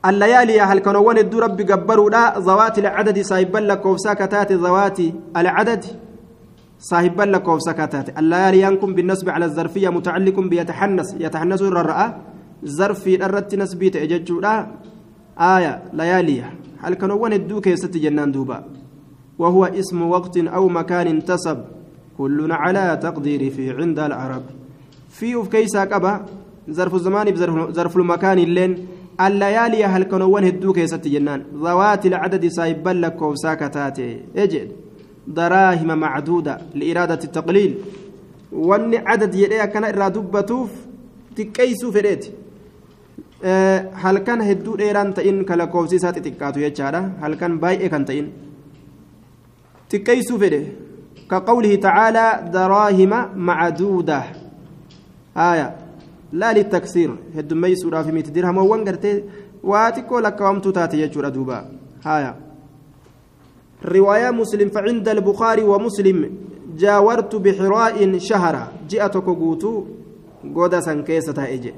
الليالي 0.07 0.61
هل 0.61 0.79
كانوا 0.79 1.09
ون 1.09 1.19
الدو 1.19 1.39
ربي 1.39 1.65
قبروا 1.65 2.11
لا 2.11 2.39
ذوات 2.39 2.79
العدد 2.79 3.19
صاحبا 3.21 3.59
لك 3.59 3.87
وفساكتات 3.87 4.53
ذوات 4.53 4.99
العدد. 5.37 5.85
صاحبا 6.79 7.23
لك 7.23 7.49
وفساكتات 7.49 8.19
الليالي 8.19 8.61
ينكم 8.63 8.95
بالنسبة 8.95 9.33
على 9.33 9.45
الظرفية 9.45 9.89
متعلق 9.89 10.41
بيتحنس. 10.41 11.15
يتحنس 11.21 11.63
الرأى 11.63 12.15
ظرفي 12.67 13.25
الرت 13.25 13.55
نسبيت 13.55 13.97
اججودا 13.97 14.67
آية 15.39 15.83
ليالي 15.93 16.45
هل 16.83 16.95
كانوا 16.95 17.23
ون 17.23 17.33
الدو 17.33 17.61
كيست 17.61 17.97
جنان 17.97 18.33
دوبا؟ 18.33 18.65
وهو 19.39 19.65
اسم 19.65 20.03
وقت 20.03 20.37
أو 20.39 20.69
مكان 20.69 21.07
انتسب. 21.07 21.65
كلنا 22.19 22.55
على 22.55 22.99
تقدير 23.03 23.51
في 23.51 23.71
عند 23.71 23.99
العرب. 23.99 24.43
في 25.11 25.43
كيسا 25.53 25.85
قبا 25.85 26.27
ظرف 26.71 26.95
الزمان 26.95 27.37
ظرف 27.73 27.97
المكان 27.97 28.39
اللين. 28.39 28.87
الليالي 29.21 29.85
هل 29.85 30.03
كانوا 30.03 30.41
هدو 30.41 30.73
كيست 30.73 31.09
جنان؟ 31.09 31.43
ذوات 31.55 32.07
العدد 32.07 32.47
سايبا 32.49 32.91
لك 32.91 33.23
وساكتاتي 33.23 34.21
إجد. 34.37 34.88
دراهم 35.29 35.99
معدودة 35.99 36.59
لإرادة 36.75 37.21
التقليل. 37.25 37.75
وأن 38.53 38.95
عدد 38.95 39.35
يدي 39.35 39.67
كان 39.67 39.85
إرادبتوف 39.85 40.71
تكيسو 41.37 41.93
فريت 41.93 42.25
هل 44.03 44.19
كان 44.19 44.41
هدو 44.41 44.77
ديران 44.77 45.15
تئن 45.15 45.45
كلا 45.45 45.65
كوفسي 45.65 45.99
ساتي 45.99 46.21
تكاتو 46.21 46.61
يجارة؟ 46.61 47.13
هل 47.21 47.35
كان 47.35 47.59
بايئ 47.59 47.89
كان 47.89 48.05
تئن؟ 48.05 48.29
تكيسو 49.91 50.39
فريت 50.39 50.67
كقوله 51.31 51.75
تعالى 51.75 52.51
دراهم 52.53 53.13
معدودة. 53.37 54.23
آية. 55.37 55.77
لا 56.33 56.53
للتكسير. 56.53 57.11
هدمي 57.37 57.75
سورة 57.77 58.03
في 58.03 58.13
ميت 58.13 58.31
درهم 58.31 58.59
وانقرتي. 58.59 59.23
واتكو 59.63 60.19
لك 60.19 60.41
وامتو 60.41 60.71
تاتي 60.71 61.01
يجور 61.01 61.29
دوبا. 61.29 61.59
آية. 62.07 62.48
رواية 63.85 64.31
مسلم 64.31 64.69
فعند 64.69 65.09
البخاري 65.09 65.63
ومسلم 65.63 66.31
جاورت 66.77 67.37
بحراء 67.37 68.19
شهرا. 68.19 68.73
جئتك 68.89 69.25
قوتو 69.25 69.85
قودا 70.55 70.81
سنكيسة 70.81 71.45
إجي 71.45 71.75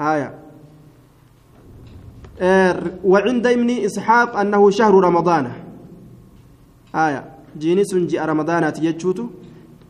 آية. 0.00 0.34
وعند 3.04 3.46
ابن 3.46 3.70
إسحاق 3.70 4.36
أنه 4.36 4.70
شهر 4.70 4.94
رمضان. 4.94 5.52
آية. 6.94 7.24
جيني 7.58 7.82
جاء 7.92 8.24
رمضان 8.26 8.72
تيجوتو 8.72 9.26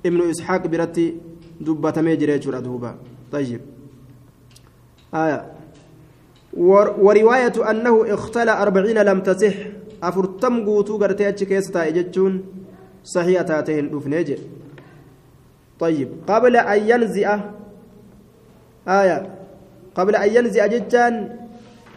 ابن 0.07 0.31
إسحاق 0.31 0.67
برتي 0.67 1.15
jira 1.63 2.39
jechuudha 2.39 2.61
duuba 2.61 2.95
طيب. 3.33 3.61
آية. 5.15 5.53
ورواية 6.57 7.71
أنه 7.71 8.15
اختلى 8.15 8.63
أربعين 8.63 8.99
لم 8.99 9.21
تصح. 9.21 9.55
أفرتم 10.03 10.55
قوتو 10.67 10.97
قرتي 11.01 11.29
أتش 11.29 11.45
كيستا 11.45 11.89
إجتشون 11.89 12.33
صحيحة 13.05 13.43
تاتين 13.43 13.95
رفنيج 13.95 14.29
طيب 15.83 16.09
قبل 16.31 16.55
أن 16.57 16.81
ينزئ 16.91 17.29
آية 18.89 19.19
قبل 19.95 20.15
أن 20.17 20.29
ينزئ 20.37 20.63
جتان 20.73 21.15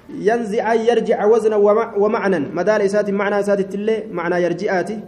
ينزئ 0.09 0.61
أن 0.61 0.79
يرجع 0.89 1.25
وزنا 1.25 1.55
ومعنى 2.01 2.39
مدار 2.57 2.85
إسات 2.85 3.09
معنى 3.09 3.39
إسات 3.39 3.59
التلي 3.59 3.95
معنى 4.11 4.35
يرجئاتي 4.43 4.99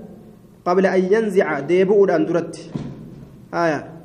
قبل 0.66 0.86
أن 0.86 1.02
ينزع 1.14 1.60
ديبؤ 1.60 2.00
الأندرت 2.06 2.56
آية 3.54 3.98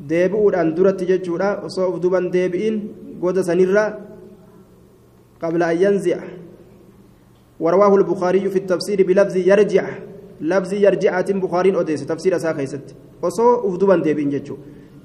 deebi'uudhaan 0.00 0.74
duratti. 0.76 1.04
Jechuudha. 1.06 1.60
Osoo 1.64 1.92
uf 1.92 2.00
duban 2.00 2.32
deebi'in 2.32 2.76
goda 3.20 3.44
sanirra 3.44 4.06
قبل 5.40 5.62
أن 5.62 5.76
ينزع 5.82 6.18
ورواه 7.60 7.96
البخاري 7.96 8.48
في 8.50 8.58
التفسير 8.58 9.06
بلفظ 9.06 9.36
يرجع 9.36 9.84
لفظ 10.40 10.72
يرجع 10.72 11.20
بخاري 11.20 11.76
أوديس 11.76 12.06
تفسير 12.06 12.36
أسا 12.36 12.52
خيست 12.52 12.94
وصو 13.22 13.68
أفدوبان 13.68 14.02
ديبين 14.02 14.30
جتشو. 14.30 14.56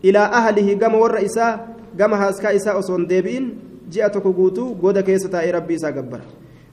إلى 0.06 0.20
أهله 0.20 0.80
قام 0.80 0.96
والرئيسا 0.96 1.68
قام 2.00 2.14
هاسكا 2.14 2.56
إسا 2.56 2.80
أصون 2.80 3.08
ديبين 3.08 3.58
جاءتك 3.92 4.24
قوتو 4.24 4.74
قود 4.82 5.00
كيسة 5.00 5.52
ربي 5.52 5.76
إسا 5.76 5.88
قبر. 5.88 6.22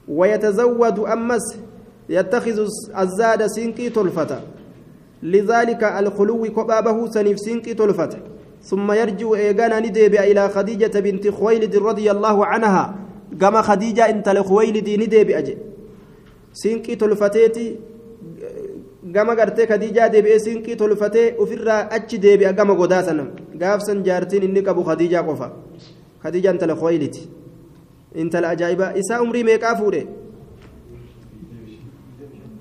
ويتزود 0.07 0.99
أمس 0.99 1.45
يتخذ 2.09 2.67
الزاد 2.99 3.47
سينكي 3.47 3.89
تلفتا. 3.89 4.41
لذلك 5.23 5.83
الخلو 5.83 6.43
كبابه 6.43 6.97
سنيف 7.11 7.39
سينكي 7.39 7.73
تلفت 7.73 8.17
ثم 8.63 8.91
يرجع 8.91 9.33
إيغانا 9.35 9.79
ندب 9.79 10.15
إلى 10.15 10.49
خديجة 10.49 10.99
بنت 10.99 11.27
خويلد 11.27 11.75
رضي 11.75 12.11
الله 12.11 12.45
عنها. 12.45 12.95
كما 13.41 13.61
خديجة 13.61 14.09
انت 14.09 14.29
لخويلد 14.29 14.89
ندب 14.89 15.29
أجي. 15.29 15.57
سينكي 16.53 16.95
تلفتيتي 16.95 17.77
gama 19.13 19.35
gartee 19.35 19.65
kadiijaa 19.67 20.09
deebi'ee 20.13 20.39
siinqii 20.39 20.75
tolfatee 20.81 21.35
ofirraa 21.43 21.81
achi 21.95 22.17
deebi'a 22.25 22.51
gama 22.59 22.73
godaa 22.81 23.03
sanam 23.07 23.27
gaafsan 23.61 23.99
jaartiin 24.07 24.43
inni 24.47 24.61
qabu 24.67 24.83
kadiijaa 24.89 25.23
qofa 25.29 25.47
kadiijaa 26.23 26.53
intala 26.55 26.75
khoyliti 26.81 27.21
intala 28.21 28.47
ajaa'ibaa 28.55 28.91
isaa 29.01 29.19
umrii 29.25 29.43
meeqaa 29.49 29.75
fuudhe 29.79 30.01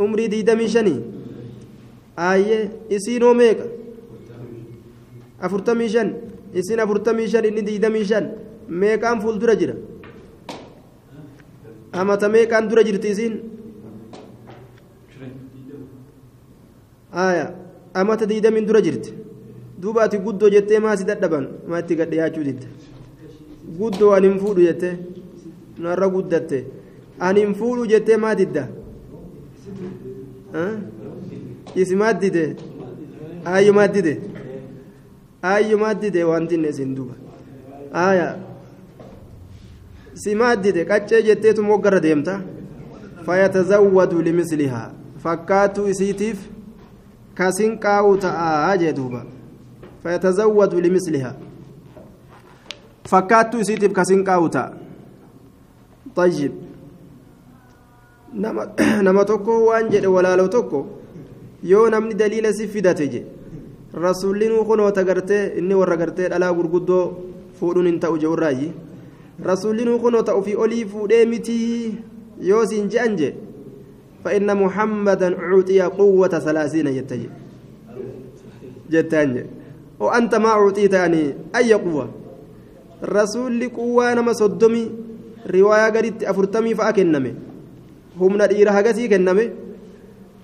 umrii 0.06 0.28
diidamii 0.34 0.68
shanii 0.74 0.98
aayye 2.26 2.58
isiinoo 2.96 3.34
meeqa 3.42 3.64
afurtamii 5.48 5.88
shan 5.94 6.12
isin 6.62 6.80
afurtamii 6.86 7.28
shan 7.36 7.44
inni 7.50 7.62
diidamii 7.70 8.04
shan 8.10 8.24
meeqaan 8.82 9.20
fuuldura 9.22 9.54
jira 9.62 9.74
amata 12.02 12.28
meeqaan 12.36 12.68
dura 12.70 12.82
jirti 12.90 13.08
isiin 13.14 13.34
amata 17.94 18.26
diidamiin 18.26 18.66
dura 18.66 18.80
jirti. 18.80 19.14
Duuba 19.82 20.02
ati 20.02 20.18
guddoo 20.18 20.50
jettee 20.50 20.78
maasi 20.78 21.04
dadhaban? 21.04 21.48
Maa 21.68 21.80
itti 21.80 21.96
gadhiyaachuu 21.96 22.44
didda 22.44 22.66
guddoo 23.78 24.12
ani 24.12 24.28
hin 24.28 24.38
fuudhu 24.38 24.62
jettee? 24.62 24.98
Narra 25.78 26.08
guddatte. 26.08 26.64
Ani 27.20 27.40
hin 27.40 27.54
fuudhu 27.54 27.86
jettee 27.86 28.16
maa 28.16 28.34
didda? 28.34 28.68
Isimaat 31.74 32.20
dide? 32.20 32.56
Ayyumaat 33.44 33.94
dide? 33.94 34.20
Ayyumaat 35.42 36.00
dide? 36.00 36.24
Wanti 36.24 36.54
inni 36.54 36.68
isin 36.68 36.94
duba 36.94 37.14
aya 37.92 38.38
si 40.14 40.34
maaddite 40.34 40.84
qaccee 40.84 41.22
jetteetu 41.22 41.62
moggarra 41.62 42.00
deemta? 42.00 42.40
Fayatazawwadu 43.26 44.22
limislihaa. 44.22 44.90
Fakkaattuu 45.22 45.86
isiitiif 45.88 46.38
qaa'u 47.36 48.16
ta'aa 48.26 48.76
jee 48.84 48.92
duuba 48.92 49.24
fayatazawwadu 50.02 50.80
limislihaa 50.80 51.34
fakkaattuu 53.14 53.60
isiitiif 53.60 53.92
kasin 53.92 54.24
qaa'u 54.24 54.48
ta'a 54.48 54.82
طيب 56.16 56.52
tokko 59.26 59.52
waan 59.68 59.90
jedhe 59.92 60.06
walaaloo 60.06 60.48
tokko 60.48 60.78
yoo 61.70 61.90
namni 61.90 62.14
daliila 62.14 62.52
si 62.52 62.68
fidate 62.68 63.06
je 63.12 63.20
rasuullinuu 64.04 64.64
kunoota 64.64 65.04
gartee 65.04 65.52
inni 65.58 65.74
warra 65.80 65.96
gartee 65.96 66.28
dhalaa 66.32 66.52
gurguddoo 66.58 67.04
fuudhuun 67.60 67.86
hin 67.86 68.00
ta'u 68.04 68.16
je'urraayi 68.22 68.72
rasuullinuu 69.50 69.98
kunoota 70.04 70.34
ofii 70.40 70.56
olii 70.64 70.84
fuudhee 70.92 71.24
mitii 71.32 71.98
yoo 72.50 72.64
siin 72.70 72.88
je'an 72.94 73.16
je 73.20 73.28
فإن 74.24 74.56
محمدا 74.56 75.28
أعطي 75.38 75.80
قوة 75.82 76.28
ثلاثين 76.28 76.86
يتجي 76.86 77.28
جتان 78.90 79.46
وأنت 80.00 80.34
ما 80.34 80.48
أعطيت 80.48 80.92
يعني 80.92 81.22
أي 81.56 81.72
قوة 81.72 82.08
رسول 83.04 83.68
قوة 83.68 84.14
نما 84.14 84.32
صدمي 84.32 84.90
رواية 85.50 85.88
قريت 85.94 86.22
أفرتمي 86.24 86.74
فأكنمي 86.74 87.34
hagasii 88.12 89.08
kenname 89.08 89.50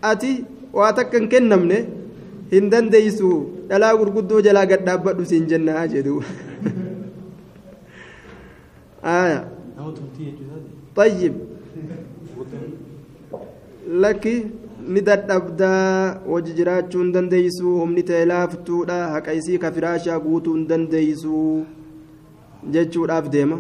ati 0.02 0.44
waa 0.72 0.92
takka 0.92 1.18
hin 1.18 1.28
kennamne 1.28 1.78
hin 2.50 2.70
dandeeysu 2.72 3.28
dhalaa 3.68 3.92
gurguddoo 4.00 4.40
jalaa 4.40 4.66
gad 4.66 4.86
dhaabbadhu 4.88 5.26
siin 5.28 5.44
jennaa 5.52 5.84
jedhu 5.94 6.22
آية 9.04 9.48
طيب 10.96 11.34
لك 13.88 14.24
ni 14.88 15.00
dadhabdaa 15.04 16.20
hojii 16.26 16.54
jiraachuu 16.58 17.00
hin 17.02 17.12
dandeeysu 17.14 17.72
humni 17.78 18.02
ta'e 18.10 18.24
laaftuudha 18.30 18.94
haqa 19.14 19.32
isii 19.38 19.58
ka 19.64 19.70
firaashaa 19.78 20.18
guutuu 20.26 20.54
hin 20.54 20.62
dandeeysu 20.70 21.40
jechuudhaaf 22.76 23.28
deema 23.34 23.58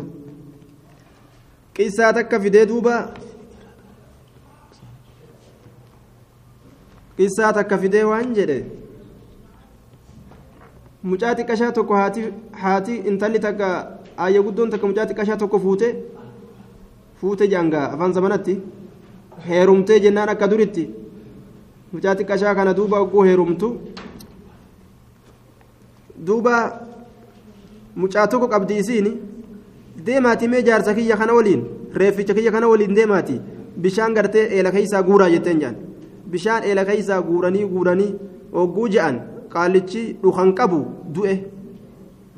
qissaa 1.78 2.12
takka 2.18 2.40
fidee 2.44 2.62
duuba 2.70 2.94
qissaa 7.18 7.52
takka 7.60 7.78
fidee 7.84 8.04
waan 8.12 8.32
jedhe 8.40 8.58
mucaa 11.12 11.34
xiqqashaa 11.42 11.72
tokko 11.80 12.00
haati 12.64 12.96
intalli 13.12 13.44
takka 13.48 13.68
aayya 14.24 14.42
guddoon 14.48 14.70
takka 14.76 14.86
mucaa 14.94 15.06
xiqqashaa 15.12 15.40
tokko 15.44 15.58
fuute 15.68 15.88
fuute 17.20 17.46
jaangaa 17.56 17.86
afaan 17.94 18.12
zamanatti 18.20 18.58
heerumtee 19.46 20.00
jennaan 20.04 20.28
akka 20.28 20.50
duritti 20.50 20.84
mucaa 21.92 22.14
xiqqashaa 22.18 22.54
kana 22.54 22.74
duuba 22.78 23.00
ogguu 23.04 23.24
heerumtu 23.28 23.68
duuba 26.26 26.54
mucaa 27.96 28.26
tokko 28.26 28.48
qabdi 28.54 28.78
isiin 28.82 29.08
deemaati 30.06 30.48
mee 30.48 30.62
jaarsa 30.68 30.94
kiyya 30.94 31.16
kana 31.16 31.32
waliin 31.38 31.62
reefficha 31.94 32.34
kiyya 32.34 32.52
kana 32.52 32.68
waliin 32.68 32.94
deemaati 32.94 33.40
bishaan 33.82 34.14
gartee 34.14 34.46
eela 34.58 34.70
keessaa 34.76 35.02
guuraa 35.02 35.30
jetteen 35.34 35.60
jaan 35.60 35.76
bishaan 36.30 36.64
eela 36.70 36.84
keessaa 36.84 37.22
guuranii 37.28 37.64
guuranii 37.74 38.14
ogguu 38.52 38.88
je'an 38.94 39.20
qaalichi 39.54 40.02
dhukan 40.22 40.54
qabu 40.60 40.80
du'e 41.14 41.34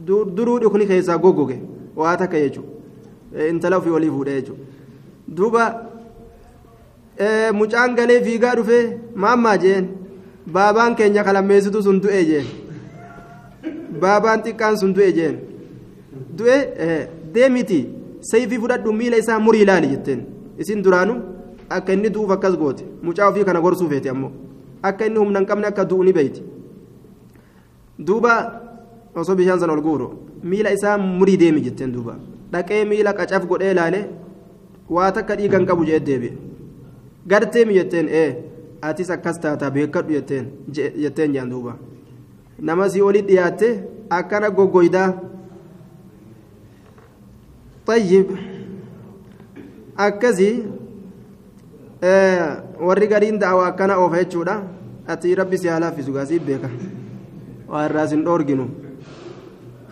duruu 0.06 0.58
dhukni 0.60 0.86
keessaa 0.86 1.18
goggoge 1.18 1.60
waa 1.96 2.16
takka 2.16 2.40
jechuudha 2.44 3.48
intala 3.52 3.76
ofii 3.76 3.90
walii 3.96 4.10
fuudhee 4.16 4.40
jechuudha 4.40 4.64
duuba 5.36 5.64
mucaan 7.60 7.94
galee 7.98 8.20
fiigaa 8.26 8.54
dhufee 8.58 8.84
maammaa 9.24 9.56
jeen 9.64 9.88
baabaan 10.56 10.94
keenya 10.98 11.24
kalammeessitu 11.24 11.82
sun 11.86 12.00
du'e 12.04 12.22
jeen 12.30 12.46
baabaan 14.04 14.42
xiqqaan 14.44 14.76
sun 14.82 14.94
du'e 14.98 15.10
jeen 15.18 15.36
du'e 16.38 16.56
deemiti 17.34 17.80
sayfii 18.30 18.58
fudhadhu 18.62 18.92
miila 19.00 19.16
isaa 19.24 19.38
murii 19.46 19.62
ilaali 19.66 19.86
jetteen 19.92 20.20
isin 20.64 20.82
duraanu 20.86 21.14
akka 21.76 21.92
inni 21.98 22.10
du'uuf 22.14 22.30
akkas 22.36 22.56
goote 22.62 22.84
mucaa 23.02 23.28
ofii 23.30 23.44
kana 23.50 23.60
gorsuu 23.66 23.88
feete 23.92 24.10
ammoo 24.14 24.32
akka 24.88 25.06
inni 25.10 25.18
humna 25.22 25.38
hin 25.40 25.46
qabne 25.52 25.66
akka 25.72 25.84
du'u 25.92 26.04
ni 26.08 26.12
beeyti 26.18 26.42
duuba 28.08 28.34
osoo 29.22 29.34
bishaan 29.40 29.60
sana 29.60 29.72
ol 29.76 29.80
guuru 29.86 30.08
miila 30.50 30.72
isaa 30.78 30.98
murii 30.98 31.36
deemi 31.42 31.60
jetteen 31.66 31.92
duuba 31.96 32.14
dhaqee 32.52 32.84
miila 32.92 33.12
qacaf 33.18 33.46
godhee 33.50 33.70
ilaale 33.76 34.00
waa 34.96 35.10
takka 35.16 35.36
dhiigan 35.40 35.66
qabu 35.70 35.84
jee 35.90 36.00
deebi'e 36.08 36.32
garteemi 37.26 37.74
jetteen 37.74 38.06
ee 38.08 38.28
atis 38.82 39.10
akkas 39.10 39.38
taataa 39.40 39.70
beekadhu 39.70 40.12
jetteen 40.12 40.46
jetteen 41.02 41.34
jaan 41.34 41.50
duuba 41.50 41.76
nama 42.58 42.88
sii 42.88 43.00
olii 43.08 43.22
dhiyaatte 43.28 43.68
akkana 44.10 44.50
goggoydaa 44.50 45.10
طيب 47.86 48.26
akkasii 49.96 50.54
warri 52.86 53.06
gariin 53.12 53.38
da'awa 53.40 53.66
akkana 53.70 53.96
oofa 53.98 54.16
jechuudha 54.22 54.54
ati 55.12 55.34
rabbi 55.34 55.58
si 55.58 55.68
haa 55.68 55.80
laaffisu 55.80 56.12
gaasii 56.12 56.38
beeka 56.38 56.68
waa 57.68 57.84
irraas 57.88 58.10
hin 58.14 58.22
dhoorginu 58.24 58.66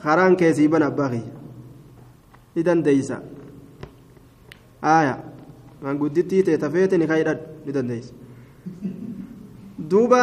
karaan 0.02 0.36
keessii 0.36 0.68
bana 0.68 0.86
abbaa 0.92 1.08
kiyya 1.08 1.32
ni 2.54 2.62
dandeeysa 2.68 3.16
aaya 4.94 5.14
manguddittii 5.82 6.42
tee 6.42 6.56
tafeete 6.64 6.98
ni 6.98 7.06
kaydhadhu 7.06 7.44
ni 7.66 7.72
dandeeysa 7.72 8.12
duuba 9.90 10.22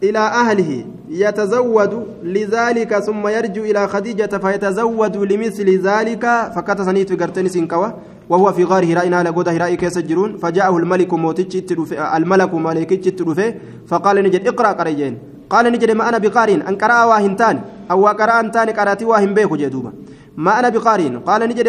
ilaa 0.00 0.30
ahlihi 0.42 0.86
يتزود 1.10 2.06
لذلك 2.22 2.98
ثم 2.98 3.28
يرجع 3.28 3.62
إلى 3.62 3.88
خديجة 3.88 4.38
فيتزود 4.38 5.16
لمثل 5.16 5.68
ذلك 5.78 6.24
فكت 6.54 6.82
سنيت 6.82 7.22
قرتني 7.22 7.48
سنكوا 7.48 7.88
وهو 8.28 8.52
في 8.52 8.64
غار 8.64 8.84
هراء 8.92 9.08
نال 9.08 9.34
قد 9.34 9.48
هراء 9.48 9.74
كيس 9.74 9.98
الجرون 9.98 10.36
فجاءه 10.36 10.76
الملك 10.76 11.14
موتج 11.14 11.72
الملك 12.16 12.54
ملك 12.54 12.90
تدفه 12.90 13.54
فقال 13.86 14.16
نجد 14.24 14.48
اقرأ 14.48 14.72
قريجين 14.72 15.18
قال 15.50 15.72
نجد 15.72 15.90
ما 15.90 16.08
أنا 16.08 16.18
بقارين 16.18 16.62
أن 16.62 16.74
قرأ 16.76 17.04
واهنتان 17.04 17.60
أو 17.90 18.06
قرأ 18.06 18.40
أنتان 18.40 18.70
قرأتي 18.70 19.04
واهن 19.04 19.34
بيك 19.34 19.52
جدوبا 19.52 19.92
ما 20.36 20.58
أنا 20.58 20.68
بقارين 20.68 21.18
قال 21.18 21.40
نجد 21.48 21.68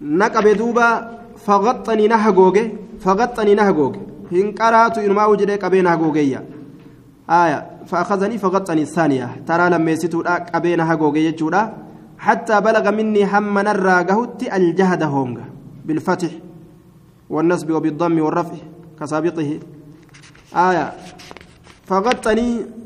فأخذني 0.00 0.18
نكب 0.18 0.46
نكب 0.46 0.56
دوبا 0.56 1.18
فغطني 1.36 2.08
نهجوج 2.08 2.58
فغطني 3.00 3.54
نهجوج 3.54 3.96
هن 4.32 4.52
قرأت 4.52 4.98
إنما 4.98 5.26
وجد 5.26 5.50
قبين 5.50 5.86
هجوجيا 5.86 6.44
آية 7.30 7.70
فأخذني 7.86 8.38
فغطني 8.38 8.82
الثانية. 8.82 9.42
ترى 9.46 9.70
لما 9.70 9.90
يسيتو 9.90 10.22
قبين 10.54 10.80
هجوجي 10.80 11.30
جودا 11.32 11.74
حتى 12.18 12.60
بلغ 12.60 12.90
مني 12.90 13.24
هم 13.24 13.58
الراقهت 13.58 14.42
الجهد 14.56 15.02
هونغا. 15.02 15.44
بالفتح 15.84 16.30
والنصب 17.30 17.70
وبالضم 17.70 18.20
والرفع 18.20 18.56
كسابقه. 19.00 19.60
آية 20.56 20.92
فغطني 21.86 22.79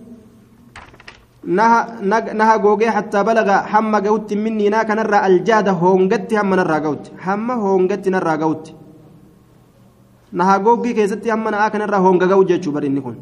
naha 1.46 2.58
googee 2.64 2.88
hattaa 2.96 3.24
balaga 3.24 3.56
hamma 3.72 4.00
ga'utti 4.00 4.36
minniinaa 4.36 4.84
kanarraa 4.84 5.22
aljaada 5.28 5.72
hoongatti 5.82 6.34
hamma 6.40 6.56
narraa 6.60 6.80
gahutti 6.86 7.10
hamma 7.26 7.54
hoongatti 7.64 8.10
narraa 8.14 8.36
gahutti 8.42 8.72
naha 10.40 10.58
googii 10.66 10.94
keessatti 10.98 11.30
hamma 11.34 11.50
na'aa 11.54 11.70
kanarraa 11.74 12.00
hoonga 12.06 12.26
ga'u 12.32 12.44
jechuu 12.50 12.72
bari 12.76 12.86
inni 12.90 13.00
kun. 13.06 13.16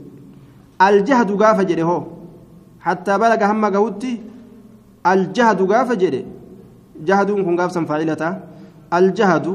Aljahadu 0.79 1.37
gaafa 1.43 1.65
jedhe 1.71 1.83
hoo. 1.91 2.03
Hattaa 2.87 3.19
balaga 3.23 3.47
hamma 3.51 3.71
gahutti 3.71 4.13
aljahadu 5.13 5.67
gaafa 5.73 5.97
jedhe. 6.03 6.25
Jahaduun 7.09 7.45
kun 7.45 7.57
gaafsan 7.61 7.87
faayilata 7.91 8.29
aljahadu 8.99 9.53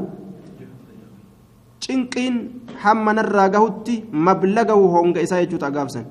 cinqiin 1.80 2.36
hamma 2.84 3.12
narraa 3.18 3.48
gahutti 3.56 4.04
mablagahu 4.12 4.88
hoonga 4.94 5.20
isaa 5.26 5.40
jechuu 5.42 5.58
ta'a 5.62 5.70
gaafsan 5.76 6.04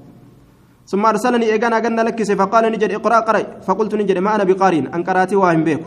ثم 0.92 1.04
أرسلني 1.06 1.46
إيجانا 1.52 1.78
قلنا 1.84 2.02
لك 2.08 2.20
فقال 2.24 2.64
نجد 2.72 2.92
اقرأ 2.98 3.20
قرأ 3.28 3.42
فقلت 3.68 3.96
نجد 3.96 4.18
ما 4.18 4.36
أنا 4.36 4.44
بقارين. 4.50 4.88
أن 4.96 5.04
قرأتي 5.04 5.36
واهم 5.36 5.64
بيك 5.68 5.84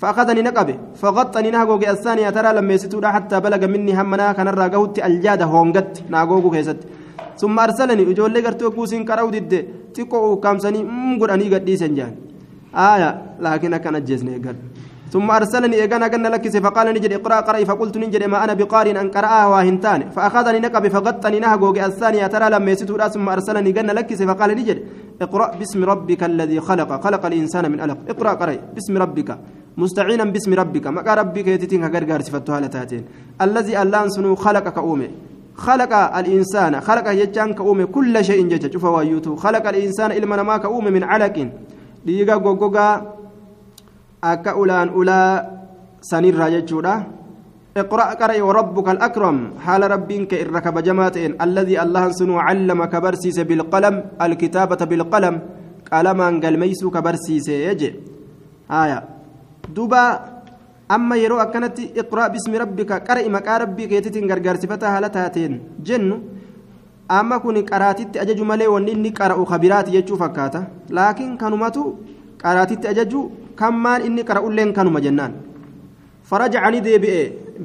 فأخذني 0.00 0.42
نقبه 0.42 0.76
فغطني 1.00 1.50
نهجوج 1.54 1.84
الثانية 1.84 2.30
ترى 2.30 2.50
لما 2.56 2.72
يستودا 2.74 3.08
حتى 3.14 3.36
بلغ 3.40 3.62
مني 3.66 3.92
همنا 4.00 4.32
كان 4.36 4.48
الراجوت 4.48 4.98
الجاد 4.98 5.42
هونجت 5.42 5.92
ناجوجو 6.10 6.50
كيست. 6.50 6.80
ثم 7.38 7.56
أرسلني. 7.58 8.02
إجولي 8.10 8.40
قرتو 8.46 8.70
كوسين 8.70 9.04
كرأو 9.08 9.30
دد 9.30 9.52
تكو 9.94 10.36
كامسني. 10.42 10.82
مقول 10.82 11.30
أني 11.30 11.46
قد 11.54 11.64
ديسنجان 11.64 12.12
آية. 12.74 13.10
لكن 13.40 13.76
كان 13.76 14.04
جزني 14.04 14.34
قد 14.44 14.58
ثم 15.14 15.30
أرسلني 15.30 15.76
إيجانا 15.82 16.06
قلنا 16.12 16.28
لك 16.34 16.44
فقال 16.64 16.86
نجد 16.94 17.12
اقرأ 17.18 17.38
قرأ 17.46 17.64
فقلت 17.70 17.94
نجد 18.02 18.22
ما 18.32 18.38
أنا 18.44 18.54
بقارئ 18.60 19.00
أن 19.00 19.08
قرأها 19.14 19.46
واهنتان 19.52 20.00
فأخذني 20.14 20.58
نقب 20.64 20.84
فغطني 20.94 21.38
نهجوج 21.44 21.78
الثانية 21.78 22.26
ترى 22.26 22.46
لما 22.54 22.70
يستودا 22.70 23.08
ثم 23.14 23.26
أرسلني 23.28 23.70
قلنا 23.76 23.92
لك 23.98 24.10
فقال 24.30 24.50
نجد 24.60 24.78
اقرأ 25.24 25.46
باسم 25.58 25.80
ربك 25.92 26.22
الذي 26.32 26.58
خلق. 26.68 26.90
خلق 27.04 27.22
الإنسان 27.26 27.64
من 27.72 27.80
ألق. 27.80 27.98
اقرأ 28.12 28.32
قرأ 28.40 28.54
باسم 28.74 28.94
ربك. 29.04 29.38
مستعينا 29.76 30.24
باسم 30.34 30.52
ربك. 30.54 30.86
مكا 30.86 31.14
ربك 31.14 31.46
يتتين 31.46 31.84
غرغر 31.94 32.20
صفتها 32.28 32.60
لتاتين 32.60 33.02
الذي 33.44 33.82
اللان 33.82 34.08
سنو 34.14 34.34
خلق 34.34 34.66
كأومي. 34.76 35.08
خلق 35.66 35.92
الإنسان. 36.20 36.80
خلق 36.80 37.06
يجان 37.22 37.54
كأومي. 37.58 37.86
كل 37.86 38.14
شيء 38.24 38.40
جج 38.50 38.72
شوف 38.72 38.84
خلق 39.44 39.64
الإنسان 39.68 40.10
إلما 40.18 40.42
ما 40.42 40.56
كأومي 40.56 40.90
من 40.90 41.04
علق. 41.04 41.36
ليغا 42.06 42.34
غوغوغا 42.34 42.88
أكا 44.24 44.50
أولان 44.56 44.88
أولا 44.96 45.20
سنير 46.10 46.40
ججودا 46.54 46.94
اقرأ 47.76 48.06
قرأ 48.20 48.38
وربك 48.48 48.88
الأكرم 48.94 49.36
حال 49.64 49.82
ربك 49.94 50.32
إركب 50.42 50.76
جماتين 50.86 51.30
الذي 51.44 51.76
الله 51.84 52.04
سنو 52.18 52.36
علم 52.46 52.80
كبرسيس 52.92 53.38
بالقلم 53.48 53.94
الكتابة 54.24 54.80
بالقلم 54.90 55.34
قلما 55.92 56.28
قال 56.42 56.54
ميسو 56.62 56.88
كبرسيس 56.94 57.48
يجي 57.68 57.90
آية 58.80 58.98
دوبا 59.76 60.02
أما 60.94 61.16
يرو 61.22 61.36
أكنت 61.44 61.76
اقرأ 62.00 62.24
باسم 62.32 62.52
ربك 62.62 62.90
قرأ 63.08 63.26
مقا 63.34 63.54
ربك 63.62 63.90
يتتين 63.96 64.24
غرغر 64.30 64.56
صفتا 64.62 64.88
هالتاتين 64.94 65.52
جنو 65.86 66.16
أما 67.10 67.36
كوني 67.42 67.62
قراتي 67.70 68.04
أجج 68.22 68.40
ملي 68.50 68.66
ونني 68.74 69.10
قرأ 69.18 69.38
خبرات 69.50 69.86
يجو 69.96 70.14
فكاتا 70.22 70.60
لكن 70.96 71.28
كانوا 71.40 71.68
قراتي 72.42 72.74
أججو 72.90 73.22
كمان 73.58 74.00
إني 74.06 74.22
قرأ 74.22 74.50
لين 74.50 74.72
كانوا 74.72 75.00
جنان 75.00 75.32
فرجع 76.24 76.62
ندي 76.70 76.98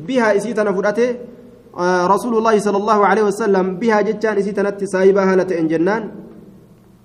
بها 0.07 0.27
إسيتنا 0.37 0.71
فرأته 0.71 1.09
رسول 2.13 2.33
الله 2.37 2.55
صلى 2.59 2.77
الله 2.77 2.99
عليه 3.05 3.23
وسلم 3.23 3.65
بها 3.81 4.01
جتان 4.01 4.37
إسيتنا 4.37 4.69
تسايبها 4.69 5.35
لتئن 5.35 5.67
جنان 5.67 6.03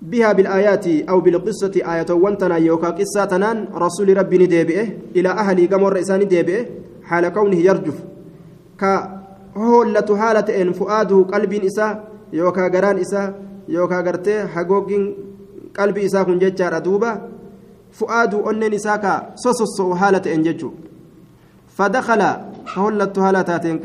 بها 0.02 0.32
بالآيات 0.32 0.86
أو 1.10 1.20
بالقصة 1.20 1.74
آية 1.94 2.10
وانتنا 2.10 2.56
يوكا 2.56 2.90
قصة 2.90 3.24
تنان 3.24 3.68
رسول 3.74 4.16
ربي 4.16 4.38
نديبئه 4.38 4.86
إلى 5.16 5.28
أهلي 5.28 5.66
قمر 5.66 5.92
رئيسان 5.92 6.20
نديبئه 6.20 6.64
حال 7.08 7.28
كونه 7.28 7.56
يرجف 7.56 7.96
كهولة 8.80 10.08
حالة 10.20 10.48
إن 10.62 10.72
فؤاده 10.72 11.18
قلب 11.32 11.52
إساء 11.52 11.92
يوكا 12.32 12.68
قران 12.68 12.98
إساء 12.98 13.28
يوكا 13.68 13.98
قرتي 14.06 14.46
حقوق 14.46 14.88
قلب 15.78 15.98
إساء 15.98 16.22
كن 16.22 16.38
ججار 16.38 16.78
دوبا 16.78 17.12
فؤاده 17.98 18.50
أنن 18.50 18.74
إساء 18.74 18.96
كسوسوس 19.02 19.78
حالة 20.00 20.24
إن 20.34 20.42
ججو. 20.42 20.70
فدخل 21.76 22.22
كهولة 22.74 23.14
حالة 23.24 23.42
تاتين 23.42 23.76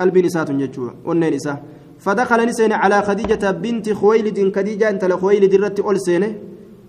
قلب 0.00 0.16
إساء 0.16 0.44
تنججو 0.44 0.84
أنن 1.08 1.32
إساء 1.38 1.56
فدخل 2.04 2.46
نسين 2.48 2.72
على 2.72 3.02
خديجة 3.02 3.50
بنت 3.50 3.92
خويلد 3.92 4.38
خديجة 4.56 4.90
أنت 4.90 5.04
لخويلد 5.04 5.52
الرت 5.54 5.80
أول 5.80 6.00
سنة 6.00 6.34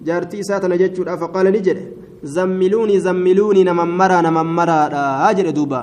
جارتي 0.06 0.44
ساتنا 0.44 0.76
جتشود 0.76 1.10
فقال 1.22 1.46
نجد 1.56 1.78
زملوني 2.24 3.00
زملوني 3.00 3.64
نممرا 3.64 4.22
نممرا 4.22 4.80
أجر 5.30 5.50
دوبا. 5.50 5.82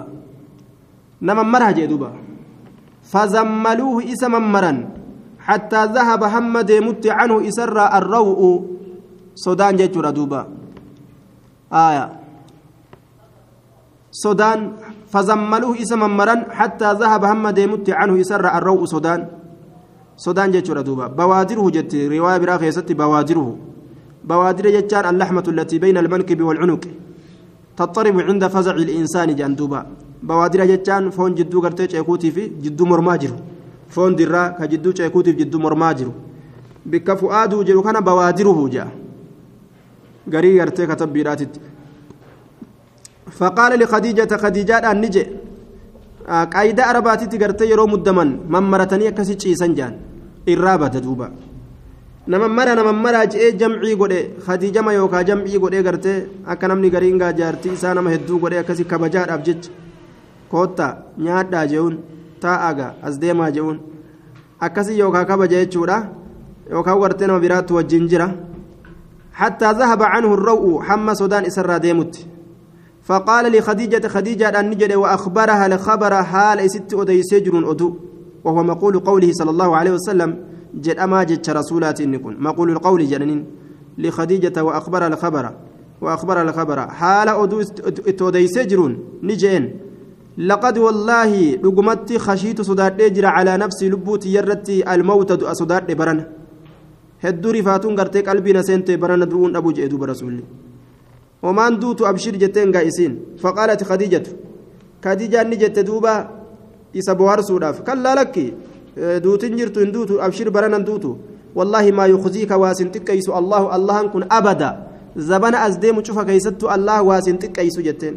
نممرا 1.22 1.70
جي 1.70 1.86
دوبا. 1.86 2.10
فزملوه 3.12 4.12
إسا 4.12 4.28
ممرا 4.28 4.72
حتى 5.46 5.80
ذهب 5.96 6.24
حمد 6.24 6.70
مت 6.72 7.04
عنه 7.06 7.48
إسر 7.48 7.78
الروء 7.98 8.40
سودان 9.34 9.76
جتشود 9.76 10.14
دوبا. 10.14 10.57
آية. 11.72 12.06
سودان 14.10 14.72
فزملوه 15.12 15.82
اسم 15.82 16.02
مرا 16.18 16.36
حتى 16.50 16.88
ذهب 16.92 17.24
هم 17.24 17.48
ديمت 17.48 17.90
عنه 17.90 18.18
يسر 18.18 18.44
الروء 18.58 18.84
سودان. 18.84 19.20
سودان 20.16 20.50
جتشورا 20.50 20.82
دوبا. 20.82 21.06
بوادره 21.06 21.70
جت 21.70 21.94
رواية 21.94 22.38
برا 22.38 22.56
خيست 22.56 22.92
بوادره. 22.92 23.56
بوادر 24.24 24.66
جتشان 24.70 25.04
اللحمة 25.12 25.46
التي 25.48 25.78
بين 25.78 25.96
المنكب 25.98 26.42
والعنق. 26.42 26.84
تضطرب 27.78 28.16
عند 28.20 28.46
فزع 28.54 28.74
الإنسان 28.74 29.28
جندوبا 29.38 29.80
بوادر 30.22 30.60
جتشان 30.70 31.10
فون 31.10 31.34
جدو 31.34 31.60
قرتي 31.60 31.86
تشيكوتي 31.86 32.30
في 32.30 32.42
جدو 32.64 32.84
مرماجر 32.84 33.32
فون 33.94 34.16
درا 34.18 34.42
كجدو 34.58 34.90
تشيكوتي 34.90 35.32
في 35.32 35.38
جدو 35.38 35.58
مرماجر 35.58 36.08
بك 36.86 37.08
جلو 37.68 37.82
كان 37.82 38.00
بوادره 38.00 38.68
جاء 38.74 38.88
غري 40.32 40.60
قرتي 40.60 40.86
كتب 40.90 41.12
بيراتت 41.12 41.52
فقال 43.38 43.72
لخديجة 43.80 44.32
خديجة 44.42 44.76
أن 44.90 45.00
نجي 45.02 45.24
قايدة 46.54 46.82
أرباتي 46.90 47.26
تقرتي 47.32 47.64
يرو 47.72 47.86
مدمن 47.92 48.28
ممرتني 48.52 49.08
أكسي 49.08 49.34
تشيسان 49.34 49.72
جان 49.78 49.92
إرابة 50.48 50.94
دوبا 51.04 51.28
namammara 52.28 52.74
namammara 52.76 53.20
je'ee 53.32 53.52
jamcii 53.60 53.94
godhe 54.00 54.18
khadiijama 54.46 54.92
yookaan 54.92 55.24
jamcii 55.28 55.58
godhee 55.62 55.82
gartee 55.86 56.16
akka 56.52 56.68
namni 56.68 56.90
gariin 56.94 57.18
gaa 57.22 57.32
jaartii 57.38 57.72
isaa 57.76 57.94
nama 57.94 58.10
hedduu 58.14 58.38
godhee 58.42 58.58
akkasii 58.62 58.84
kabajaadhaaf 58.90 59.42
jecha 59.46 59.70
koottaa 60.50 60.90
nyaadhaa 61.26 61.64
je'uun 61.70 61.96
taa'aagaa 62.42 62.90
as 63.10 63.16
deemaa 63.22 63.48
je'uun 63.56 63.78
akkasii 64.66 64.98
yookaan 64.98 65.26
kabaja 65.30 65.62
jechuudha 65.62 65.96
yookaan 66.74 67.00
gartee 67.04 67.30
nama 67.30 67.40
biraatti 67.46 67.72
wajjin 67.78 68.08
jira 68.12 68.28
حتى 69.38 69.72
ذهب 69.72 70.02
عنه 70.02 70.34
الروء 70.34 70.82
حمى 70.82 71.14
سودان 71.14 71.44
إسرى 71.44 71.78
ديمت 71.78 72.26
فقال 73.02 73.52
لخديجة 73.58 74.08
خديجة 74.08 74.60
أن 74.60 74.70
نجد 74.70 74.92
وأخبرها 74.92 75.66
الخبر 75.66 76.22
حال 76.22 76.70
ست 76.70 76.94
أدي 76.94 77.22
سجر 77.22 77.70
أدو. 77.70 77.94
وهو 78.44 78.62
مقول 78.62 78.98
قوله 78.98 79.32
صلى 79.32 79.50
الله 79.50 79.76
عليه 79.76 79.90
وسلم 79.90 80.30
جد 80.74 80.98
أما 80.98 81.22
جد 81.24 81.50
رسولات 81.50 82.02
نكون. 82.02 82.36
مقول 82.40 82.70
القول 82.70 83.06
جنين 83.06 83.46
لخديجة 83.98 84.64
وأخبر 84.64 85.06
الخبر. 85.06 85.54
وأخبر 86.00 86.42
الخبر 86.42 86.88
حال 86.88 87.28
أدو 87.28 87.62
أدي 88.28 88.46
سجر 88.46 88.96
نجين 89.22 89.80
لقد 90.38 90.78
والله 90.78 91.32
رقمت 91.64 92.16
خشيت 92.16 92.60
صداد 92.60 93.00
أجر 93.02 93.26
على 93.26 93.56
نفسي 93.56 93.88
لبوتي 93.88 94.28
يرتي 94.34 94.94
الموت 94.94 95.44
صداد 95.44 95.96
برن. 95.96 96.37
هدو 97.24 97.50
رفاتون 97.50 97.92
قرتي 97.98 98.20
قلبي 98.20 98.52
نسنت 98.52 98.90
برن 98.90 99.28
دون 99.28 99.56
أبو 99.56 99.70
جئدو 99.76 99.96
برسولي 99.96 100.44
ومان 101.42 101.78
دوت 101.78 102.02
أبشر 102.02 102.34
جتين 102.42 102.72
قائسين 102.72 103.12
فقالت 103.42 103.84
خديجة 103.84 104.26
خديجة 105.04 105.42
نجت 105.42 105.78
دوبا 105.88 106.14
إسا 106.98 107.12
بوهر 107.12 107.40
سوداف 107.40 107.80
كلا 107.86 108.14
لك 108.18 108.36
دوتين 109.24 109.56
جرتو 109.56 109.80
إن 109.80 109.92
دوتو 109.92 110.14
أبشر 110.26 110.48
برنا 110.50 110.78
دوتو 110.88 111.12
والله 111.54 111.84
ما 111.98 112.06
يخزيك 112.06 112.50
واسن 112.50 112.88
تكيس 112.92 113.28
الله 113.40 113.62
الله 113.76 113.98
كن 114.12 114.22
أبدا 114.38 114.70
زبنا 115.16 115.58
أزديم 115.66 115.96
شوف 116.04 116.18
كيستو 116.28 116.66
الله 116.74 117.02
واسن 117.08 117.38
تكيس 117.38 117.76
جتين 117.86 118.14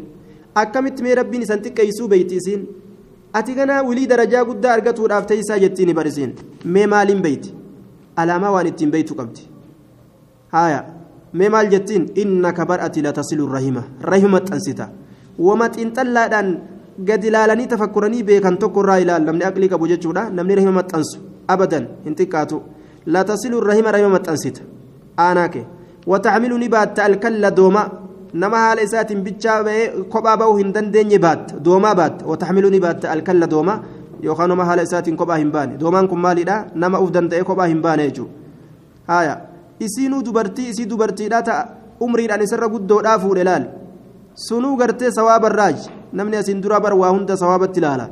أكمت 0.56 1.02
مي 1.02 1.14
ربي 1.14 1.38
نسان 1.38 1.62
تكيسو 1.62 2.06
بيتيسين 2.12 2.62
ati 3.32 3.54
ganaa 3.54 3.82
wilii 3.82 4.06
darajaa 4.06 4.44
guddaa 4.44 4.72
argatuudhaaf 4.76 5.26
teeysaa 5.26 5.58
jettiin 5.58 5.94
barisiin 5.98 6.32
mee 6.74 6.86
maaliin 6.92 7.22
beeyti 7.26 7.54
alaamaa 8.16 8.52
waan 8.56 8.66
ittiin 8.72 8.90
beeytu 8.94 9.14
qabdi 9.20 9.42
haaya 10.54 10.80
mee 11.38 11.48
maal 11.48 11.68
jettiin 11.72 12.04
innaka 12.22 12.66
bar'ati 12.70 13.02
latasilu 13.06 13.46
rahima 13.54 13.82
rahima 14.12 14.40
xansita 14.48 14.88
wama 15.38 15.68
xiinxallaadhaan 15.74 16.48
gad 17.08 17.24
ilaalanii 17.24 17.66
tafakkuranii 17.72 18.22
beekan 18.30 18.58
tokko 18.62 18.80
irraa 18.84 18.98
ilaal 19.04 19.24
namni 19.28 19.44
aqlii 19.50 19.68
qabu 19.72 19.86
jechuudha 19.92 20.28
namni 20.38 20.54
rahima 20.58 20.72
maxxansu 20.80 21.18
abadan 21.54 21.84
hin 22.04 22.14
xiqqaatu 22.18 22.56
latasilu 23.14 23.60
rahima 23.70 23.92
rahima 23.96 24.10
maxxansita 24.16 24.60
aanaa 25.26 25.48
kee 25.54 25.64
watacmilu 26.06 26.58
ni 26.58 26.68
baatta 26.74 27.04
alkalla 27.08 27.50
dooma 27.58 27.82
nama 28.42 28.58
haala 28.64 28.82
isaatiin 28.88 29.22
bichaa 29.24 29.58
bahee 29.64 29.88
kophaa 30.12 30.36
bahuu 30.42 30.56
hin 30.60 30.70
dandeenye 30.76 31.18
baatta 31.26 31.54
doomaa 31.66 31.94
baatta 32.00 32.26
watacmilu 32.32 32.70
ni 32.74 32.80
baatta 32.84 33.10
alkalla 33.14 33.46
dooma 33.54 33.74
yookaan 34.22 34.48
nama 34.54 34.64
haala 34.64 34.82
isaatiin 34.88 35.16
kophaa 35.16 35.36
hin 35.42 35.50
baane 35.52 35.76
doomaan 35.80 36.08
kun 36.08 36.20
maalidha 36.24 36.56
nama 36.74 37.00
uf 37.04 37.10
danda'ee 37.16 37.44
kophaa 37.50 37.66
hin 37.72 37.82
baane 37.86 38.04
jechuudha 38.08 38.32
haaya 39.12 39.36
isiinuu 39.86 40.22
dubartii 40.26 40.68
isii 40.72 40.86
dubartiidhaa 40.90 41.42
ta'a 41.48 41.62
umriidhaan 42.06 42.42
isarra 42.46 42.68
guddoodhaa 42.74 43.18
fuudhe 43.24 43.44
laal 43.50 43.64
sunuu 44.48 44.76
gartee 44.82 45.10
sawaabarraaj 45.18 45.78
namni 46.20 46.36
asiin 46.42 46.62
dura 46.62 46.80
bar 46.80 46.94
waa 47.02 47.10
hunda 47.16 47.36
sawaabatti 47.42 47.80
ilaala 47.80 48.08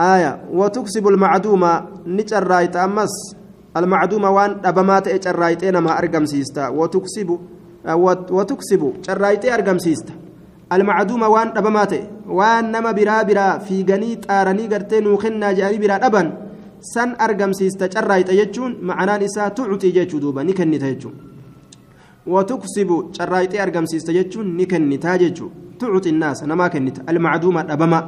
haaya 0.00 0.38
watuksibu 0.60 1.08
almacduuma 1.14 1.72
ni 2.06 2.24
carraayita 2.30 2.82
ammas 2.82 3.14
almacduuma 3.80 4.30
waan 4.36 4.60
dhabamaa 4.62 5.00
ta'e 5.08 5.18
carraayitee 5.26 5.70
namaa 5.76 5.96
argamsiista 6.02 6.70
watuksibu 6.80 7.40
watuksibu 8.38 8.88
carraayitee 9.06 9.52
argamsiista 9.58 10.12
dhabamaa 10.70 11.86
ta'e 11.92 12.02
waan 12.38 12.70
nama 12.72 12.92
biraa 12.98 13.24
biraa 13.24 13.58
fiiganii 13.66 14.16
xaaranii 14.26 14.68
gartee 14.68 15.00
nuu 15.00 15.16
kennaa 15.24 15.52
jedhanii 15.58 15.78
biraa 15.84 15.98
dhaban 16.04 16.28
san 16.92 17.16
argamsiista 17.26 17.88
carraayita 17.94 18.38
jechuun 18.40 18.76
macanaan 18.82 19.22
isaa 19.22 19.50
tucutii 19.50 19.92
jechuu 19.92 20.20
duuba 20.20 20.44
ni 20.44 20.52
kennita 20.58 20.90
jechuun 20.92 21.14
watuksibu 22.34 22.96
carraayitee 23.16 23.60
argamsiista 23.66 24.12
jechuun 24.12 24.54
ni 24.56 24.66
kennitaa 24.66 25.18
jechuu 25.18 25.50
tucuti 25.78 26.12
naasa 26.12 26.46
namaa 26.46 26.68
kennita 26.74 27.02
almacduuma 27.06 27.62
dhabama 27.70 28.00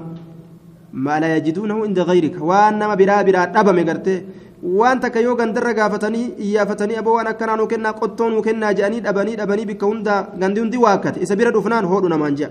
ما 0.92 1.20
لا 1.20 1.36
يجدونه 1.36 1.76
عند 1.84 1.98
غيرك 1.98 2.36
وان 2.42 2.74
نما 2.78 2.94
برا 2.94 3.22
برا 3.22 3.44
دبم 3.54 3.78
غرتي 3.88 4.14
waan 4.62 5.00
takka 5.00 5.20
yoo 5.20 5.34
gandarra 5.36 5.72
gaafatanii 5.74 6.26
iyyafatanii 6.46 6.96
aboo 6.96 7.14
waan 7.14 7.26
akkanaa 7.26 7.56
nuu 7.56 7.66
kennaa 7.66 7.92
qottoo 8.00 8.30
nuu 8.30 8.42
kennaa 8.42 8.72
jedhanii 8.74 9.00
dhabanii 9.06 9.36
dhabanii 9.36 9.64
bikka 9.70 9.86
hunda 9.86 10.16
gandi 10.38 10.60
hundi 10.60 10.76
waakkate 10.76 11.20
isa 11.24 11.36
bira 11.36 11.50
dhufnaan 11.50 11.86
hoodhu 11.92 12.08
namaan 12.12 12.36
je'a 12.40 12.50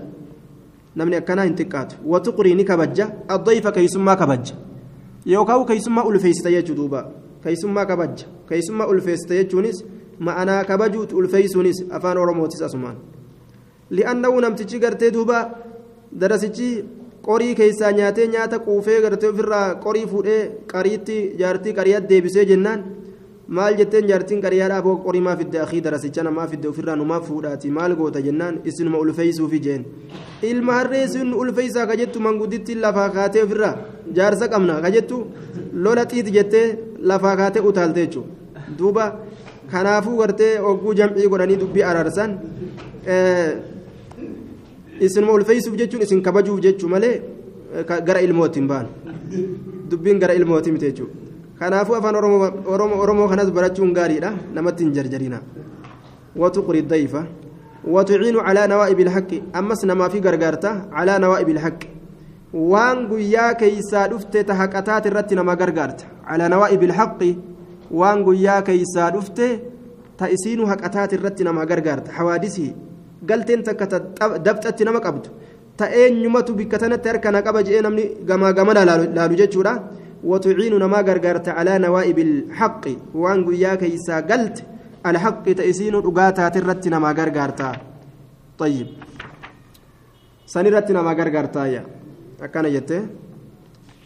namni 0.96 1.16
akkanaa 1.20 1.44
hin 1.44 1.54
xiqqaatu 1.60 1.96
watuqrii 2.14 2.54
ni 2.54 2.64
kabajja 2.64 3.06
addayfa 3.36 3.72
keeysummaa 3.76 4.16
kabajja 4.16 4.54
yookaan 5.34 5.64
keeysummaa 5.70 6.04
ulfeessita 6.10 6.50
jechuu 6.56 6.76
duuba 6.80 7.04
keeysummaa 7.44 7.86
kabajja 7.86 8.26
keeysummaa 8.48 8.86
ulfeessita 8.94 9.34
jechuunis 9.34 9.84
ma'anaa 10.28 10.64
kabajuuti 10.70 11.14
ulfeessuunis 11.14 11.84
afaan 11.98 12.18
oromootis 12.18 12.62
asumaan 12.62 12.96
li'annahu 13.90 14.40
namtichi 14.40 14.78
gartee 14.78 15.10
duuba 15.10 15.38
darasichi 16.20 16.84
qorii 17.26 17.54
keessaa 17.54 17.92
nyaatee 17.92 18.26
nyaata 18.34 18.58
quufee 18.66 19.00
gartee 19.04 19.28
ofirraa 19.32 19.74
qorii 19.84 20.06
fuudhee 20.12 20.40
qariitti 20.72 21.16
jaartii 21.40 21.72
qariyaat 21.78 22.08
deebisee 22.10 22.44
jennaan. 22.50 22.80
Maal 23.56 23.74
jetteen 23.78 24.06
jaartiin 24.08 24.40
qariyaadhaa 24.42 24.82
boo 24.82 24.96
qorii 25.04 25.20
maa 25.26 25.36
fidde 25.36 25.58
akii 25.60 25.80
darasicha 25.86 26.22
namaa 26.22 26.46
fidde 26.52 26.68
ofirraa 26.68 26.96
numaa 26.96 27.20
fuudhaati 27.20 27.70
maal 27.78 27.94
goota 27.96 28.20
jennaan? 28.26 28.60
Isinuma 28.64 28.98
ulfeeysuufi 28.98 29.58
jeen. 29.64 29.84
Ilma 30.42 30.72
harree 30.78 31.04
isin 31.04 31.34
ulfeeysaa 31.34 31.86
ka 31.86 31.96
jettu 31.96 32.20
mangudditti 32.26 32.74
lafaa 32.84 33.08
kaatee 33.16 33.42
ofirraa 33.42 33.74
jaarsa 34.18 34.48
qabna 34.52 34.80
ka 34.84 34.90
jettu 34.96 35.18
lola 35.72 36.04
xiiti 36.06 36.30
jettee 36.38 36.78
lafaa 37.12 37.36
kaatee 37.36 37.62
utaalte 37.72 38.00
jechuudha. 38.06 38.30
Duuba 38.78 39.04
kanaafuu 39.72 40.16
gartee 40.18 40.52
ogguu 40.70 40.94
jam'ii 40.94 41.28
godhanii 41.28 41.56
dubbii 41.64 41.82
araarsan 41.90 42.38
isinuma 45.06 45.32
ulfeeysuuf 45.38 45.76
jechuun 45.80 46.02
isin 46.06 46.22
kabajuuf 46.22 46.60
jechuu 46.66 46.88
malee 46.94 47.14
gara 48.08 48.20
ilmootiin 48.26 48.66
baan 48.72 48.86
dubbiin 49.90 50.18
gara 50.22 50.34
ilmootii 50.40 50.72
miti 50.72 50.86
jechuudha 50.90 51.14
kanaafuu 51.58 51.94
afaan 51.98 52.16
oromoo 52.16 53.28
kanas 53.28 53.52
barachuun 53.58 53.92
gaariidha 53.98 54.32
namatti 54.56 54.84
hin 54.84 54.92
jarjarina 54.98 55.40
watuqri 56.42 56.82
dayfa 56.94 57.24
وتعين 57.84 58.36
على 58.36 58.66
نوائب 58.66 59.00
الحق 59.00 59.30
أمس 59.56 59.84
نما 59.84 60.08
في 60.08 60.18
غرغرتا 60.20 60.88
على 60.92 61.18
نوائب 61.18 61.48
الحق 61.48 61.80
وان 62.54 63.06
غيا 63.06 63.52
كيسا 63.52 64.06
دفت 64.06 64.36
تحقتات 64.36 65.06
الرت 65.06 65.32
نما 65.34 65.54
غرغرتا 65.54 66.04
على 66.26 66.48
نوائب 66.48 66.82
الحق 66.82 67.22
وان 67.90 68.22
غيا 68.22 68.60
كيسا 68.60 69.08
دفت 69.08 69.40
تأسين 70.18 70.60
حقتات 70.70 71.14
الرت 71.14 71.42
نما 71.42 71.64
غرغرتا 71.64 72.12
حوادثه 72.12 72.74
galteen 73.22 73.62
takka 73.62 73.86
dabxatti 74.46 74.84
nama 74.84 75.00
qabdu. 75.00 75.28
Ta'eenyumatu 75.76 76.54
bikka 76.54 76.78
tanatti 76.78 77.08
harkana 77.08 77.42
qaba 77.42 77.62
je'ee 77.62 77.82
namni 77.82 78.04
gamaa 78.28 78.52
gamana 78.52 78.84
laalu 78.84 79.36
jechuudha. 79.36 79.74
وتعين 80.24 80.74
نما 80.78 81.00
غرغرت 81.00 81.48
على 81.48 81.78
نوائب 81.78 82.18
الحق 82.18 82.84
وان 83.14 83.38
غيا 83.48 83.74
كيسا 83.74 84.20
قلت 84.20 84.56
الحق 85.06 85.44
تأسين 85.52 85.94
رغاتا 85.94 86.48
ترت 86.48 86.88
نما 86.88 87.10
غرغرتا 87.18 87.70
طيب 88.58 88.88
سنرت 90.46 90.88
نما 90.96 91.12
غرغرتا 91.18 91.66
يا 91.66 91.82
أكنا 92.44 92.68
جت 92.68 92.90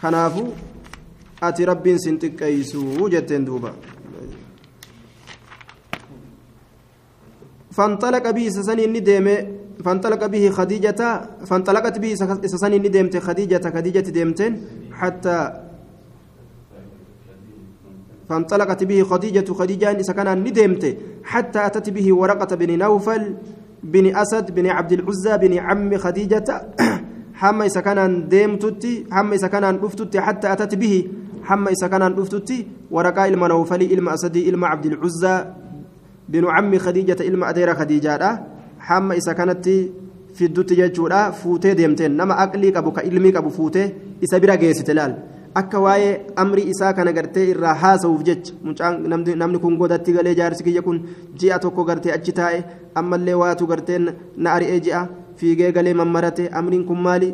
كنافو 0.00 0.44
أتي 1.42 1.64
رب 1.64 1.86
سنتكيسو 2.04 3.08
جتين 3.08 3.44
دوبا 3.44 3.72
فانطلق 7.76 8.30
به 8.30 8.48
سسني 8.48 8.86
ندم 8.86 9.26
فانطلق 9.84 10.26
به 10.26 10.50
خديجة 10.50 11.00
فانطلقت 11.48 11.98
به 11.98 12.14
سسني 12.54 12.78
ندمت 12.78 13.14
خديجة 13.18 13.64
خديجة 13.74 14.06
دمتين 14.10 14.52
حتى 14.92 15.38
فانطلقت 18.28 18.84
به 18.84 19.02
خديجة 19.02 19.52
خديجة 19.52 20.02
سكن 20.02 20.28
ندمت 20.46 20.96
حتى 21.24 21.66
أتت 21.66 21.90
به 21.90 22.14
ورقة 22.14 22.56
بن 22.56 22.78
نوفل 22.78 23.34
بن 23.82 24.16
أسد 24.16 24.54
بن 24.54 24.66
عبد 24.66 24.92
العزى 24.92 25.38
بن 25.38 25.58
عم 25.58 25.96
خديجة. 25.96 26.48
حما 27.40 27.68
سكن 27.68 28.28
دمتتي 28.28 29.04
حما 29.10 29.36
سكن 29.36 29.64
رفتتي 29.64 30.20
حتى 30.20 30.52
أتت 30.52 30.74
به 30.74 31.08
حما 31.42 31.70
سكن 31.74 32.02
رفتتي 32.02 32.66
ورقة 32.90 33.24
إلما 33.28 33.48
نوفل 33.48 33.82
إلما 33.82 34.14
أسد 34.14 34.36
إلما 34.36 34.66
عبد 34.66 34.86
العزى. 34.86 35.44
بن 36.28 36.44
عم 36.46 36.78
خديجة 36.78 37.16
إلما 37.20 37.50
أدير 37.50 37.74
خديجة 37.74 38.40
حما 38.78 39.16
إسا 39.16 39.32
كانت 39.32 39.66
في 40.34 40.44
الدوت 40.44 40.72
جاتشورا 40.72 41.30
فوتي 41.30 41.74
ديمتين 41.74 42.16
نما 42.16 42.42
أقلي 42.42 42.70
كابو 42.70 42.90
كإلمي 42.90 43.30
كابو 43.30 43.48
فوتي 43.48 43.92
إسا 44.24 44.38
بيرا 44.38 44.54
جيسي 44.54 44.82
تلال 44.82 45.14
akka 45.54 45.78
waa'ee 45.78 46.14
amrii 46.42 46.66
isaa 46.70 46.92
kana 46.98 47.12
gartee 47.16 47.44
irraa 47.50 47.74
haasa'uuf 47.82 48.22
jecha 48.28 48.54
mucaan 48.68 48.96
namni 49.42 49.58
kun 49.64 49.76
godatti 49.82 50.14
galee 50.16 50.34
jaarsi 50.40 50.64
kiyya 50.66 50.82
kun 50.86 50.98
ji'a 51.38 51.58
tokko 51.64 51.84
gartee 51.90 52.12
achi 52.16 52.32
taa'e 52.38 52.58
ammallee 53.00 53.36
waatu 53.42 53.68
gartee 53.72 54.00
na 54.02 54.48
ari'ee 54.56 54.80
ji'a 54.86 55.02
fiigee 55.38 55.70
galee 55.76 55.94
mammarate 56.00 56.50
amriin 56.60 56.84
kun 56.88 57.00
maali 57.06 57.28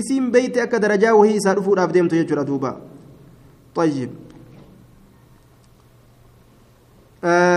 isiin 0.00 0.32
beeyte 0.36 0.62
akka 0.64 0.82
darajaa 0.84 1.14
wahii 1.20 1.36
isaa 1.42 1.56
dhufuudhaaf 1.58 1.92
deemtu 1.96 2.16
jechuudha 2.20 2.48
duuba 2.52 2.72
طيب 3.76 4.10
آه 7.24 7.55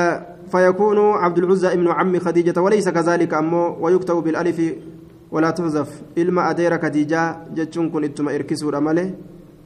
فيكون 0.52 1.00
عبد 1.00 1.38
العزى 1.38 1.74
ابن 1.74 1.88
عم 1.88 2.20
خديجة 2.20 2.62
وليس 2.62 2.90
كذلك 2.90 3.34
أمه 3.34 3.78
ويكتب 3.80 4.16
بالألف 4.16 4.62
ولا 5.32 5.50
تحذف. 5.52 6.02
إلما 6.18 6.50
أدير 6.50 6.82
خديجة 6.82 7.38
جتشون 7.54 7.90
كن 7.90 8.04
إتما 8.04 8.36
إركسوا 8.36 8.78
أمله 8.78 9.14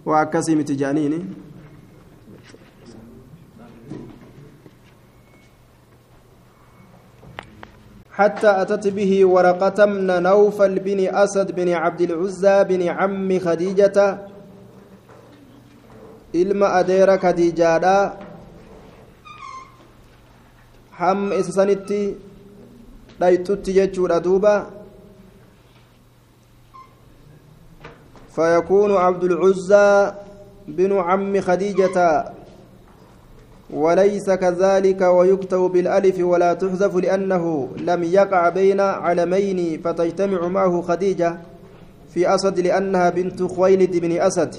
وأكسي 0.05 0.55
متجانيني. 0.55 1.25
حتى 8.11 8.61
أتت 8.61 8.87
به 8.87 9.25
ورقة 9.25 9.85
من 9.85 10.23
نوفل 10.23 10.79
بن 10.79 10.99
أسد 11.15 11.55
بن 11.55 11.69
عبد 11.69 12.01
العزى 12.01 12.63
بن 12.63 12.87
عم 12.87 13.39
خديجة. 13.39 13.97
إلما 16.35 16.79
أدير 16.79 17.17
خديجة 17.17 18.13
hamma 20.99 21.35
isa 21.35 21.51
sanitti 21.51 22.15
dhayxutti 23.19 23.73
jechuudha 23.73 24.19
duuba. 24.19 24.83
فيكون 28.35 28.91
عبد 28.97 29.23
العزى 29.23 30.13
بن 30.67 30.97
عم 30.97 31.41
خديجة 31.41 32.25
وليس 33.69 34.29
كذلك 34.29 35.01
ويكتب 35.01 35.59
بالألف 35.59 36.19
ولا 36.19 36.53
تحذف 36.53 36.95
لأنه 36.95 37.69
لم 37.77 38.03
يقع 38.03 38.49
بين 38.49 38.79
علمين 38.79 39.81
فتجتمع 39.81 40.47
معه 40.47 40.81
خديجة 40.81 41.37
في 42.13 42.35
أسد 42.35 42.59
لأنها 42.59 43.09
بنت 43.09 43.43
خويلد 43.43 43.97
بن 43.97 44.11
أسد 44.21 44.55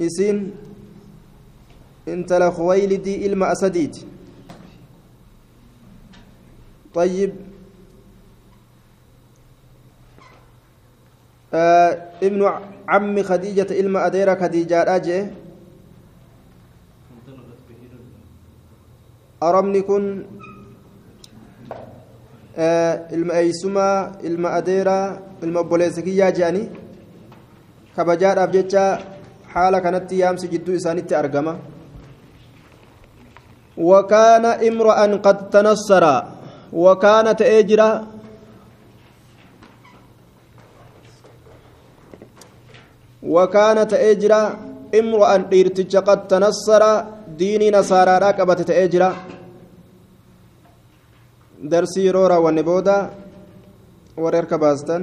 إسين 0.00 0.50
انت 2.08 2.32
لخويلد 2.32 3.06
إلما 3.08 3.52
أسديت 3.52 3.96
طيب. 6.94 7.32
آه، 11.54 11.92
ابن 12.22 12.40
عم 12.88 13.22
خديجة 13.22 13.66
إلما 13.80 14.06
أديرة 14.06 14.34
خديجة 14.34 14.96
أجي 14.96 15.26
أرمنكن. 19.42 20.24
آه 22.56 22.94
إلما 23.12 23.38
أيسما 23.38 24.20
إلما 24.24 24.58
أديرة 24.58 25.22
إلما 25.42 25.60
بوليسكية 25.60 26.30
جاني 26.30 26.68
كبجار 27.96 28.42
أبجتشا 28.42 28.86
حالة 29.48 29.78
كانت 29.78 30.10
تيام 30.10 30.36
سجدو 30.36 30.76
إساني 30.76 31.02
تأرقما 31.02 31.58
وكان 33.76 34.44
امرأ 34.44 35.16
قد 35.16 35.50
تنصر. 35.50 36.04
وكانت 36.72 37.42
أجرا 37.42 38.06
وكانت 43.22 43.92
أجرا 43.92 44.42
امرأ 45.00 45.34
إرتج 45.52 45.96
قد 45.96 46.28
تنصر 46.28 46.82
ديني 47.38 47.70
نصارى 47.70 48.18
راكبت 48.18 48.70
أجرا 48.70 49.10
درسي 51.62 52.10
رورا 52.10 52.36
والنبودا 52.36 53.10
وريرك 54.16 54.54
باستن 54.54 55.02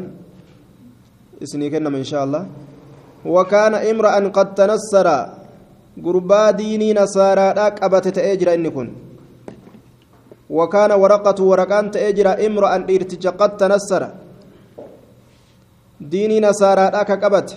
اسني 1.44 1.70
كنم 1.70 1.96
إن 1.96 2.04
شاء 2.04 2.24
الله. 2.24 2.44
وكان 3.26 3.74
امرأ 3.76 4.16
قد 4.38 4.48
تنصر 4.56 5.08
قربا 6.06 6.52
ديني 6.52 6.94
نصارى 6.94 7.52
راكبت 7.52 8.18
أجرا 8.18 8.54
إن 8.54 8.70
كن. 8.70 9.09
وكان 10.50 10.92
ورقة 10.92 11.44
ورقان 11.44 11.92
تأجر 11.92 12.28
امرأ 12.46 12.76
إرتج 12.76 13.28
قد 13.28 13.52
تنصر. 13.58 14.04
ديني 16.02 16.40
نصارى 16.40 16.86
راك 16.96 17.12
قبت. 17.24 17.50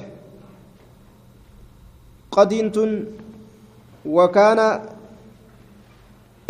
وكان 4.06 4.60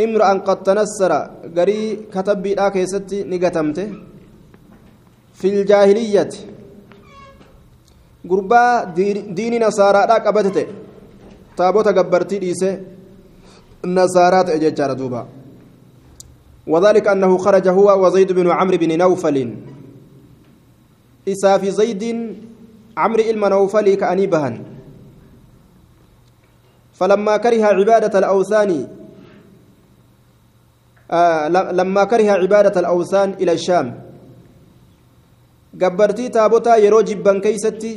امرأ 0.01 0.31
قد 0.47 0.59
تنسر 0.63 1.13
قري 1.57 1.81
كتب 2.15 2.47
لا 2.47 2.69
كيستي 2.75 3.19
نقتمته 3.31 3.89
في 5.35 5.49
الجاهلية. 5.49 6.35
قربا 8.31 8.85
دين 9.37 9.55
نصارى 9.67 10.01
قبتته 10.27 10.67
تابوت 11.57 11.89
قبرتي 11.89 12.39
ديسة. 12.39 12.81
نصارات 13.85 14.49
اججار 14.49 14.93
دوبا. 14.93 15.42
وذلك 16.67 17.09
أنه 17.09 17.39
خرج 17.39 17.69
هو 17.69 18.07
وزيد 18.07 18.33
بن 18.33 18.51
عمرو 18.51 18.77
بن 18.77 18.99
نوفل. 18.99 19.37
إسا 21.29 21.59
في 21.59 21.71
زيد 21.71 22.03
عمرو 22.97 23.23
إلما 23.23 23.49
نوفل 23.49 23.95
كأني 23.95 24.27
فلما 26.93 27.37
كره 27.37 27.65
عبادة 27.65 28.19
الأوثان 28.19 28.71
آه 31.11 31.49
لما 31.49 32.05
كره 32.05 32.31
عبادة 32.31 32.81
الأوثان 32.81 33.35
إلى 33.43 33.53
الشام 33.53 33.89
gabbartii 35.73 36.31
taabotaa 36.31 36.77
yeroo 36.77 37.03
jibban 37.03 37.41
keeysatti 37.41 37.93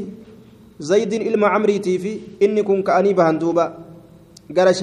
zaydiin 0.80 1.22
ilma 1.22 1.49
camriitii 1.49 1.99
fi 1.99 2.11
inni 2.39 2.63
kun 2.63 2.84
ka'anii 2.84 3.13
bahan 3.13 3.39
duuba 3.39 3.66
gara 4.49 4.74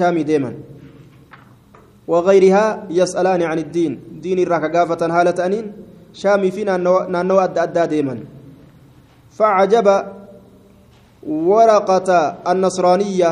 وغيرها 2.07 2.87
يسألان 2.89 3.41
عن 3.43 3.59
الدين 3.59 3.99
دين 4.21 4.39
الراكا 4.39 4.67
قافة 4.67 5.01
هالة 5.07 5.45
أنين 5.45 5.65
شامي 6.13 6.51
فينا 6.51 6.77
نانو 7.07 7.39
أدى 7.39 7.63
أدى 7.63 7.85
ديما 7.87 8.15
فعجب 9.37 9.87
ورقة 11.23 12.09
النصرانية 12.51 13.31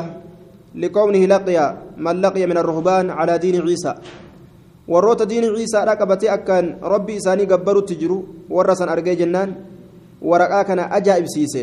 لكونه 0.76 1.24
لقي 1.26 1.58
من 1.98 2.16
لقي 2.22 2.44
من 2.46 2.58
الرهبان 2.58 3.10
على 3.10 3.38
دين 3.38 3.62
عيسى 3.62 3.94
warroota 4.92 5.26
diini 5.26 5.48
ciisaadha 5.56 5.96
qabatee 5.96 6.30
akkaan 6.30 6.66
rabbi 6.82 7.16
isaanii 7.16 7.46
gabbarutti 7.46 7.96
jiru 7.96 8.18
warra 8.50 8.76
san 8.76 8.90
argee 8.90 9.16
jennaan 9.16 9.56
waraqaa 10.22 10.64
kana 10.64 10.92
ajaa'ibsiise 10.98 11.62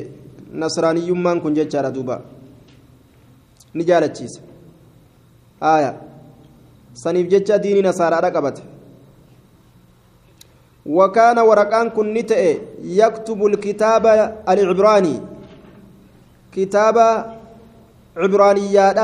nasraaniyyummaan 0.62 1.40
kun 1.40 1.54
jechaadha 1.58 1.90
duuba 1.90 2.20
ni 3.74 3.84
jaalachiise 3.84 4.40
haaya 5.60 5.94
saniif 7.02 7.26
jecha 7.32 7.62
diini 7.64 7.82
nasaaraadha 7.88 8.34
qabate 8.38 8.62
وكان 10.88 11.38
ورقان 11.38 11.90
كن 11.90 12.14
نتئ 12.14 12.58
يكتب 12.80 13.46
الكتاب 13.46 14.04
العبراني 14.48 15.16
كتاب 16.52 16.96
عبرانيات 18.16 19.00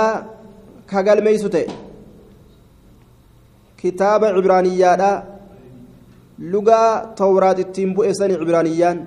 كقال 0.89 1.19
ميسوتئ 1.25 1.69
kitaaba 3.85 4.33
cibraaniyyaadha 4.37 5.11
lugaa 6.53 6.91
tawraat 7.21 7.59
ittiin 7.65 7.91
bu'e 7.97 8.13
sani 8.19 8.39
cibraaniyyaan 8.43 8.99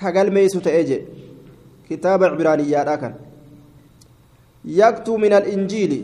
ka 0.00 0.12
galmeeysu 0.16 0.60
ta'ee 0.66 0.84
jedhe 0.90 1.06
kitaaba 1.88 2.30
cibraaniyyaadha 2.34 2.94
kan 3.02 3.16
yaktuu 4.80 5.18
min 5.24 5.34
alinjiili 5.38 5.98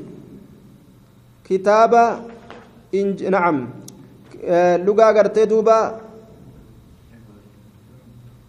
kitaaba 1.52 2.02
nacam 3.32 3.56
lugaa 4.86 5.12
gartee 5.16 5.46
duuba 5.46 5.76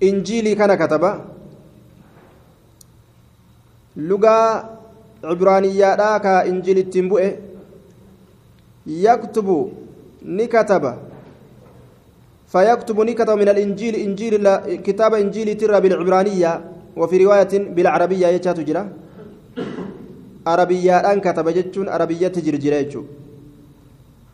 injiilii 0.08 0.56
kana 0.56 0.78
kataba 0.82 1.12
lugaa 4.10 4.48
cibraaniyyaadha 5.32 6.10
ka 6.26 6.34
injiil 6.52 6.80
ittiin 6.86 7.10
bu'e 7.12 7.32
يكتب 8.88 9.48
نكتب 10.40 10.84
فيكتب 12.52 12.98
نكتب 13.10 13.30
من 13.42 13.48
الإنجيل 13.54 13.96
إنجيل 13.96 14.34
كتاب 14.84 15.14
إنجيل 15.24 15.48
ترى 15.58 15.80
بالعبرانية 15.84 16.52
وفي 17.00 17.16
رواية 17.24 17.54
بالعربية 17.76 18.28
يجات 18.28 18.60
جرا 18.60 18.84
عربية 20.48 20.96
أن 21.12 21.20
كتب 21.22 21.50
جتون 21.50 21.90
عربية 21.90 22.28
تجر 22.28 22.56
جرا 22.56 23.04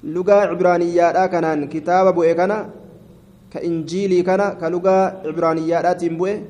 لغة 0.03 0.33
عبرانية 0.33 1.25
كانان 1.25 1.67
كتاب 1.67 2.13
بوئي 2.15 2.33
كان 2.33 2.69
كإنجيلي 3.53 4.21
كان 4.21 4.41
كلغة 4.61 4.97
عبرانية 5.27 5.77
بوئي 6.03 6.43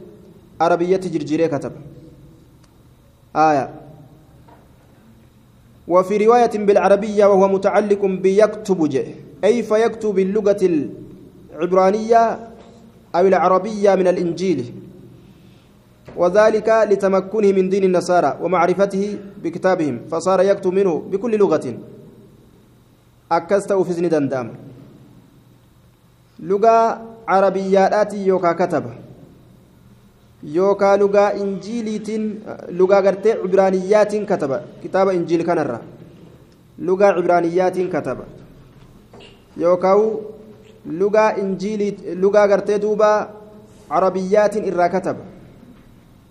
عربية 0.62 0.98
تجر 0.98 1.24
جرا 1.24 1.48
كتب 1.48 1.72
آية 3.36 3.70
وفي 5.88 6.18
رواية 6.26 6.54
بالعربية 6.68 7.26
وهو 7.26 7.48
متعلق 7.48 8.06
بيكتب 8.06 8.90
جه 8.90 9.06
أي 9.44 9.64
فيكتب 9.64 10.10
باللغة 10.16 10.62
العبرانية 11.56 12.40
أو 13.16 13.28
العربية 13.28 13.96
من 13.96 14.08
الإنجيل 14.08 14.74
وذلك 16.18 16.70
لتمكنه 16.90 17.52
من 17.52 17.70
دين 17.70 17.84
النصارى 17.84 18.38
ومعرفته 18.42 19.18
بكتابهم 19.44 20.00
فصار 20.12 20.42
يكتب 20.42 20.74
منه 20.74 20.94
بكل 21.12 21.38
لغة 21.38 21.66
أكست 23.32 23.74
في 23.74 24.08
دندام 24.10 24.48
لغة 26.40 27.02
عربيات 27.28 28.14
يوكا 28.14 28.52
كتب 28.54 28.86
injiiliitiin 30.44 32.42
lugaa 32.78 33.02
gartee 33.02 33.36
cibraaniyyaatiin 33.42 34.26
kataba 34.26 34.60
kitaaba 34.82 35.12
injiil 35.12 35.44
kanarra 35.44 35.80
lugaa 36.80 37.14
cibraaniyyaatiin 37.14 37.90
kataba 37.90 38.24
yookaan 39.58 40.00
lugaa 41.00 41.32
injiilii 41.42 42.16
lugaa 42.16 42.48
gartee 42.48 42.80
duuba 42.82 43.10
carabiyyaatiin 43.90 44.64
irraa 44.72 44.90
kataba 44.90 45.29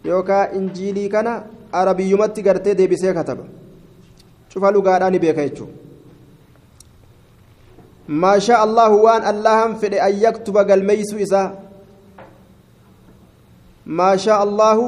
yookaan 0.05 0.55
injiilii 0.59 1.09
kana 1.09 1.43
arabiyyumatti 1.73 2.43
gartee 2.43 2.75
deebisee 2.79 3.15
kataba 3.15 3.45
cufa 4.53 4.71
lugaadhaan 4.71 5.19
beeka 5.19 5.49
jechuudha. 5.49 5.73
maashaa 8.09 8.61
allahu 8.67 9.03
waan 9.05 9.23
allahan 9.33 9.77
fedhe 9.81 10.01
an 10.01 10.15
yaktuba 10.27 10.65
galmeeysu 10.65 11.19
isaa 11.19 11.49
ما 13.89 14.17
شاء 14.17 14.41
الله 14.45 14.79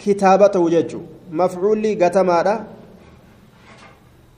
كتابته 0.00 0.62
ججو 0.74 1.00
مفعول 1.32 1.84
قتمادا 2.02 2.54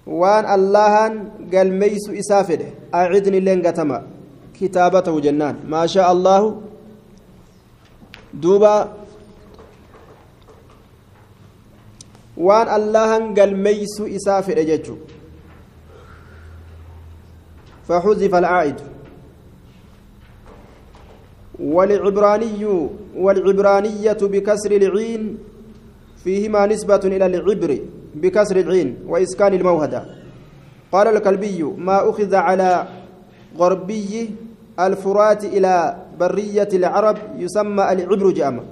وان 0.06 0.44
اللهان 0.56 1.12
قال 1.52 1.68
ميس 1.80 2.10
إسافده 2.10 2.68
أعدني 2.94 3.40
لين 3.40 3.62
قتما 3.66 3.98
كتابته 4.58 5.14
جنان 5.20 5.56
ما 5.74 5.86
شاء 5.86 6.08
الله 6.12 6.42
دوبا 8.34 8.76
وان 12.36 12.68
اللهان 12.68 13.34
قال 13.34 13.56
ميس 13.56 14.00
إسافده 14.00 14.62
ججو 14.62 14.96
فحذف 17.88 18.34
العائد 18.34 18.78
والعبراني 21.60 22.88
والعبرانية 23.16 24.20
بكسر 24.22 24.72
العين 24.72 25.38
فيهما 26.24 26.66
نسبة 26.66 27.00
إلى 27.04 27.26
العبر 27.26 27.78
بكسر 28.14 28.56
العين 28.56 28.96
وإسكان 29.06 29.54
الموهدة 29.54 30.04
قال 30.92 31.06
الكلبي 31.16 31.62
ما 31.62 32.10
أخذ 32.10 32.34
على 32.34 32.88
غربي 33.58 34.30
الفرات 34.80 35.44
إلى 35.44 35.96
برية 36.20 36.68
العرب 36.72 37.16
يسمى 37.38 37.92
العبر 37.92 38.30
جامع 38.30 38.62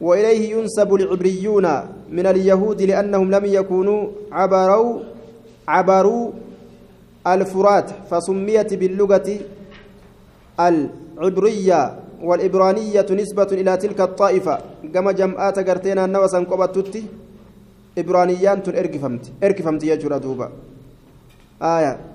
وإليه 0.00 0.54
ينسب 0.56 0.94
العبريون 0.94 1.66
من 2.10 2.26
اليهود 2.26 2.82
لأنهم 2.82 3.30
لم 3.30 3.44
يكونوا 3.44 4.02
عبروا 4.32 5.00
عبروا 5.68 6.30
الفرات 7.26 7.90
فسميت 8.10 8.74
باللغة 8.74 9.28
العبرية 10.60 11.80
والإبرانية 12.22 13.06
نسبة 13.10 13.50
إلى 13.52 13.76
تلك 13.76 14.00
الطائفة. 14.00 14.58
كما 14.94 15.12
جمعات 15.12 15.58
قرتينا 15.68 16.04
النوسا 16.04 16.38
قبطت 16.38 17.02
إبرانيان 17.98 18.62
تن 18.62 18.76
إركفمت 18.76 19.24
إركفمت 19.44 19.82
يجرى 19.84 20.18
دوبا. 20.18 20.48
آية. 21.62 22.14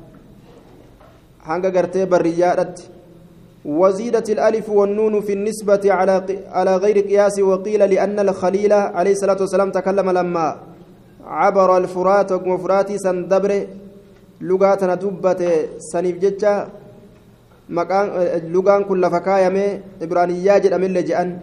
hanga 1.50 1.70
gartee 1.72 2.06
barriyyaadhatti 2.06 2.84
وزيدت 3.66 4.30
الألف 4.30 4.70
والنون 4.70 5.22
في 5.22 5.34
النسبة 5.34 5.82
على 5.86 6.26
على 6.52 6.76
غير 6.76 7.00
قياس 7.00 7.40
وقيل 7.40 7.80
لأن 7.90 8.20
الخليل 8.20 8.74
عليه 8.74 9.12
الصلاة 9.12 9.38
والسلام 9.42 9.72
تكلم 9.72 10.10
لما 10.10 10.58
عبر 11.26 11.78
الفرات 11.78 12.32
وفراتي 12.32 12.98
سندبر 12.98 13.68
لغاتنا 14.42 14.96
دبت 14.96 15.42
سنيف 15.78 16.46
مكان 17.70 18.06
لغان 18.54 18.84
كل 18.84 19.10
فكايمة 19.12 19.80
إبرانية 20.02 20.58
جد 20.58 20.74
أمل 20.74 21.06
جأن. 21.06 21.40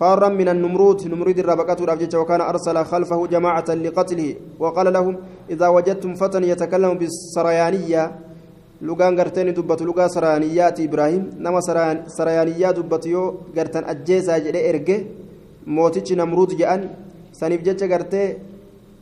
فارا 0.00 0.28
من 0.28 0.48
النمرود 0.48 1.06
نمرود 1.08 1.38
الربقة 1.38 1.84
الأفجج 1.84 2.16
وكان 2.16 2.40
أرسل 2.40 2.84
خلفه 2.84 3.26
جماعة 3.26 3.64
لقتله 3.74 4.34
وقال 4.58 4.92
لهم 4.92 5.16
إذا 5.50 5.68
وجدتم 5.68 6.14
فتى 6.14 6.42
يتكلم 6.42 6.94
بالسريانية 6.98 8.12
لغان 8.81 9.13
غرتين 9.19 9.53
دبت 9.53 9.81
لغا 9.81 10.07
سريانيات 10.07 10.79
إبراهيم 10.87 11.23
نما 11.43 11.59
سريانيات 12.17 12.75
دبت 12.79 13.05
يو 13.05 13.23
غرتن 13.55 13.83
أجيسا 13.91 14.37
جري 14.43 14.69
إرقه 14.69 14.97
موتيش 15.75 16.09
نمرود 16.19 16.51
جأن 16.59 16.81
سنيف 17.39 17.61
جتش 17.67 17.83
غرتي 17.91 18.23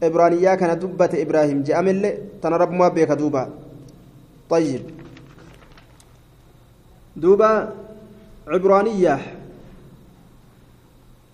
إبرانيا 0.03 0.55
كان 0.55 0.79
دبت 0.79 1.13
إبراهيم 1.23 1.63
جأم 1.67 1.87
اللي 1.87 2.11
تنرب 2.41 2.71
ما 2.71 2.87
بيك 2.87 3.11
دوبا 3.11 3.43
طيب 4.49 4.83
دوبا 7.15 7.51
عبرانية 8.47 9.15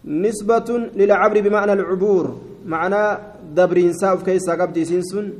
نسبة 0.05 0.89
للعبر 0.95 1.41
بمعنى 1.41 1.73
العبور 1.73 2.25
معنى 2.65 3.17
دبرين 3.55 3.93
ساوف 3.93 4.23
كيسا 4.23 4.53
قبدي 4.53 4.85
سنسن 4.85 5.33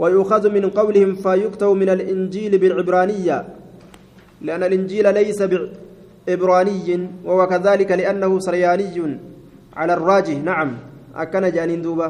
ويؤخذ 0.00 0.44
من 0.56 0.64
قولهم 0.70 1.10
فيكتب 1.14 1.68
من 1.82 1.88
الإنجيل 1.88 2.52
بالعبرانية 2.58 3.38
لأن 4.46 4.62
الإنجيل 4.62 5.14
ليس 5.14 5.40
بعبراني 5.52 6.88
وهو 7.24 7.46
كذلك 7.46 7.90
لأنه 7.92 8.30
سرياني 8.40 8.96
على 9.76 9.92
الراجح. 9.94 10.36
نعم. 10.44 10.70
أكن 11.16 11.44
جانين 11.52 11.82
دوبا. 11.82 12.08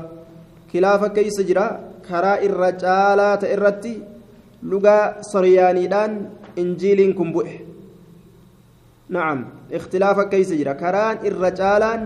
خلاف 0.73 1.05
كيس 1.05 1.41
جرا 1.41 1.67
كرا 2.09 2.35
الرجالة 2.47 3.43
إرتي 3.55 3.95
لغا 4.63 5.23
سرياني 5.33 5.87
دان 5.87 6.13
إنجيل 6.59 7.01
كمبؤه 7.19 7.51
نعم. 9.09 9.39
اختلاف 9.73 10.21
كيس 10.31 10.53
جرا. 10.53 10.73
كران 10.73 11.17
الرجالان 11.27 12.01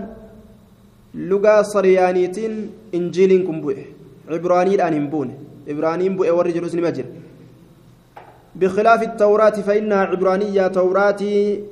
لغا 1.15 1.55
سريانيتين 1.61 2.53
إنجيل 2.97 3.31
كمبؤه 3.47 3.81
عبراني 4.29 4.75
دان 4.77 4.93
هنبونه 4.93 5.44
إبراهيم 5.67 6.15
بؤ 6.17 6.29
ورجل 6.37 6.65
اسم 6.65 6.79
مجر 6.83 7.05
بخلاف 8.55 9.01
التوراة 9.03 9.57
فإنها 9.67 10.01
عبرانية 10.11 10.67
توراتي 10.67 11.63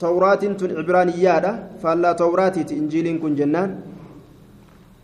توراة 0.00 0.42
عبرانية 0.62 1.68
فلا 1.82 2.12
توراتي 2.12 2.62
إنجيل 2.72 3.18
كن 3.22 3.34
جنان. 3.34 3.70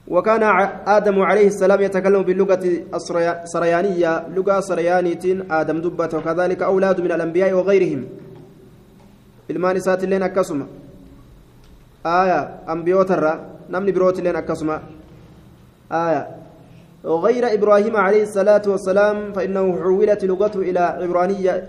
وكان 0.08 0.42
آدم 0.86 1.16
عليه 1.22 1.46
السلام 1.46 1.80
يتكلم 1.80 2.22
باللغة 2.22 2.64
السريانية 3.44 4.28
لغة 4.36 4.60
سريانية 4.60 5.24
آدم 5.50 5.78
دبت 5.80 6.14
وكذلك 6.14 6.62
أولاد 6.62 7.00
من 7.00 7.12
الأنبياء 7.12 7.52
وغيرهم. 7.52 8.04
isaati 9.48 10.04
illeen 10.06 10.22
akkasuma 10.22 10.66
aya 12.04 12.66
ambiyootarra 12.66 13.40
namni 13.68 13.92
birooti 13.92 14.20
illeen 14.20 14.36
akkasuma 14.36 14.80
aya 15.90 16.41
غير 17.04 17.54
إبراهيم 17.54 17.96
عليه 17.96 18.22
الصلاة 18.22 18.62
والسلام 18.66 19.32
فإنه 19.32 19.82
حولت 19.82 20.24
لغته 20.24 20.60
إلى 20.60 20.78
عبرانية 20.78 21.68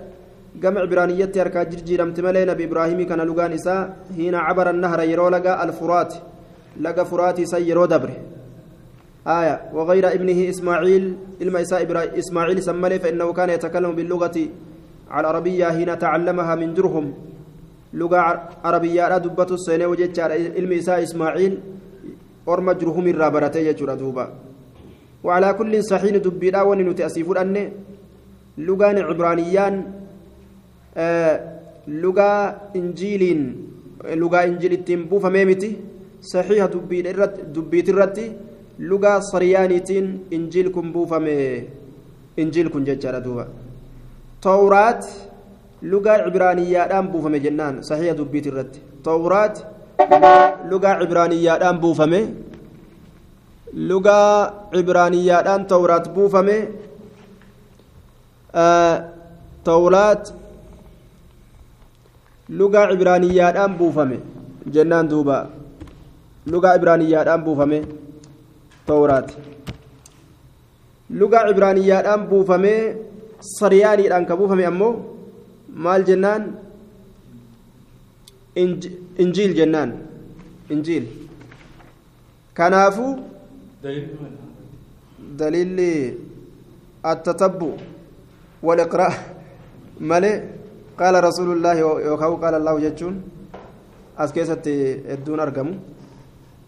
جمع 0.62 0.82
عبرانية 0.82 1.32
أركا 1.38 1.64
جرجي 1.64 1.98
لم 1.98 2.14
تملين 2.14 2.54
بإبراهيم 2.54 3.02
كان 3.10 3.22
لغان 3.22 3.52
إساء 3.52 3.98
هنا 4.18 4.40
عبر 4.40 4.70
النهر 4.70 5.02
يرو 5.02 5.28
الفرات 5.28 6.14
لقى 6.82 7.06
فراتي 7.06 7.46
سيرو 7.46 7.86
دبره 7.86 8.18
آية 9.28 9.62
وغير 9.74 10.14
ابنه 10.14 10.50
إسماعيل 10.50 11.18
إلما 11.42 11.62
إساء 11.62 12.20
إسماعيل 12.20 12.64
سمله 12.64 12.98
فإنه 12.98 13.34
كان 13.34 13.50
يتكلم 13.50 13.92
باللغة 13.96 14.38
العربية 15.20 15.68
هنا 15.68 15.96
تعلمها 15.96 16.56
من 16.56 16.74
درهم. 16.74 17.14
لغة 17.94 18.18
عربية 18.64 19.18
دبة 19.18 19.50
السنة 19.52 19.86
وجدت 19.88 20.20
علم 20.20 20.72
إساء 20.72 21.04
إسماعيل 21.04 21.60
أرمى 22.50 22.74
جرهم 22.74 23.08
الرابرتي 23.08 23.68
يجرى 23.68 23.96
دوبا. 23.96 24.26
وعلى 25.24 25.50
كل 25.54 25.74
صحيح 25.84 26.16
دبيرا 26.20 26.62
ونن 26.62 26.96
تأسيف 26.96 27.28
أن 27.32 27.56
لغان 28.58 28.98
عبرانيان 29.08 29.76
آه 30.98 31.36
لغا 31.88 32.32
إنجيل 32.76 33.24
لغا 34.04 34.40
إنجيل 34.44 34.74
تنبو 34.88 35.20
فميمتي 35.20 35.72
صحيح 36.22 36.66
دبيت 37.56 37.90
الرتي 37.90 38.28
لغا 38.80 39.20
صريانيتين 39.20 40.06
إنجيل 40.34 40.68
كن 40.76 40.92
بوفمي 40.92 41.64
إنجيل 42.40 42.68
كن 42.74 42.84
ججارة 42.84 43.20
دوبا. 43.20 43.46
توراة 44.42 45.04
لغا 45.84 46.12
عبرانيان 46.12 47.08
بوفمي 47.08 47.40
جنان. 47.40 47.82
صحيح 47.82 48.14
دبيت 48.20 48.48
الرتي 48.48 48.80
توراة 49.04 49.54
لغا 50.72 50.92
عبرانيان 51.00 51.78
بوفمي 51.78 52.22
lugaa 53.74 54.70
cibraaniyyaadhaan 54.74 55.66
tawraat 55.68 56.06
buufame 56.16 56.58
tawraat 59.64 60.34
lugaa 62.50 62.86
cibraaniyyaadhaan 62.92 63.78
buufame 63.78 64.18
jennaan 64.74 65.10
duuba. 65.10 65.50
Lugaa 66.52 66.76
cibraaniyyaadhaan 66.78 67.44
buufame 67.46 67.80
tawraat. 68.86 69.28
Lugaa 71.20 71.48
cibraaniyyaadhaan 71.50 72.28
buufame 72.30 72.74
saryaaniidhaan 73.58 74.26
ka 74.26 74.38
buufame 74.38 74.66
ammoo 74.66 74.94
maal 75.84 76.04
jennaan? 76.10 76.44
Injiil 79.24 79.54
jennaan. 79.60 79.92
Injiil. 80.70 81.06
Kanaafuu 82.54 83.33
دليل 85.39 85.79
التتبع 87.07 87.71
والإقراء 88.63 89.13
مالي 90.01 90.33
قال 91.01 91.15
رسول 91.25 91.49
الله 91.57 91.75
يوكاو 92.11 92.33
قال 92.43 92.55
الله 92.55 92.75
جتشون 92.85 93.15
أسكيست 94.19 94.67
الدون 95.15 95.41
أرقم 95.41 95.69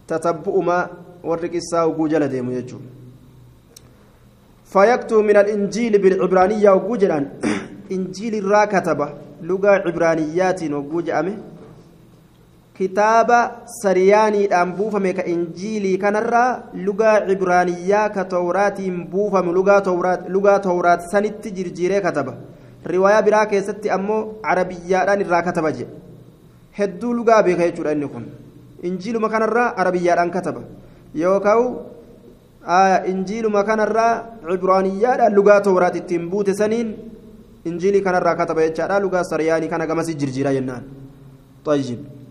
تتبع 0.07 0.55
ما 0.67 0.77
ورق 1.23 1.53
الساو 1.61 1.89
جوجل 1.97 2.23
ديمو 2.27 2.51
جتشون 2.57 2.83
فيكتب 4.73 5.17
من 5.29 5.37
الإنجيل 5.43 5.93
بالعبرانية 6.03 6.69
وجوجلا 6.69 7.19
إنجيل 7.91 8.33
الراكتبة 8.41 9.07
لغة 9.41 9.69
عبرانيات 9.85 10.59
وجوج 10.63 11.09
أمه 11.09 11.37
kitaaba 12.78 13.38
sariyaaniidhaan 13.82 14.72
buufame 14.78 15.12
ka 15.18 15.24
injiilii 15.34 15.96
kanarraa 15.98 16.50
lugaa 16.86 17.20
cibraaniyyaa 17.28 18.08
ka 18.16 18.24
tawraatiin 18.34 18.96
buufame 19.12 19.52
lugaa 19.52 20.58
tawraat 20.68 21.08
sanitti 21.12 21.50
jirjiiree 21.58 22.00
kataba 22.06 22.34
riwaayaa 22.92 23.22
biraa 23.28 23.46
keessatti 23.52 23.90
ammoo 23.96 24.20
carabiyyaadhaan 24.46 25.20
irraa 25.24 25.42
kataba 25.48 25.72
jedhe 25.78 25.92
hedduu 26.78 27.12
lugaa 27.18 27.42
beeka 27.42 27.64
jechuudha 27.68 27.92
inni 27.96 28.08
kun. 28.08 28.24
Injiiluma 28.88 29.28
kanarraa 29.34 29.72
arabiyyaadhaan 29.82 30.30
kataba 30.30 30.60
yookaan 31.22 31.64
injiiluma 33.12 33.64
kanarraa 33.70 34.12
cibraaniyyaadhaan 34.50 35.34
lugaa 35.38 35.60
tawraat 35.68 35.96
ittiin 36.02 36.28
buute 36.30 36.54
saniin 36.60 36.92
injiilii 37.64 38.04
kanarraa 38.08 38.36
kataba 38.42 38.68
jechaadha 38.68 39.00
lugaa 39.00 39.24
sariyaanii 39.24 39.68
kana 39.72 39.86
gamasii 39.86 40.14
jirjiiraa 40.20 40.52
jennaan. 40.58 40.84
Xayyib. 41.64 42.25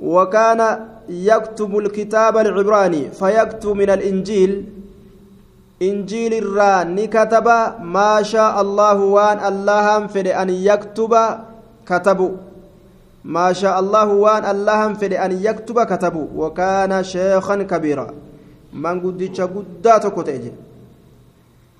وكان 0.00 0.60
يكتب 1.08 1.78
الكتاب 1.78 2.36
العبراني 2.36 3.10
فيكتب 3.10 3.70
من 3.76 3.90
الإنجيل. 3.90 4.64
إنجيل 5.82 6.34
الران 6.34 7.04
كتب 7.06 7.46
ما 7.80 8.22
شاء 8.22 8.60
الله 8.60 8.98
وان 9.00 9.38
الله 9.38 10.06
فد 10.06 10.26
أن 10.26 10.50
يكتب 10.50 11.12
كتبوا 11.86 12.34
ما 13.24 13.52
شاء 13.52 13.80
الله 13.80 14.06
وان 14.06 14.44
الله 14.44 14.92
فد 14.92 15.12
أن 15.12 15.32
يكتب 15.32 15.82
كتبوا 15.82 16.26
وكان 16.36 17.04
شيخا 17.04 17.56
كبيرا. 17.62 18.06
من 18.72 19.00
قدتش 19.00 19.40
قدات 19.40 20.06
كتج 20.06 20.44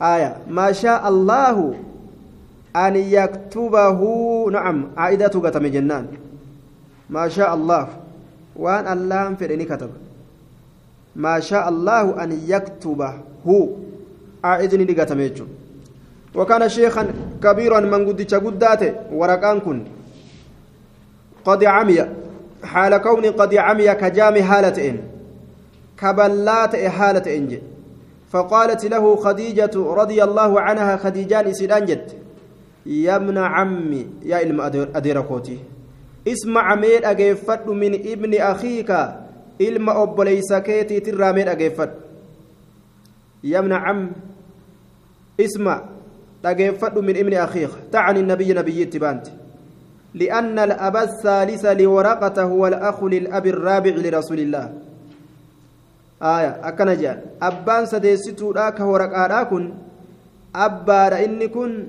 آية. 0.02 0.36
ما 0.48 0.72
شاء 0.72 1.08
الله 1.08 1.74
أن 2.76 2.96
يكتبه. 2.96 4.00
نعم. 4.52 4.76
عائدة 4.96 5.34
قتم 5.40 5.66
جنان. 5.66 6.06
ما 7.10 7.28
شاء 7.28 7.54
الله. 7.54 8.05
Allahan 8.94 9.36
fedhe 9.36 9.56
ni 9.56 9.66
kataba 9.66 9.94
maa 11.16 11.40
shaa 11.40 11.64
allaahu 11.72 12.14
an 12.24 12.30
yaktubahu 12.46 13.58
aa'idni 14.44 14.84
dhigatame 14.84 15.28
jechuun. 15.28 15.48
وكان 16.36 16.68
شيخا 16.68 17.08
كبيرا 17.42 17.80
من 17.80 18.06
قد 18.08 18.34
قدات 18.34 18.82
ورقان 19.12 19.60
كن 19.60 19.84
قد 21.44 21.64
عمي 21.64 22.06
حال 22.64 22.96
كون 22.96 23.26
قد 23.26 23.54
عمي 23.54 23.94
كجام 23.94 24.42
حالتين 24.42 24.96
كبلات 26.00 26.76
حالة 26.76 27.36
إنج 27.36 27.58
فقالت 28.30 28.84
له 28.84 29.16
خديجة 29.16 29.70
رضي 29.76 30.24
الله 30.24 30.60
عنها 30.60 30.96
خديجان 30.96 31.52
سيدان 31.54 31.84
جت 31.84 32.16
يا 32.86 33.16
ابن 33.16 33.38
عمي 33.38 34.06
يا 34.22 34.42
إلم 34.42 34.60
أديركوتي 34.94 35.58
اسمع 36.28 36.74
ميد 36.74 37.04
أجيفت 37.04 37.68
من 37.68 37.94
ابن 37.94 38.34
أخيك 38.40 38.90
إلما 39.60 40.02
أبليس 40.02 40.52
كيتي 40.52 41.00
ترى 41.00 41.32
ميد 41.32 41.48
أجيفت. 41.48 41.90
يمنع 43.44 43.88
عم 43.88 44.10
اسمع 45.40 45.82
أجيفت 46.44 46.98
من 46.98 47.16
ابن 47.16 47.34
أخيك. 47.34 47.70
تعني 47.92 48.20
النبي 48.20 48.52
نبي 48.52 48.84
تبانت 48.84 49.26
لأن 50.14 50.58
الأب 50.58 50.96
الثالث 50.96 51.64
لورقة 51.64 52.42
هو 52.42 52.66
الأخ 52.66 53.04
للأب 53.04 53.46
الرابع 53.46 53.90
لرسول 53.90 54.40
الله. 54.40 54.72
آية 56.22 56.68
أكن 56.68 56.96
جان. 56.96 57.20
أبان 57.42 57.86
سديستو 57.86 58.50
راك 58.50 58.80
ورقة 58.80 59.42
كن 59.42 59.74
أبا 60.56 61.24
إني 61.24 61.48
كن 61.48 61.86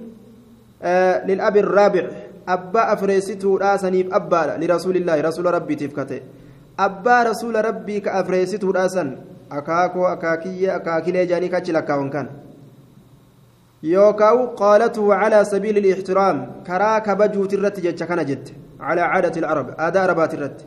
آه 0.84 1.26
للأب 1.28 1.58
الرابع. 1.58 2.27
أبا 2.48 2.94
أفريستو 2.94 3.58
راسنيف 3.58 4.08
أبا 4.14 4.58
لرسول 4.62 4.96
الله 4.98 5.22
رسول 5.22 5.46
ربي 5.58 5.76
تفكته 5.76 6.20
أبا 6.80 7.24
رسول 7.24 7.56
ربي 7.66 8.00
كأفريستو 8.00 8.72
راسن 8.72 9.08
أكاكو 9.52 10.06
أكاكية 10.06 10.76
أكاكيلة 10.76 11.24
جاني 11.24 11.48
كاتشلكاون 11.48 12.10
كان 12.10 12.28
يوكاو 13.84 14.46
قالته 14.62 15.14
على 15.14 15.46
سبيل 15.46 15.78
الاحترام 15.78 16.38
كرا 16.68 17.00
كبجو 17.00 17.46
ترت 17.46 17.80
جت 17.80 18.04
جت 18.30 18.54
على 18.80 19.02
عادة 19.02 19.40
العرب 19.42 19.68
آداء 19.80 20.10
ربات 20.10 20.34
الرت 20.34 20.60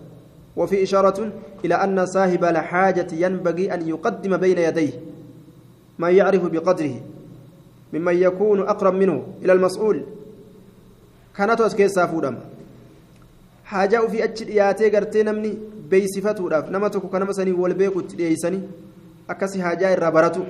وفي 0.56 0.82
إشارة 0.82 1.32
إلى 1.64 1.74
أن 1.74 2.06
صاحب 2.06 2.44
الحاجة 2.44 3.06
ينبغي 3.12 3.74
أن 3.74 3.88
يقدم 3.88 4.36
بين 4.36 4.58
يديه 4.58 4.92
ما 5.98 6.10
يعرف 6.10 6.42
بقدره 6.44 6.94
ممن 7.92 8.16
يكون 8.16 8.60
أقرب 8.60 8.94
منه 8.94 9.26
إلى 9.42 9.52
المسؤول 9.52 10.04
كانت 11.40 11.60
أسكيس 11.60 11.92
سافودم 11.96 12.36
حاجة 13.64 14.06
في 14.12 14.24
أجل 14.24 14.48
إياتي 14.48 14.90
قرتي 14.92 15.22
نمني 15.22 15.52
بيسفتو 15.90 16.48
راف 16.52 16.66
نمتك 16.74 17.04
كنمسني 17.12 17.52
والبيكو 17.52 18.00
تليسني 18.00 18.60
أكسي 19.30 19.62
حاجة 19.62 19.94
الرابرتو 19.94 20.44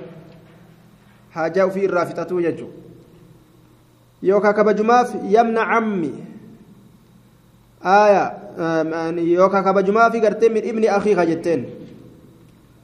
haajaa 1.35 1.65
ofii 1.65 1.83
irraa 1.87 2.05
fixatuu 2.05 2.41
jechuudha. 2.41 2.75
Yookaan 4.21 4.55
kabajumaaf 4.55 5.13
yamna 5.35 5.65
cammi 5.65 6.11
yookaan 9.35 9.63
kabajumaaf 9.63 10.13
gartee 10.25 10.49
min 10.49 10.65
ibni 10.65 10.87
akiika 10.97 11.25
jetteen 11.25 11.63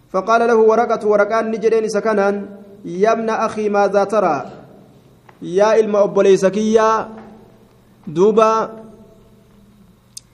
فقال 0.07 0.47
له 0.47 0.55
ورقة 0.55 1.07
ورقان 1.07 1.51
ni 1.51 1.59
jedheen 1.59 1.89
akkana 1.89 2.35
يا 2.85 3.11
ابن 3.11 3.29
أخي 3.29 3.69
ماذا 3.69 4.03
ترى 4.03 4.37
yaa 5.41 5.79
ilma 5.79 6.03
obboleessa 6.03 6.72
kiyya 6.72 7.07
duuba 8.07 8.69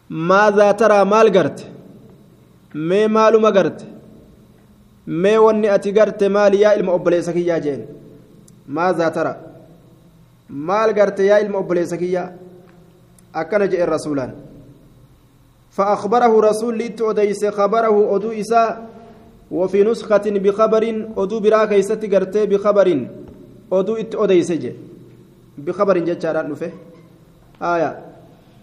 ماذا 0.09 0.71
ترى 0.71 1.05
maal 1.05 1.27
garte 1.37 1.59
mee 2.75 3.07
maaluma 3.07 3.39
garte 3.39 3.49
mee 3.49 3.85
wanni 5.07 5.37
ati 5.37 5.75
garte 5.75 5.91
maal 5.91 6.23
yaa 6.23 6.53
ilma 6.53 6.75
obboleessa 6.75 6.95
kiyya 6.95 7.57
jedheen 7.57 7.85
ماذا 8.67 9.09
ترى 9.09 9.53
maal 10.53 10.93
garte 10.93 11.25
yaa 11.25 11.39
ilma 11.41 11.57
obboleessa 11.59 11.97
kiyya 11.97 12.31
akkana 13.33 13.67
jedhe 13.67 13.85
rasuulaan. 13.85 14.33
فأخبره 15.73 16.33
رسول 16.49 16.77
ليت 16.77 17.01
أديس 17.01 17.45
خبره 17.45 18.15
أدو 18.15 18.31
إساء 18.31 18.89
وفي 19.51 19.83
نسخة 19.83 20.25
بخبر 20.45 20.83
أدو 21.17 21.39
برا 21.39 21.65
كيست 21.65 22.05
قرتي 22.05 22.45
بخبر 22.45 22.87
أدو 23.73 23.95
إت 23.95 24.15
أديس 24.15 24.53
بخبر 25.57 25.97
جتشارات 25.97 26.45
نفه 26.45 26.71
آية 27.63 27.91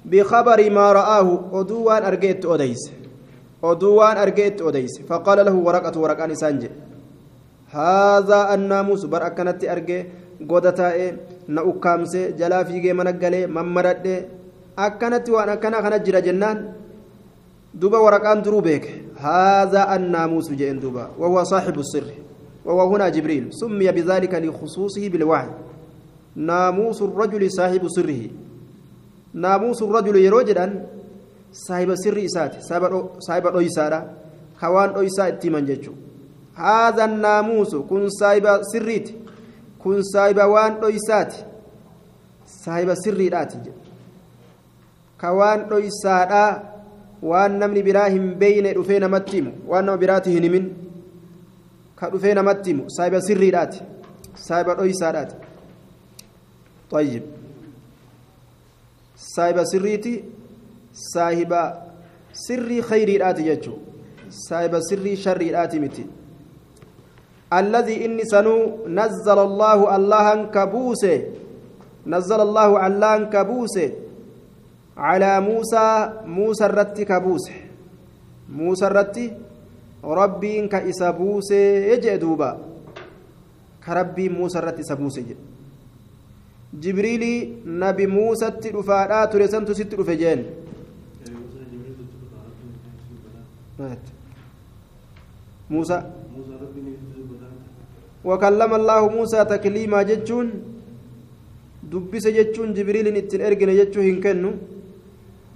بخبر 0.05 0.71
ما 0.71 0.93
رآه 0.93 1.29
أدو 1.53 1.85
وان 1.85 2.03
أرجيت 2.05 2.47
أديس 2.47 2.83
أدو 3.65 3.95
وان 3.95 4.17
أرجيت 4.17 4.63
أديس 4.63 5.01
فقال 5.09 5.39
له 5.47 5.55
ورقة 5.55 6.01
ورقان 6.01 6.35
سانجي 6.35 6.71
haadhaa 7.71 8.51
annaamuus 8.55 9.07
bar 9.07 9.23
akkanatti 9.23 9.69
argee 9.75 10.07
goda 10.51 10.73
taa'ee 10.81 11.11
na 11.55 11.63
ukkaamsee 11.73 12.33
jalaa 12.41 12.65
fiigee 12.71 12.95
mana 13.01 13.13
galee 13.13 13.47
mammaradhee 13.57 14.17
akkanatti 14.87 15.31
waan 15.35 15.53
akkana 15.55 15.83
kana 15.85 16.01
jira 16.07 16.21
jennaan 16.27 16.65
duba 17.83 18.01
waraqaan 18.07 18.43
duruu 18.47 18.63
beeke 18.69 18.97
haadhaa 19.27 19.87
annaamuusu 19.97 20.59
jeen 20.63 20.83
duba 20.87 21.05
wahuwa 21.21 21.47
saaxibu 21.53 21.87
sirri 21.93 22.17
وهو 22.65 22.95
هنا 22.95 23.09
جبريل 23.09 23.45
سمي 23.51 23.89
بذلك 23.93 24.35
لخصوصه 24.35 25.09
بالوحي 25.09 25.49
ناموس 26.37 27.03
الرجل 27.03 27.51
صاحب 27.51 27.89
سره 27.89 28.23
ناموس 29.35 29.83
الرجل 29.83 30.17
يروجدا 30.17 30.67
صاحب 31.53 31.95
سر 31.95 32.25
إسات 32.25 32.53
صاحب 33.27 33.47
أويسارا 33.47 34.01
خوان 34.61 34.91
أويسا 34.91 35.39
من 35.45 35.65
جيتشو 35.67 35.93
هذا 36.55 37.05
الناموس 37.05 37.75
كن 37.77 38.09
سايبا 38.09 38.63
سريت 38.63 39.09
كن 39.85 40.03
سايبا 40.03 40.45
وان 40.45 40.81
دويسات 40.81 41.35
سايبا 42.47 42.95
سريدات 42.95 43.53
كوان 45.21 45.69
دويسادا 45.69 46.71
waan 47.23 47.59
namni 47.61 47.83
biraa 47.83 48.09
hin 48.09 48.35
beeyne 48.41 48.73
dhufee 48.75 48.99
namatti 49.05 49.37
himu 49.37 49.51
waan 49.71 49.85
nama 49.87 49.99
biraati 50.03 50.31
hin 50.35 50.43
himin 50.47 50.69
ka 51.97 52.09
dhufee 52.13 52.35
namatti 52.39 52.73
himu 52.73 52.85
saahiba 52.97 53.21
sirriidhaati 53.29 53.83
saahiba 54.47 54.75
dhoysaadhaati 54.81 55.37
طيب 56.91 57.23
saahiba 59.35 59.65
sirriiti 59.73 60.15
saahiba 61.13 61.61
sirrii 62.47 62.83
khayriidhaati 62.83 63.43
jechuu 63.51 63.79
saahiba 64.47 64.79
sirrii 64.89 65.17
sharriidhaati 65.17 65.81
miti. 65.81 66.05
الذي 67.53 68.05
إني 68.07 68.25
سنو 68.31 68.87
نزل 68.87 69.39
الله 69.39 69.79
الله 69.97 70.27
كبوسه 70.55 71.19
نزل 72.07 72.41
الله 72.41 72.71
الله 72.87 73.17
كبوسه 73.35 73.91
على 74.97 75.33
موسى 75.41 75.87
موسى 76.27 76.65
الرت 76.71 77.01
كبوسه 77.11 77.57
موسى 78.55 78.87
الرت 78.87 79.17
ربي 80.05 80.51
إنك 80.61 80.75
إسابوسه 80.75 81.63
يجي 81.91 82.17
دوبا 82.23 82.51
كربي 83.87 84.29
موسى 84.29 84.59
الرت 84.59 84.79
إسابوسه 84.79 85.50
جبريل 86.75 87.23
نبي 87.67 88.07
موسى 88.07 88.51
تلفادا 88.63 89.25
ترسنت 89.25 89.71
ست 89.79 89.95
رفجين 90.01 90.41
موسى 95.71 95.99
وكلم 98.25 98.71
الله 98.75 99.03
موسى 99.17 99.45
تكليما 99.45 100.03
جتشون 100.03 100.47
دبس 101.91 102.25
جتشون 102.37 102.69
جبريل 102.77 103.07
اتن 103.17 103.41
ارجن 103.47 103.71
جتشو 103.79 104.01
هنكنو 104.09 104.51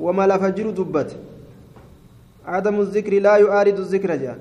وما 0.04 0.24
لفجر 0.30 0.66
دبت 0.78 1.10
عدم 2.52 2.76
الذكر 2.80 3.12
لا 3.26 3.34
يعارض 3.44 3.78
الذكر 3.84 4.12
جاء 4.22 4.38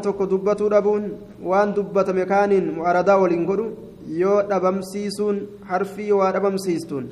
tokko 0.00 0.24
dubbatuu 0.26 0.68
dhabuun 0.72 1.04
waan 1.44 1.74
dubbatame 1.76 2.24
kaaniin 2.24 2.72
mu'aradaa 2.76 3.18
waliin 3.22 3.44
godhu. 3.44 3.87
Yoo 4.08 4.42
dhabamsiisuun 4.42 5.46
harfii 5.70 6.12
waa 6.12 6.32
dhabamsiistuun 6.32 7.10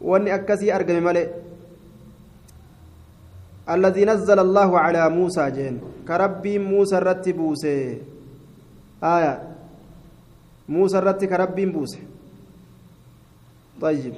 wanni 0.00 0.30
akkasii 0.30 0.70
argame 0.70 1.00
malee 1.00 1.28
الذي 3.68 4.04
نزل 4.04 4.38
الله 4.38 4.78
على 4.78 5.08
موسى 5.12 5.50
جين 5.50 5.80
كربي 6.08 6.58
موسى 6.58 6.96
رتبوسه 6.98 7.96
آية 9.04 9.42
موسى 10.68 10.98
رتك 10.98 11.32
ربي 11.32 11.66
بوسه 11.66 11.98
طيب 13.80 14.14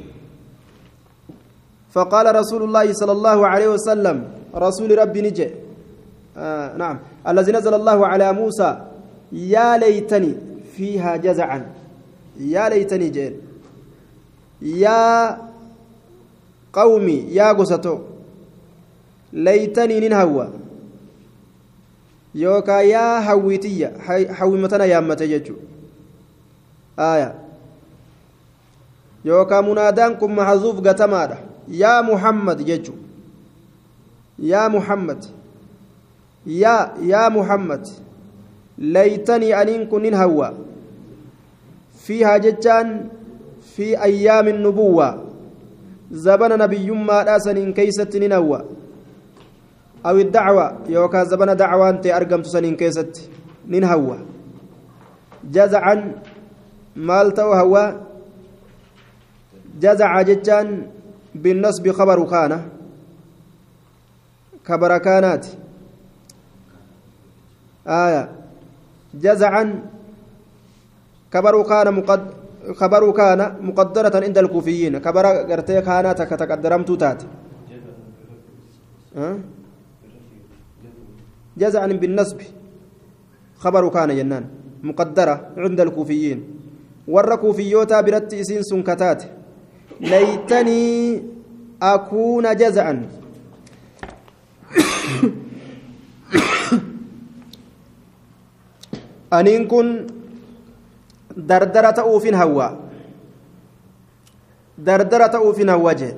فقال 1.90 2.34
رسول 2.36 2.62
الله 2.62 2.92
صلى 2.92 3.12
الله 3.12 3.38
عليه 3.46 3.68
وسلم 3.68 4.16
رسول 4.54 4.98
ربي 4.98 5.20
نجي 5.22 5.50
آه 6.36 6.76
نعم 6.76 6.98
الذي 7.28 7.52
نزل 7.52 7.74
الله 7.74 8.06
على 8.06 8.32
موسى 8.32 8.70
يا 9.32 9.76
ليتني 9.78 10.34
فيها 10.76 11.16
جزعا 11.16 11.66
يا 12.40 12.68
ليتني 12.68 13.08
جين 13.08 13.32
يا 14.62 15.38
قومي 16.72 17.18
يا 17.30 17.52
قسطو 17.52 17.98
ليتني 19.32 20.00
ننهوى 20.00 20.48
yaa 22.34 23.20
hawwiitiyya 23.20 23.90
hawwimatana 24.38 24.84
yaammate 24.84 25.28
jechuudha 25.28 25.62
aaya 26.98 27.34
yookaan 29.24 29.64
munaadaan 29.64 30.16
kun 30.16 30.32
mahazuuf 30.32 30.80
gatamaadha 30.80 31.36
yaa 31.68 32.02
muhammad 32.02 32.62
jechuudha 32.64 33.02
yaa 34.38 34.68
muhammad 34.68 35.24
yaa 36.46 36.94
yaa 37.02 37.30
muhammad 37.30 37.88
laytanii 38.78 39.52
aniin 39.52 39.86
kun 39.86 40.02
nin 40.02 40.14
hawwa 40.14 40.54
fiihaa 42.04 42.38
jechaan 42.38 42.88
fi 43.74 43.96
ayyaamin 43.96 44.58
nubuwwaa 44.62 45.30
زبن 46.10 46.58
نبي 46.58 46.90
ما 46.90 47.22
راسن 47.22 47.72
كيست 47.72 48.16
ننوى. 48.16 48.60
أو 50.06 50.16
الدعوة 50.18 50.66
يوكا 50.88 51.24
زبن 51.24 51.56
دعوة 51.56 51.90
أنت 51.90 52.06
أرقمت 52.06 52.46
سنين 52.46 52.76
كيست 52.76 53.30
ننهوى. 53.68 54.18
جزعا 55.54 55.94
مالتا 56.96 57.44
وهو 57.44 57.74
جزع 59.80 60.22
جتان 60.22 60.68
بالنصب 61.34 61.90
خبر 61.90 62.18
كان 62.26 62.52
كبر 64.66 64.98
كانات. 64.98 65.46
آية. 67.86 68.28
جزعا 69.14 69.64
كبر 71.32 71.62
كان 71.62 71.94
مقد 71.94 72.26
خبر 72.76 73.10
كان 73.10 73.56
مقدرة 73.60 74.24
عند 74.24 74.38
الكوفيين. 74.38 74.98
كبر 74.98 75.26
قرتي 75.26 75.80
كانت 75.80 76.22
كتقدرمت 76.22 76.92
تات. 76.92 77.22
أه؟ 79.16 79.38
جزعا 81.56 81.86
بالنصب. 81.86 82.40
خبر 83.58 83.88
كان 83.88 84.16
جنان. 84.16 84.44
مقدرة 84.82 85.50
عند 85.56 85.80
الكوفيين. 85.80 86.44
ور 87.08 87.36
كوفيوتا 87.36 88.00
برت 88.00 88.34
إسين 88.34 88.62
سنكتات. 88.62 89.22
ليتني 90.00 91.22
أكون 91.82 92.56
جزعا. 92.56 93.06
أنين 99.32 99.66
كن 99.66 100.06
أوفين 101.98 102.34
هوا. 102.34 102.68
دردرة 104.78 105.36
أوفين 105.36 105.68
هوا 105.68 105.92
جه. 105.92 106.16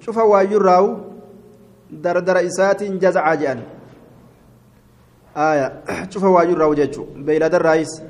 شوف 0.00 0.18
هوا 0.18 0.40
يراو. 0.40 0.96
دردرة 1.90 2.46
إسات 2.46 2.82
جزع 2.82 3.34
جان 3.34 3.62
آية. 5.36 5.72
شوف 6.10 6.24
هوا 6.24 6.42
يراو 6.42 6.74
جيتشو 6.74 7.04
بيلاد 7.16 7.54
الرئيس 7.54 8.02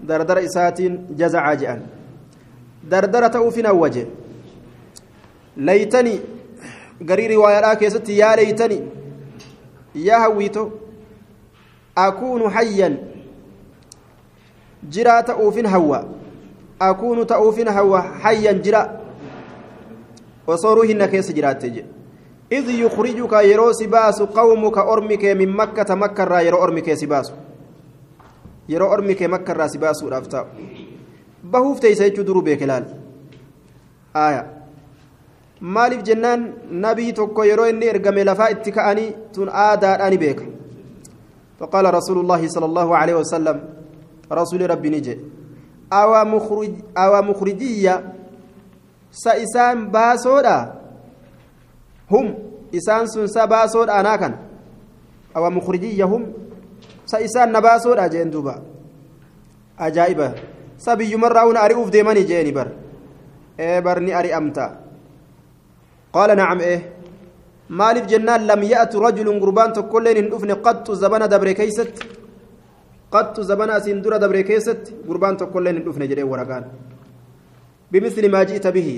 دردرة 0.00 0.44
إسات 0.44 0.82
جزع 1.10 1.54
جان 1.54 1.86
دردرة 2.84 3.36
أوفين 3.36 3.66
هوا 3.66 3.88
جه. 3.88 4.06
ليتني. 5.56 6.20
قري 7.08 7.34
رواية 7.34 7.74
كيست. 7.74 8.08
يا 8.08 8.36
ليتني. 8.36 8.80
يا 9.94 10.26
هويتو. 10.26 10.70
أكون 11.98 12.50
حيا. 12.50 13.09
Jiraa 14.88 15.22
ta'uufin 15.22 15.66
hawwa 15.66 16.04
akuunu 16.78 17.24
ta'uufin 17.24 17.68
hawwa 17.68 18.02
hayyan 18.22 18.62
jira 18.62 19.00
osoo 20.46 20.74
ruuhinna 20.74 21.08
keessa 21.08 21.32
jiraatte 21.32 21.70
jedhe 21.70 22.00
إذ 22.50 22.66
يخرجك 22.70 23.32
يرو 23.32 23.72
سباس 23.72 24.22
قومك 24.22 24.78
أرمك 24.78 25.24
من 25.24 25.48
مكة 25.54 25.94
مكة 25.94 26.40
يرو 26.40 26.58
أرمك 26.62 26.94
سباس 26.94 27.32
يرو 28.68 28.92
أرمك 28.92 29.22
مكة 29.22 29.66
سباس 29.66 30.04
رافتا 30.04 30.46
بهوف 31.44 31.78
تيسيج 31.78 32.20
درو 32.20 32.40
بكلال 32.40 32.84
آية 34.16 34.60
maaliif 35.60 36.02
jennaan 36.02 36.54
nabii 36.70 37.12
tokko 37.12 37.44
yeroo 37.44 37.66
inni 37.68 37.86
ergame 37.86 38.24
lafaa 38.24 38.48
itti 38.50 38.72
ka'anii 38.72 39.10
tun 39.32 39.48
aadaadhaani 39.62 40.18
beeka 40.18 40.44
faqaala 41.58 41.90
rasuulu 41.90 42.22
llaahi 42.22 42.48
sala 42.54 42.66
allaahu 42.66 42.94
aleyhi 43.00 43.18
wasalam 43.18 43.58
رسول 44.32 44.70
ربي 44.70 44.90
نجي. 44.90 45.18
أو 45.92 46.24
مخرج 46.24 46.72
أو 46.98 47.22
مخرجية. 47.22 47.94
سإسان 49.12 49.90
باسودا. 49.90 50.58
هم. 52.10 52.26
إسان 52.74 53.06
سنسا 53.06 53.44
باسودا 53.44 54.00
أنا 54.00 54.16
كان 54.16 54.34
أو 55.36 55.50
مخرجية 55.50 56.04
هم. 56.04 56.32
سإسان 57.06 57.52
نباسودا 57.52 58.06
جين 58.06 58.30
دوبا. 58.30 58.62
أجائبة. 59.78 60.34
سبي 60.78 61.16
مرة 61.16 61.64
أريوف 61.64 61.90
ديماني 61.90 62.22
جيني 62.22 62.50
بر 62.50 62.68
إيه 63.60 63.80
برني 63.80 64.18
أري 64.18 64.36
أمتا. 64.36 64.80
قال 66.12 66.36
نعم 66.36 66.60
إيه. 66.60 67.00
maaliif 67.70 68.06
jennaan 68.10 68.46
lam 68.50 68.62
ya'tu 68.62 68.98
rajulun 68.98 69.38
gurbaan 69.42 69.72
tokkolleen 69.72 70.16
hin 70.20 70.28
dhufne 70.30 70.54
qattu 70.66 70.94
zabana 71.02 71.28
dabre 71.30 71.54
keeysatti 71.54 72.02
dabre 73.12 74.42
keessatti 74.50 74.94
gurbaan 75.06 75.36
tokkollee 75.36 75.72
hin 75.72 75.84
dhufne 75.84 76.08
jedhee 76.08 76.28
waraqaan 76.32 76.64
bimisli 77.92 78.28
maa 78.28 78.44
ji'ita 78.50 78.72
bihi 78.72 78.94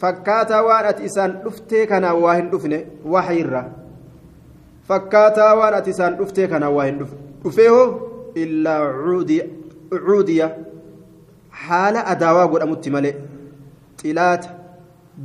fakkaataa 0.00 0.62
waan 0.68 0.86
ati 0.86 1.04
isaan 1.10 1.38
dhuftee 1.44 1.86
kanaan 1.92 2.20
waa 2.22 2.34
hin 2.34 2.50
dhufne 2.52 2.78
waxyirra 3.14 3.62
fakkaataa 4.88 5.52
waan 5.60 5.74
ati 5.74 5.90
isaan 5.96 6.18
dhuftee 6.18 6.48
kanaan 6.48 6.74
waa 6.74 6.84
hin 6.88 6.98
dhufne 6.98 7.18
dhufee 7.44 7.68
hoo 7.68 7.86
illaa 8.44 8.80
cuudiya 10.06 10.50
haala 11.68 12.06
adaawaa 12.12 12.46
godhamutti 12.52 12.90
malee 12.96 13.14
xilaata 14.02 14.48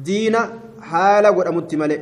diina 0.06 0.46
haala 0.94 1.32
godhamutti 1.40 1.78
malee 1.84 2.00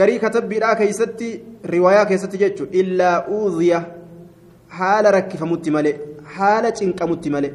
garii 0.00 0.18
katabbiidhaa 0.24 0.74
keeysatti 0.80 1.28
riwaayaa 1.74 2.06
keessatti 2.10 2.38
jechuun 2.44 2.68
illaa 2.82 3.16
uuziya 3.38 3.80
haala 4.78 5.10
rakkifamutti 5.16 5.70
malee 5.76 5.94
haala 6.36 6.72
cinqamutti 6.78 7.30
malee. 7.34 7.52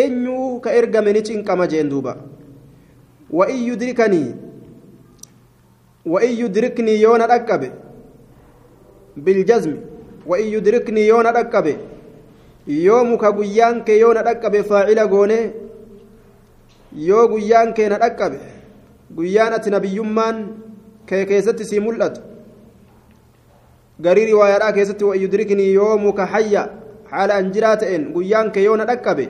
Eenyuu 0.00 0.60
ka 0.64 0.70
ergame 0.78 1.12
ni 1.12 1.22
cinqama 1.28 1.66
jeen 1.72 1.88
duuba. 1.92 2.16
Wa'in 3.38 3.62
yudrikanii 3.68 4.34
wa'in 6.12 6.38
yudriknii 6.40 7.00
yoo 7.02 7.16
na 7.18 7.26
dhaqqabe 7.32 7.68
biljazmi 9.16 9.76
wa'in 10.26 10.52
yudriknii 10.54 11.06
yoo 11.08 11.22
na 11.22 11.32
dhaqqabe 11.36 11.74
yoo 12.86 13.04
muka 13.10 13.30
guyyaan 13.36 13.84
kee 13.84 13.98
yoo 14.00 14.12
na 14.14 14.22
dhaqqabe 14.28 14.62
faacila 14.70 15.06
goonee 15.12 15.44
yoo 17.08 17.28
guyyaan 17.32 17.72
kee 17.76 17.88
na 17.92 17.98
dhaqqabe 18.02 18.38
guyyaan 19.16 19.52
ati 19.58 19.70
nabiyyummaan 19.74 20.36
kee 21.06 21.24
keessatti 21.30 21.64
sii 21.70 21.80
mul'atu 21.86 22.20
garii 24.02 24.26
riwaayaadhaa 24.32 24.72
keessatti 24.72 25.04
wa 25.04 25.16
yudriknii 25.16 25.72
yoomuka 25.74 26.26
hayya 26.26 26.62
haala 27.10 27.34
an 27.34 27.52
jiraa 27.54 27.76
ta'een 27.76 28.12
guyyaan 28.14 28.52
kee 28.52 28.64
yoo 28.64 28.76
na 28.76 28.84
dhaqqabe 28.90 29.26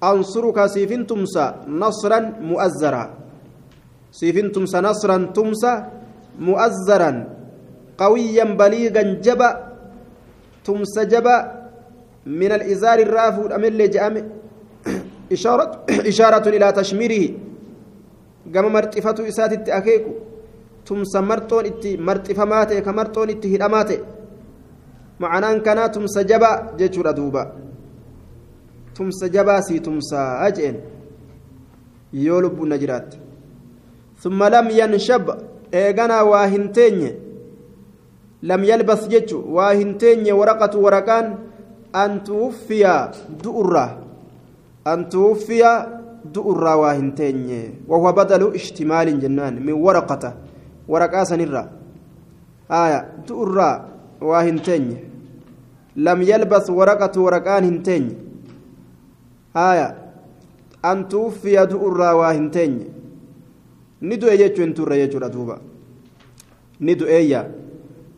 ansuruka 0.00 0.68
siifin 0.68 1.06
tumsa 1.06 1.44
nasran 1.66 2.34
mu'azzaraa 2.50 3.08
siifin 4.10 4.50
tumsa 4.52 4.82
nasran 4.82 5.32
tumsa 5.36 5.70
mu'azzaran 6.38 7.18
qawiyyan 7.96 8.56
baliigan 8.56 9.20
jaba 9.22 9.48
tumsa 10.64 11.04
jaba 11.12 11.36
min 12.26 12.52
alizaari 12.52 13.02
irraa 13.02 13.32
fuudhamellee 13.36 13.88
je'ame 13.94 14.20
ishaaratun 16.10 16.54
ilaa 16.54 16.72
tashmiirihi 16.72 17.28
gama 18.54 18.70
marxifatu 18.70 19.26
isaatitti 19.26 19.72
akeeku 19.72 20.31
tumsa 20.84 21.22
marxoon 21.22 21.66
itti 21.66 21.96
marxifamaa 21.96 22.66
ta'e 22.66 22.82
ka 22.82 22.92
marxoon 22.92 23.30
itti 23.30 23.48
hidhamaa 23.54 23.84
ta'e 23.84 23.98
macanaan 25.18 25.60
kanaa 25.66 25.88
tumsa 25.88 26.24
jabaa 26.24 26.56
jechuudha 26.78 27.12
duuba 27.18 27.42
tumsa 28.94 29.28
jabaa 29.28 29.60
sii 29.62 29.80
tumsaa 29.80 30.50
jeen 30.50 30.80
yoo 32.12 32.40
lubbuun 32.40 32.68
na 32.68 32.78
jiraatte 32.78 33.18
ثم 34.22 34.38
لم 34.44 34.66
ينشب 34.70 35.26
إيغانا 35.74 36.22
واهنتين 36.22 37.00
لم 38.42 38.60
يلبث 38.64 39.02
جتشو 39.08 39.38
واهنتين 39.50 40.32
ورقة 40.32 40.78
ورقان 40.78 41.26
أن 41.94 42.22
توفي 42.24 42.84
دؤرة 43.42 43.86
أن 44.86 45.08
توفي 45.08 45.62
دؤرة 46.34 46.72
واهنتين 46.76 47.40
وهو 47.90 48.12
بدل 48.12 48.54
اشتمال 48.54 49.20
جنان 49.20 49.54
من 49.66 49.72
ورقته 49.72 50.32
waraqaa 50.92 51.24
sanirra. 51.24 51.62
Aya 52.68 52.98
du'urraa 53.28 53.74
waa 54.20 54.42
hin 54.44 54.58
teenye. 54.60 54.96
Lam 55.96 56.22
yalbas 56.22 56.68
waraqatu 56.68 57.24
waraqaan 57.24 57.64
hin 57.64 57.82
teenye. 57.82 58.14
Aya 59.54 59.88
an 60.82 61.08
tuuffiya 61.08 61.66
du'urraa 61.66 62.14
waa 62.16 62.32
hin 62.32 62.50
teenye. 62.50 62.86
Ni 64.00 64.16
du'e 64.16 64.36
jechuu 64.38 64.62
hin 64.64 64.74
turre 64.74 64.96
jechuudha 65.02 65.28
duuba. 65.28 65.58
Ni 66.80 66.94
du'eeyya 66.96 67.44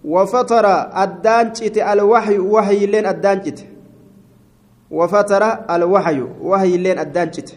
wafatara 0.05 0.93
addaan 1.03 1.53
cite 1.55 1.83
alwaxyu 1.83 2.53
waxyiilleen 2.53 3.07
addaan 3.07 3.43
cite. 3.45 3.65
Wafatara 4.91 5.69
alwaxyu 5.69 6.29
waxyiilleen 6.43 6.99
addaan 6.99 7.31
cite. 7.33 7.55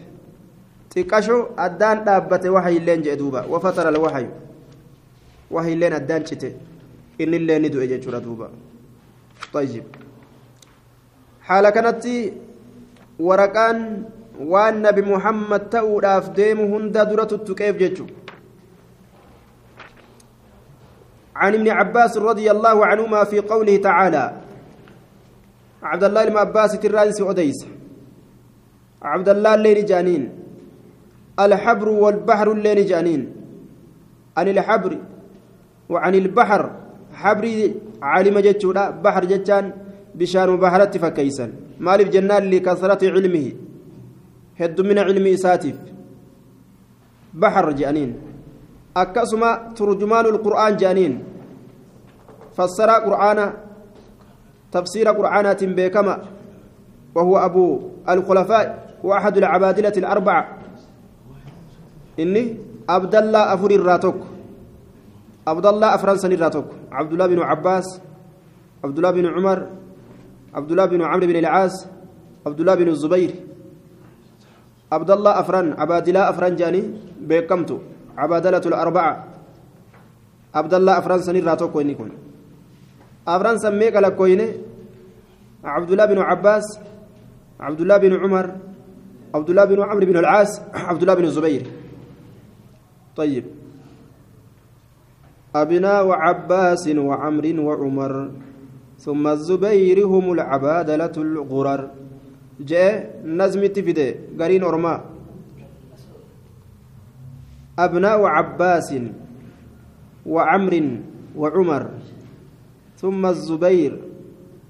Xiqqasho 0.92 1.38
addaan 1.56 2.04
dhaabbate 2.04 2.48
waxyiilleen 2.48 3.02
jedhe 3.02 3.16
duuba. 3.16 3.44
Wafatara 3.50 3.88
alwaxyu 3.94 4.28
وهيلين 5.50 5.92
أدان 5.92 6.26
شتي 6.26 6.52
إن 7.20 7.34
اللي 7.34 7.58
ندو 7.58 7.80
إجا 7.82 7.96
دوبا. 8.18 8.48
طيب. 9.52 9.84
حال 11.42 11.64
كانت 11.70 12.04
ورقان 13.18 13.78
waan 14.38 14.78
nabi 14.86 15.02
muhammad 15.02 15.66
ta'uudhaaf 15.66 16.30
deemu 16.30 16.70
hunda 16.70 17.02
dura 17.04 17.26
tuttuqeef 17.26 17.74
jechuudha 17.74 18.14
عن 21.38 21.54
ابن 21.54 21.68
عباس 21.70 22.18
رضي 22.18 22.50
الله 22.50 22.86
عنهما 22.86 23.24
في 23.24 23.38
قوله 23.38 23.76
تعالى. 23.76 24.24
عبد 25.82 26.04
الله 26.04 26.24
بن 26.24 26.36
عباس 26.36 26.74
الرئيس 26.84 27.22
أديس 27.22 27.66
عبد 29.02 29.28
الله 29.28 29.54
الليل 29.54 29.86
جانين 29.86 30.22
الحبر 31.38 31.88
والبحر 31.88 32.52
الليل 32.52 32.86
جانين 32.86 33.22
عن 34.36 34.48
الحبر. 34.48 34.98
وعن 35.88 36.14
البحر 36.14 36.62
حبري 37.14 37.74
علم 38.02 38.38
جتشولا 38.38 38.90
بحر 38.90 39.24
جتان 39.24 39.64
بشان 40.14 40.56
بحرت 40.56 40.96
فكيسا 40.98 41.46
مالف 41.80 42.08
جنان 42.08 42.50
لكثرة 42.50 43.02
علمه. 43.14 43.46
هد 44.60 44.80
من 44.80 44.98
علم 44.98 45.26
إساتف. 45.26 45.76
بحر 47.34 47.66
جانين. 47.72 48.10
akkasuma 48.98 49.70
turjumaanul 49.78 50.42
qur'aan 50.42 50.74
jedhaniin 50.74 51.22
fassaraa 52.56 53.04
qur'aana 53.06 53.44
tafsiira 54.74 55.14
qur'aanaatiin 55.14 55.74
beekama 55.78 56.16
وهو 57.14 57.34
أبو 57.38 57.66
الخلفاء 58.08 58.66
وأحد 59.02 59.34
العبادلة 59.36 59.96
الأربعة. 59.96 60.42
إني 62.20 62.44
عبد 62.88 63.14
الله 63.14 63.42
أفر 63.54 63.70
الراتوك. 63.70 64.18
عبد 65.50 65.66
الله 65.66 65.88
أفرنسا 65.94 66.28
الراتوك 66.28 66.68
عبد 66.98 67.12
الله 67.12 67.26
بن 67.26 67.38
عباس 67.50 67.88
عبد 68.84 68.96
الله 68.98 69.10
بن 69.10 69.26
عمر 69.34 69.58
عبد 70.54 70.70
الله 70.70 70.86
بن 70.92 71.00
عمرو 71.02 71.26
بن 71.26 71.36
العاص 71.36 71.76
عبد 72.46 72.60
الله 72.60 72.74
بن 72.74 72.88
الزبير 72.88 73.32
عبد 74.92 75.10
الله 75.10 75.32
أفرن 75.40 75.66
عبادلة 75.80 76.20
أفرن 76.30 76.56
جاني 76.60 76.82
بكمتو 77.28 77.78
عبادلة 78.18 78.64
الأربعة 78.70 79.14
عبد 80.54 80.74
الله 80.74 80.98
أفران 80.98 81.20
سنير 81.22 81.44
راتو 81.44 81.68
كويني 81.72 81.94
كون 81.94 82.10
أفران 83.28 83.56
سميك 83.58 83.96
لكويني 84.04 84.48
عبد 85.64 85.90
الله 85.92 86.06
بن 86.06 86.18
عباس 86.18 86.66
عبد 87.60 87.80
الله 87.80 87.96
بن 87.96 88.12
عمر 88.22 88.46
عبد 89.34 89.48
الله 89.50 89.64
بن 89.64 89.78
عمرو 89.82 90.06
بن 90.06 90.16
العاص 90.16 90.52
عبد 90.88 91.02
الله 91.02 91.14
بن 91.14 91.24
الزبير 91.24 91.62
طيب 93.16 93.44
أبناء 95.56 96.06
عباس 96.10 96.88
وعمر 96.88 97.46
وعمر 97.60 98.30
ثم 98.98 99.24
الزبير 99.26 100.06
هم 100.06 100.32
العبادلة 100.32 101.14
الغرر. 101.16 101.90
جاء 102.60 103.22
نزمتي 103.24 103.82
في 103.82 103.92
ده 103.92 104.08
قرين 104.44 104.62
أرما. 104.64 105.04
أبناء 107.78 108.20
عباس 108.24 108.90
وعمر 110.26 110.74
وعمر 111.36 111.82
ثم 112.96 113.22
الزبير 113.26 113.92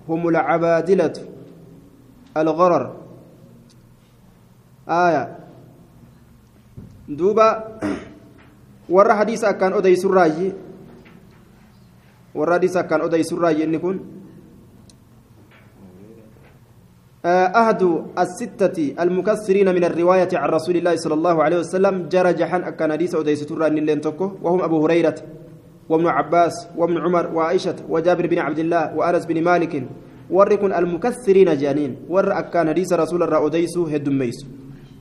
هم 0.09 0.29
العبادلة 0.29 1.17
الغرر. 2.37 2.85
آية. 4.89 5.25
دوبا 7.09 7.49
ورا 8.89 9.15
حديث 9.15 9.45
كان 9.45 9.73
أدي 9.73 9.97
سراجي 9.97 10.68
حديث 12.47 12.79
كان 12.79 13.01
أدي 13.01 13.23
سراجي 13.23 13.65
إن 13.65 13.75
يكون 13.75 13.97
أحد 17.27 17.83
الستة 18.19 18.95
المكسرين 19.01 19.75
من 19.75 19.85
الرواية 19.85 20.29
عن 20.33 20.49
رسول 20.49 20.77
الله 20.77 20.97
صلى 20.97 21.15
الله 21.15 21.37
عليه 21.43 21.59
وسلم 21.59 22.09
جرى 22.09 22.33
جحن 22.33 22.63
أكان 22.65 22.93
حديث 22.93 23.15
أديس 23.15 23.47
ترى 23.47 23.67
وهم 24.43 24.61
أبو 24.63 24.77
هريرة 24.85 25.15
وابن 25.89 26.07
عباس 26.07 26.69
وابن 26.77 26.97
عمر 26.99 27.35
وعائشة 27.35 27.77
وجابر 27.89 28.27
بن 28.27 28.39
عبد 28.39 28.59
الله 28.59 28.97
وأنس 28.97 29.27
بن 29.27 29.43
مالك 29.43 29.85
وركن 30.31 30.73
المكسرين 30.73 31.57
جانين 31.57 31.97
ور 32.09 32.39
أكان 32.39 32.69
حديث 32.69 32.93
رسول 32.93 33.23
الله 33.23 33.47
أديس 33.47 33.79
هدميس 33.79 34.47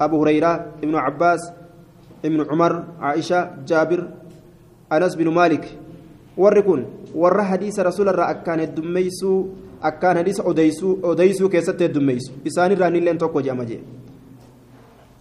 أبو 0.02 0.24
هريرة 0.24 0.66
ابن 0.84 0.96
عباس 0.96 1.42
ابن 2.26 2.46
عمر 2.50 2.84
عائشة 3.00 3.52
جابر 3.68 4.08
أنس 4.92 5.16
بن 5.16 5.28
مالك 5.28 5.80
وركن 6.38 6.86
ور 7.16 7.44
حديث 7.44 7.80
رسول 7.80 8.10
الله 8.10 8.30
أكان 8.30 8.60
هدميس 8.60 9.22
akkaan 9.82 10.18
hadiisa 10.18 10.44
odeysuu 10.44 11.50
keessatti 11.50 11.84
heddummeeysu 11.84 12.34
isaanirraa 12.46 12.90
nilleen 12.90 13.18
tokko 13.18 13.42
jedhama 13.42 13.66
jee. 13.66 13.82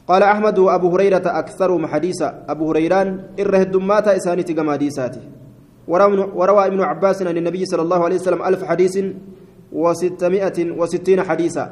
قال 0.07 0.23
أحمد 0.23 0.59
وأبو 0.59 0.95
هريرة 0.95 1.27
أكثرهم 1.27 1.87
حديثا 1.87 2.47
أبو 2.49 2.71
هريران 2.71 3.35
إر 3.41 3.63
هدماتا 3.63 4.17
إسانيتي 4.17 4.55
كما 4.55 4.73
حديثاتي 4.79 5.21
وروى 6.39 6.67
ابن 6.67 6.81
عباس 6.81 7.23
عن 7.27 7.37
النبي 7.37 7.67
صلى 7.67 7.83
الله 7.83 8.05
عليه 8.05 8.17
وسلم 8.17 8.43
ألف 8.43 8.65
حديث 8.65 8.95
وستمائة 9.73 10.59
وستين 10.79 11.23
حديثا 11.23 11.65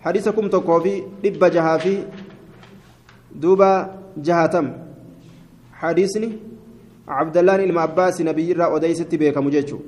حديثكم 0.00 0.48
تقوفي 0.48 1.02
لب 1.24 1.44
جهافي 1.44 1.96
دوبا 3.32 3.72
جهاتم 4.16 4.66
حديثني 5.72 6.30
عبد 7.08 7.36
الله 7.36 7.56
بن 7.56 7.78
عباس 7.78 8.20
نبي 8.20 8.52
را 8.52 8.76
أديستي 8.76 9.16
بيك 9.16 9.38
مجيشو 9.38 9.78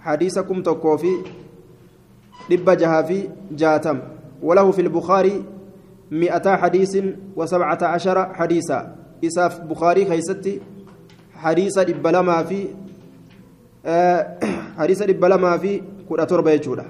حديث 0.00 0.38
كم 0.38 0.62
تكوفي 0.62 1.14
لب 2.50 2.70
جهافي 2.70 3.28
جاتم 3.50 3.98
وله 4.42 4.70
في 4.70 4.80
البخاري 4.80 5.44
مئتا 6.10 6.56
حديث 6.56 6.96
وسبعة 7.36 7.78
عشر 7.82 8.34
حديثا 8.34 8.96
إساف 9.24 9.60
بخاري 9.60 10.04
خيستي 10.06 10.60
حديث 11.34 11.78
لبلما 11.78 12.42
في 12.42 12.66
آه 13.86 14.38
حديث 14.78 15.02
لبلما 15.02 15.56
في 15.58 15.82
تربة 16.28 16.50
يجودا 16.50 16.86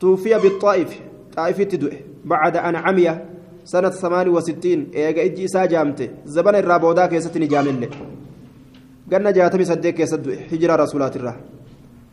توفي 0.00 0.38
بالطائف 0.38 1.00
طائف 1.36 1.60
تدوء 1.60 1.92
بعد 2.24 2.56
أن 2.56 2.76
عمي 2.76 3.18
سنة 3.72 3.90
ثمان 4.02 4.26
وستين 4.28 4.80
إيجا 4.94 5.22
إجي 5.26 5.44
ساجامته 5.54 6.08
زبن 6.34 6.54
الرابودا 6.62 7.06
كيستني 7.10 7.46
جامل 7.52 7.82
قلنا 9.10 9.30
جاتمي 9.36 9.64
صديق 9.70 9.94
كيسدوء 9.98 10.38
هجرة 10.52 10.74
رسولات 10.82 11.14
الله 11.16 11.36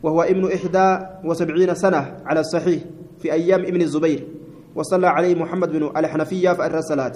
وهو 0.03 0.21
ابن 0.33 0.43
إحدى 0.57 0.87
وسبعين 1.27 1.71
سنة 1.83 2.01
على 2.25 2.39
الصحيح 2.45 2.81
في 3.19 3.27
أيام 3.37 3.61
ابن 3.71 3.81
الزبير 3.81 4.19
وصلى 4.75 5.07
عليه 5.07 5.33
محمد 5.35 5.69
بن 5.71 5.83
الحنفية 5.97 6.51
الصلاة 6.51 7.15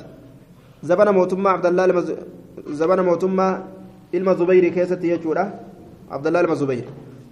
زبن 0.83 1.07
موتما 1.17 1.49
عبد 1.49 1.65
الله 1.65 1.85
المز... 1.85 2.09
زبن 2.67 2.99
موتما 3.09 3.47
zubayri 4.13 4.71
keessatti 4.71 5.07
jechuudha 5.09 5.51
abdallaa 6.09 6.41
ilma 6.43 6.55
zubayr. 6.55 6.85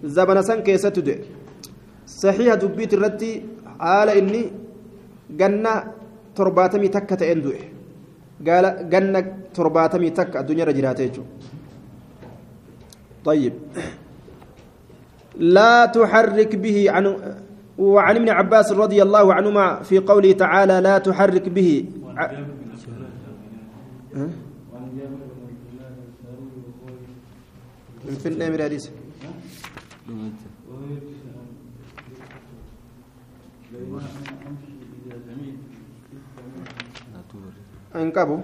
Zabana 0.04 0.42
san 0.42 0.62
keessatti 0.62 1.02
du'e. 1.02 1.24
Saxiiha 2.04 2.56
dubbiit 2.56 2.92
irratti 2.92 3.42
haala 3.78 4.14
inni 4.14 4.52
ganna 5.30 5.95
torbaatamii 6.38 6.90
takka 6.96 7.16
ta'een 7.20 7.40
du'e 7.44 7.60
ganna 8.92 9.20
torbaatamii 9.56 10.12
takka 10.18 10.36
addunyaarra 10.42 10.72
jiraate 10.78 11.02
jechuudha 11.08 11.54
طيب 13.26 13.52
لا 15.38 15.86
تحرك 15.86 16.56
به 16.56 16.78
عن 16.94 17.04
وعن 17.78 18.14
ابن 18.16 18.28
عباس 18.28 18.72
رضي 18.72 19.02
الله 19.02 19.34
عنهما 19.34 19.82
في 19.82 19.98
قوله 19.98 20.32
تعالى 20.32 20.80
لا 20.80 20.98
تحرك 20.98 21.48
به. 21.48 21.84
في 28.22 28.28
النمر 28.28 28.62
حديث 28.62 28.88
انكبوا 37.96 38.40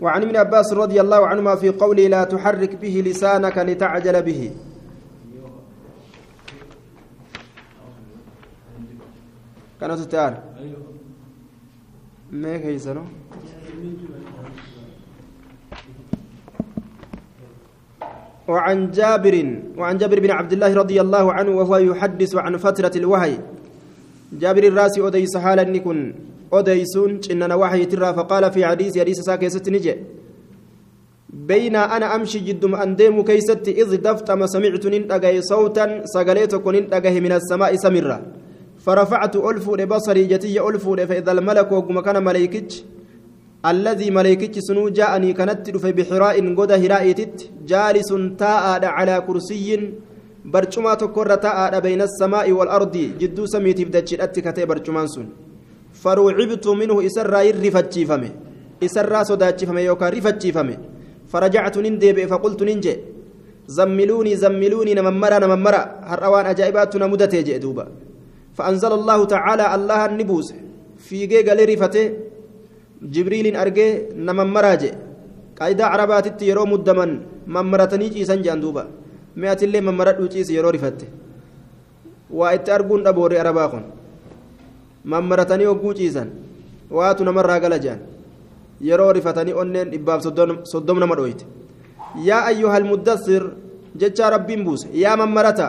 وعن 0.00 0.22
ابن 0.22 0.36
عباس 0.36 0.72
رضي 0.72 1.00
الله 1.00 1.26
عنهما 1.26 1.54
في 1.56 1.68
قوله 1.70 2.06
لا 2.06 2.24
تحرك 2.24 2.76
به 2.76 3.02
لسانك 3.06 3.58
لتعجل 3.58 4.22
به. 4.22 4.50
كانت 9.80 10.00
تعال. 10.00 10.34
ما 12.32 12.56
كيسنو 12.56 13.04
وعن 18.48 18.90
جابر 18.90 19.36
وعن 19.78 19.98
جابر 19.98 20.20
بن 20.20 20.30
عبد 20.30 20.52
الله 20.52 20.74
رضي 20.74 21.00
الله 21.00 21.32
عنه 21.32 21.50
وهو 21.50 21.76
يحدث 21.76 22.34
عن 22.34 22.56
فترة 22.56 22.92
الوحي 22.96 23.38
جابر 24.32 24.64
الراسي 24.64 25.06
أديس 25.06 25.36
حالا 25.36 25.64
نكن 25.64 26.14
أديسون 26.58 27.20
إننا 27.30 27.54
وحي 27.54 27.84
ترى 27.92 28.08
فقال 28.18 28.44
في 28.54 28.60
حديث 28.66 28.98
حديث 28.98 29.18
ساكي 29.28 29.48
ستنجي 29.54 29.94
بين 31.48 31.76
أنا 31.76 32.06
أمشي 32.14 32.38
جدم 32.38 32.74
أنديم 32.74 33.22
كيستي 33.28 33.72
إذ 33.82 33.90
دفت 34.06 34.30
ما 34.30 34.46
سمعت 34.46 34.84
ننتقى 34.86 35.42
صوتا 35.42 35.84
سقليتك 36.14 36.66
ننتقى 36.74 37.20
من 37.20 37.32
السماء 37.32 37.76
سمرة 37.84 38.18
فرفعت 38.84 39.36
ألفو 39.36 39.72
بصري 39.92 40.24
جتي 40.32 40.60
ألفو 40.68 40.96
فإذا 40.96 41.32
الملك 41.32 41.72
وقم 41.72 42.00
كان 42.00 42.16
ملائكتش 42.24 42.74
الذي 43.70 44.08
ملائكتش 44.10 44.58
سنو 44.68 44.88
جاءني 44.88 45.32
كانت 45.32 45.76
في 45.82 45.92
بحراء 45.92 46.36
قد 46.58 46.72
هرائتت 46.82 47.50
جالس 47.70 48.10
تاء 48.38 48.84
على 48.96 49.14
كرسي 49.26 49.68
برجما 50.52 50.94
تكر 50.94 51.34
تاء 51.34 51.80
بين 51.80 52.00
السماء 52.08 52.46
والأرض 52.52 52.94
جدو 53.20 53.46
سميت 53.46 53.80
بدتش 53.88 54.14
أتكتي 54.14 54.64
برجمان 54.70 55.06
سن 55.14 55.26
فروعبت 56.06 56.66
منه 56.80 56.96
إسرى 57.08 57.40
يرفتشيفمه 57.48 58.30
إسرى 58.86 59.20
صداتشيفمه 59.30 59.80
يوكا 59.90 60.06
رفتشيفمه 60.14 60.76
فرجعت 61.32 61.76
نندب 61.84 62.18
فقلت 62.30 62.60
ننجي. 62.68 62.94
زملوني 63.76 64.32
زملوني 64.42 64.92
نممرا 64.98 65.38
نممرا. 65.44 65.82
هروان 66.10 66.44
أجائباتنا 66.52 67.06
مدتي 67.12 67.42
جئدوبا 67.48 67.84
فأنزل 68.56 68.92
الله 68.98 69.18
تعالى 69.34 69.64
الله 69.74 70.00
النبوس. 70.10 70.48
في 71.06 71.26
جيجا 71.30 71.54
لرفته 71.58 72.04
جبريل 73.14 73.46
أرجي 73.62 73.88
نممرا 74.26 74.74
جئ. 74.82 74.94
قايدة 75.58 75.84
عربات 75.92 76.42
يرو 76.42 76.64
مدمن. 76.72 77.10
ممرتني 77.54 78.06
جيسان 78.14 78.42
جاندوبا 78.46 78.84
مئة 79.36 79.60
اللي 79.66 79.80
ممرت 79.80 80.18
وجيس 80.22 80.48
يرو 80.50 80.70
رفته. 80.70 81.08
وإت 82.30 82.68
أرجون 82.70 83.06
أبوري 83.06 83.40
أرباخون 83.40 83.84
ممرتني 85.06 85.66
وجو 85.66 85.92
جيسان 85.92 86.28
واتو 86.90 87.24
نمرا 87.24 87.58
قال 87.62 87.80
جان 87.80 88.00
yeroo 88.80 89.12
rifatanii 89.12 89.52
onneen 89.60 89.90
dhibbaaf 89.90 90.20
soddom 90.72 90.98
nama 91.00 91.16
dhoyte 91.16 91.46
yaa 92.28 92.44
ayyuhal 92.50 92.84
muddassir 92.84 93.42
jechaa 93.96 94.30
rabbiin 94.30 94.64
buuse 94.64 94.88
yaa 94.92 95.16
mammarata 95.16 95.68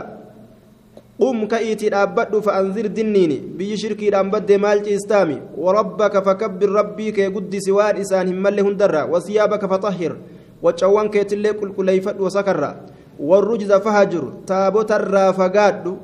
qum 1.19 1.47
ka'iitii 1.47 1.89
dhaabbadhu 1.89 2.41
fa'anzir 2.47 2.89
dinniini 2.97 3.37
biyyi 3.57 3.77
shirkiidhaan 3.83 4.31
badde 4.31 4.57
maal 4.57 4.83
ciistaami 4.87 5.37
warabbaka 5.57 6.21
fakabbir 6.21 6.69
rabbii 6.79 7.11
kee 7.11 7.29
guddisi 7.29 7.71
waan 7.71 8.01
isaan 8.03 8.27
hin 8.27 8.39
malle 8.47 8.61
hundarra 8.67 9.05
wasiyaabaka 9.13 9.67
faxahhir 9.73 10.13
waccawwan 10.61 11.09
keetillee 11.09 11.53
qulqulleeyfadhu 11.61 12.23
wasakarra 12.27 12.75
warrujza 13.19 13.79
fahajur 13.79 14.25
taabotarraa 14.45 15.33
fagaadhu 15.33 15.97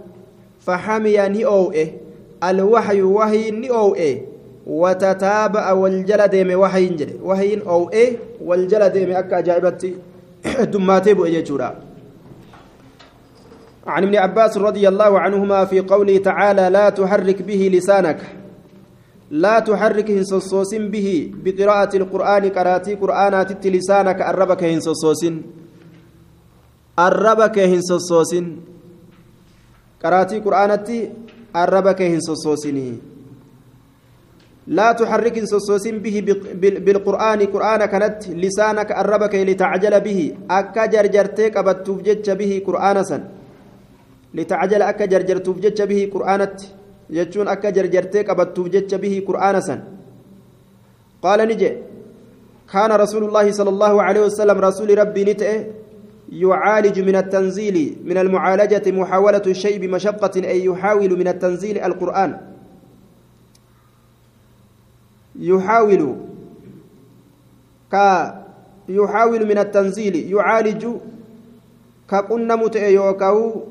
faxamiya 0.65 1.29
ni 1.29 1.45
oow'e 1.45 1.85
alwaxyu 2.49 3.15
wahii 3.15 3.51
ni 3.51 3.69
oow'e 3.71 4.11
وتتابع 4.67 5.71
والجل 5.71 6.27
ديم 6.27 6.59
وحين 6.59 6.95
جل 6.95 7.09
وحين 7.23 7.61
أو 7.61 7.89
إيه. 7.89 8.17
والجل 8.41 8.89
ديم 8.89 9.11
أكا 9.11 9.39
جايبتي. 9.41 9.93
دماتي 10.73 11.13
بو 11.13 11.25
إجيشورا 11.25 11.75
عن 13.87 14.03
ابن 14.03 14.15
عباس 14.15 14.57
رضي 14.57 14.87
الله 14.87 15.19
عنهما 15.19 15.65
في 15.65 15.79
قوله 15.79 16.17
تعالى 16.17 16.69
لا 16.69 16.89
تحرك 16.89 17.41
به 17.41 17.69
لسانك. 17.73 18.19
لا 19.31 19.59
تحرك 19.59 20.11
هنسوس 20.11 20.75
به 20.75 21.31
بقراءة 21.43 21.97
القرآن 21.97 22.49
قراتي 22.49 22.95
قرآنات 22.95 23.67
لسانك 23.67 24.21
أربك 24.21 24.63
هنسوس 24.63 25.25
أربك 26.99 27.59
هنسوس 27.59 28.35
قراتي 30.03 30.39
قرآنات 31.55 31.73
أربك 31.73 32.01
هنسوسني 32.01 32.97
لا 34.67 34.91
تحرك 34.91 35.43
سوسوس 35.45 35.87
به 35.87 36.15
بالقرآن 36.85 37.39
قرآن 37.45 37.85
كانت 37.85 38.27
لسانك 38.27 38.91
أربك 38.91 39.35
لتعجل 39.35 39.99
به 39.99 40.19
أكا 40.51 40.85
جرجرتك 40.85 41.57
أبتوف 41.57 41.99
به 42.29 42.61
قرآن 42.67 43.03
سن 43.03 43.23
لتعجل 44.33 44.81
أكا 44.81 45.05
جرجرتوف 45.05 45.57
به 45.91 46.09
قرآنت 46.13 46.57
يجون 47.09 47.47
أكا 47.47 47.69
جرجرتك 47.69 48.29
أبتوف 48.29 48.67
به 49.03 49.23
قرآن 49.27 49.61
سن 49.61 49.79
قال 51.23 51.39
نجي 51.47 51.71
كان 52.73 52.91
رسول 52.91 53.23
الله 53.23 53.51
صلى 53.51 53.69
الله 53.69 54.03
عليه 54.03 54.21
وسلم 54.21 54.57
رسول 54.57 54.97
ربي 54.97 55.23
نتئه 55.23 55.82
يعالج 56.33 56.99
من 56.99 57.15
التنزيل 57.15 57.97
من 58.05 58.17
المعالجة 58.17 58.91
محاولة 58.91 59.41
الشيء 59.47 59.77
بمشقة 59.79 60.35
أي 60.35 60.65
يحاول 60.65 61.19
من 61.19 61.27
التنزيل 61.27 61.77
القرآن. 61.77 62.31
يحاول 65.39 66.15
ك 67.93 67.95
يحاول 68.89 69.45
من 69.45 69.57
التنزيل 69.57 70.15
يعالج 70.33 70.87
كقنا 72.09 72.55
متئ 72.55 72.83
يوكاو 72.93 73.63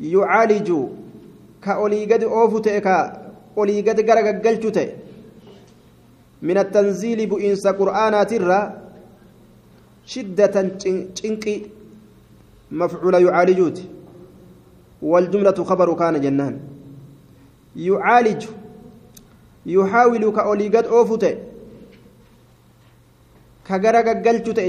يعالج 0.00 0.68
كأولي 1.64 2.04
قد 2.12 2.22
أوفو 2.24 2.58
تئ 2.58 2.80
كأولي 2.80 3.80
قد 3.80 3.98
قرق 4.10 4.46
قلت 4.46 4.94
من 6.42 6.58
التنزيل 6.58 7.26
بإنس 7.26 7.66
قرآنات 7.66 8.32
الرّ 8.32 8.52
شدة 10.06 10.46
تنقي 11.16 11.56
مفعول 12.72 13.14
يعالجوت 13.14 13.78
والجملة 15.02 15.64
خبر 15.64 15.94
كان 15.94 16.20
جنان 16.20 16.60
يعالج 17.76 18.44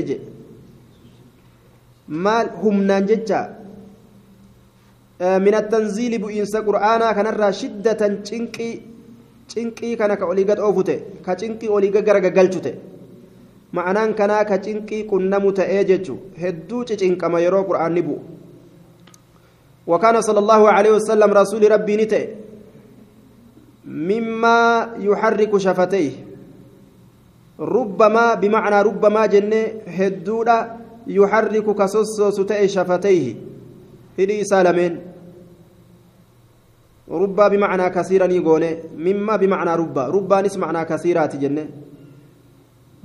jedhe 0.10 0.28
maal 2.26 2.48
humnaan 2.61 3.07
jecha 3.07 3.40
min 5.45 5.53
attanziili 5.61 6.18
bu'iinsa 6.23 6.60
qur'aanaa 6.68 7.14
kanarraa 7.18 7.52
shiddatan 7.61 8.14
cinqii 8.30 8.73
cinqii 9.53 9.94
kana 10.02 10.18
ka 10.19 10.26
olii 10.32 10.45
gad 10.49 10.60
oofu 10.68 10.84
ta'e 10.90 10.99
ka 11.26 11.36
cinqii 11.41 11.69
olii 11.78 11.91
gara 11.91 12.19
gaggalchu 12.26 12.60
ta'e 12.65 12.76
ma'anaan 13.73 14.14
kanaa 14.14 14.43
ka 14.45 14.57
cinqii 14.57 15.07
qunnamu 15.07 15.53
ta'ee 15.53 15.84
jechu 15.85 16.19
hedduu 16.43 16.85
cicinqama 16.85 17.39
yeroo 17.39 17.64
qur'aanni 17.64 18.02
bu'u. 18.02 18.22
وكان 19.88 20.22
صلى 20.22 20.39
الله 20.39 20.61
عليه 20.69 20.91
وسلم 20.91 21.30
رسول 21.34 21.72
ربي 21.72 21.95
نتئ 21.98 22.30
مما 23.85 24.60
يحرك 24.99 25.57
شفتيه 25.57 26.11
ربما 27.60 28.34
بمعنى 28.34 28.81
ربما 28.81 29.26
جنة 29.26 29.64
هدودا 29.88 30.57
يحرك 31.07 31.65
كسوس 31.76 32.38
تأي 32.45 32.68
شفتيه 32.68 33.35
هدي 34.19 34.43
سالمين 34.43 34.93
ربا 37.11 37.48
بمعنى 37.48 37.89
كثيرا 37.89 38.26
يقول 38.26 38.64
مما 38.98 39.35
بمعنى 39.35 39.72
ربا 39.76 40.03
ربا 40.07 40.41
نس 40.41 40.57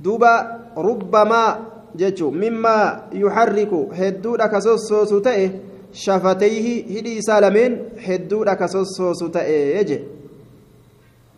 دوبا 0.00 0.58
ربما 0.76 1.58
جتشو 1.96 2.30
مما 2.30 3.02
يحرك 3.12 3.72
هدودا 3.92 4.46
كسوس 4.46 5.22
تأي 5.22 5.50
شفتيه 5.92 6.98
هدي 6.98 7.20
سالمين 7.22 7.78
هدودا 8.06 8.54
كسوس 8.54 9.24
تأي 9.32 9.76
يجي 9.76 10.00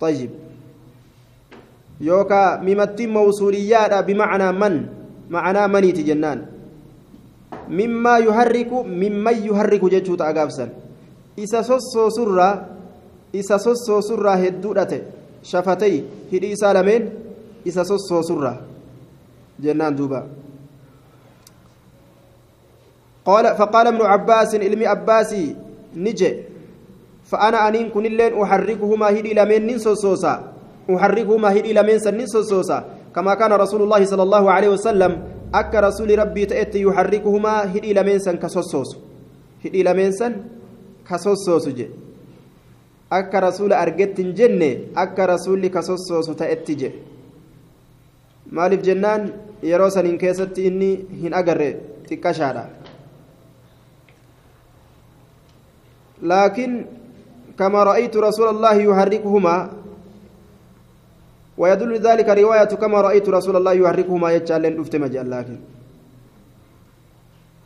طيب 0.00 0.30
يوكا 2.00 2.56
ممتي 2.56 3.06
موصوليات 3.06 4.04
بمعنى 4.04 4.52
من 4.52 4.86
معنى 5.30 5.68
مني 5.68 5.92
جنان 5.92 6.46
مما 7.68 8.18
يحرك 8.18 8.72
ممن 8.72 9.46
يحرك 9.46 9.84
جتشوت 9.84 10.20
أقابسا 10.20 10.68
إسا 11.38 11.62
سوسو 11.62 12.10
سرة 12.10 12.66
إسا 13.34 13.56
سوسو 13.56 14.00
سرة 14.00 14.30
هدودة 14.30 15.02
شفتي 15.42 16.04
هدي 16.32 16.56
سالمين 16.56 17.10
سوسو 17.67 18.21
سرة 18.21 18.53
جنان 19.59 19.95
دوبا 19.95 20.21
قال 23.25 23.45
فقال 23.55 23.87
ابن 23.87 24.01
عباس 24.01 24.55
علمي 24.55 24.85
عباسي 24.87 25.55
نجي 25.95 26.31
فأنا 27.29 27.67
أنين 27.67 27.89
كن 27.93 28.05
اللين 28.05 28.33
أحركهما 28.41 29.07
هدي 29.09 29.33
لمن 29.33 29.61
ننسوسوسا 29.67 30.33
أحركهما 30.95 31.49
هدي 31.57 31.73
لمن 31.73 31.99
سننسوسوسا 31.99 32.77
كما 33.15 33.33
كان 33.35 33.51
رسول 33.53 33.81
الله 33.81 34.01
صلى 34.05 34.23
الله 34.23 34.43
عليه 34.51 34.69
وسلم 34.69 35.11
أك 35.53 35.73
رسول 35.75 36.09
ربي 36.19 36.45
تأتي 36.45 36.81
يحركهما 36.81 37.53
هدي 37.75 37.93
لمن 37.93 38.19
سن 38.19 38.35
كسوسوس 38.41 38.89
هدي 39.65 39.83
لمن 39.83 40.11
سن 40.11 40.33
كسوسوس 41.09 41.65
جي 41.69 41.87
أك 43.13 43.33
رسول 43.35 43.73
أرجت 43.73 44.21
جنة 44.21 44.71
أك 44.97 45.17
رسول 45.19 45.67
كسوسوس 45.67 46.27
تأتي 46.39 46.73
جي 46.73 46.89
maaliif 48.51 48.81
jennaan 48.83 49.33
yeroo 49.63 49.89
saniin 49.89 50.17
keessatti 50.17 50.67
inni 50.67 50.91
hin 51.23 51.33
agarre 51.33 51.69
xiqqashaadha. 52.09 52.63
Laakiin 56.21 56.73
كما 57.59 57.83
رأيت 57.83 58.15
رسول 58.15 58.55
الله 58.55 58.75
يحركهما 58.87 59.55
ويدل 61.59 61.91
ذلك 61.99 62.27
رواية 62.29 62.71
كما 62.79 63.01
رأيت 63.01 63.29
رسول 63.29 63.55
الله 63.59 63.73
يحركهما 63.83 64.27
يجعل 64.31 64.63
لن 64.63 64.79
لكن 65.35 65.57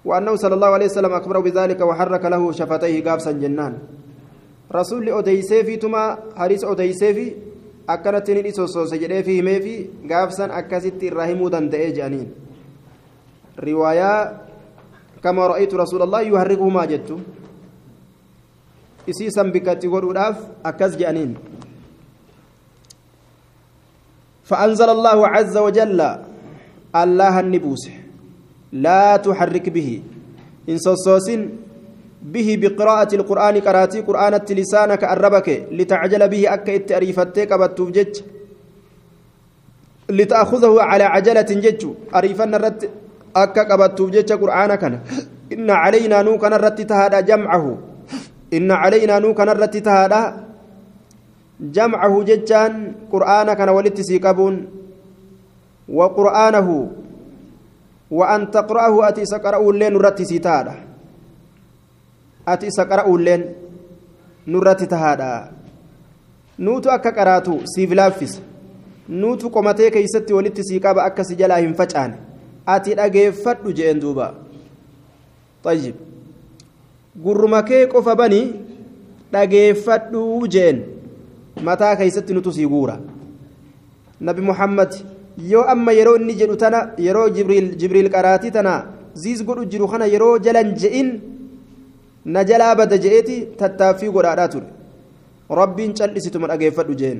وأنه 0.06 0.34
صلى 0.36 0.54
الله 0.58 0.68
عليه 0.68 0.86
وسلم 0.86 1.14
أخبره 1.14 1.40
بذلك 1.40 1.80
وحرك 1.82 2.24
له 2.26 2.52
شفتيه 2.52 2.96
قابسا 3.06 3.32
جنان 3.32 3.74
rasuulli 4.74 5.14
odeyseefituma 5.14 6.18
hadiisa 6.36 6.68
odeyseefi 6.68 7.26
akkanatti 7.88 8.34
ni 8.34 8.42
dhisosoose 8.44 9.00
jedheefi 9.00 9.36
himeefi 9.36 9.76
gaafsan 10.12 10.52
akkasitti 10.52 11.08
irraa 11.12 11.26
himuu 11.32 11.50
danda'ee 11.52 11.92
jedhaniin 11.92 12.28
riwaayaa 13.58 14.20
kama 15.22 15.48
ra'aytu 15.54 15.78
rasuula 15.78 16.04
allah 16.08 16.28
yuharrikuhumaa 16.28 16.88
jettu 16.88 17.20
isii 19.08 19.32
san 19.32 19.52
bikkatti 19.52 19.88
godhuudhaaf 19.88 20.38
akkas 20.64 20.98
jedhaniin 20.98 21.36
فأنزل 24.44 24.90
الله 24.90 25.28
عز 25.28 25.56
وجل 25.58 26.00
الله 26.96 27.40
النبوس 27.40 27.84
لا 28.76 29.18
تحرك 29.18 29.70
به 29.70 30.02
إن 30.70 30.78
صوصوس 30.78 31.28
به 32.24 32.58
بقراءة 32.62 33.16
القرآن 33.16 33.56
قراتي 33.60 34.02
قرآن 34.02 34.34
لسانك 34.50 35.04
الربك 35.04 35.68
لتعجل 35.72 36.30
به 36.30 36.54
أكا 36.54 36.76
إتأريفتك 36.76 37.54
بتوجج 37.54 38.14
لتأخذه 40.10 40.82
على 40.82 41.04
عجلة 41.04 41.50
جج 41.64 41.82
أريفن 42.16 42.56
الرت 42.56 42.90
أكا 43.36 43.64
قبتوجج 43.70 44.34
قرآن 44.34 44.76
كان 44.76 45.00
إن 45.54 45.70
علينا 45.70 46.22
نو 46.22 46.38
كان 46.38 46.54
الرت 46.54 46.82
تهادا 46.82 47.20
جمعه 47.20 47.78
إن 48.54 48.72
علينا 48.72 49.20
نو 49.20 49.34
كان 49.34 49.50
الرت 49.50 49.78
تهادا 49.78 50.22
جمعه 51.60 52.24
ججان 52.24 52.74
قرآن 53.12 53.54
كان 53.54 53.70
ولت 53.70 54.02
سيقبون 54.02 54.56
وقرآنه 55.90 56.70
وأن 58.12 58.52
تقرأه 58.52 59.08
أتي 59.10 59.26
سقرأه 59.26 59.70
اللين 59.70 59.98
رت 59.98 60.22
سيتادا 60.22 60.93
ati 62.46 62.68
isa 62.68 62.86
qara'uulleen 62.86 63.44
nurratti 64.48 64.88
tahaadha. 64.88 65.52
Nuutu 66.60 66.92
akka 66.92 67.12
qaraatu 67.12 67.62
siif 67.66 67.92
laaffisa. 67.92 68.42
Nuutu 69.10 69.50
qomatee 69.50 69.90
keeysatti 69.92 70.34
walitti 70.34 70.64
sii 70.64 70.80
qaba 70.80 71.04
akka 71.04 71.24
si 71.24 71.36
jalaa 71.36 71.58
hin 71.62 71.74
facaane. 71.76 72.16
Ati 72.66 72.96
dhageeffadhu 72.96 73.74
jeen 73.74 74.00
duuba. 74.02 74.34
Ayyib 75.66 75.96
gurruma 77.24 77.64
kee 77.64 77.86
qofa 77.88 78.16
banii 78.16 78.46
dhageeffadhu 79.32 80.48
jeen. 80.48 80.84
Mataa 81.64 81.96
keeysatti 81.96 82.34
nutu 82.34 82.52
sii 82.54 82.68
guura. 82.68 82.98
Nabi 84.22 84.42
muhammad 84.42 84.94
yoo 85.50 85.64
amma 85.74 85.92
yeroo 85.92 86.16
inni 86.16 86.34
jedhu 86.40 86.56
tana 86.56 86.80
yeroo 86.98 87.30
jibriil 87.30 88.10
qaraatii 88.10 88.52
tana 88.52 88.74
ziis 89.16 89.44
godhu 89.46 89.66
jiru 89.66 89.88
kana 89.88 90.06
yeroo 90.06 90.38
jalan 90.40 90.76
je'in 90.76 91.10
na 92.26 92.44
jalaa 92.44 92.76
bada 92.76 92.98
je'eeti 92.98 93.36
tattaaffii 93.60 94.12
godhaadhaa 94.16 94.48
ture 94.54 94.68
rabbiin 95.50 95.94
cal'isituma 96.00 96.48
dhageeffadhu 96.48 96.96
jeen 97.02 97.20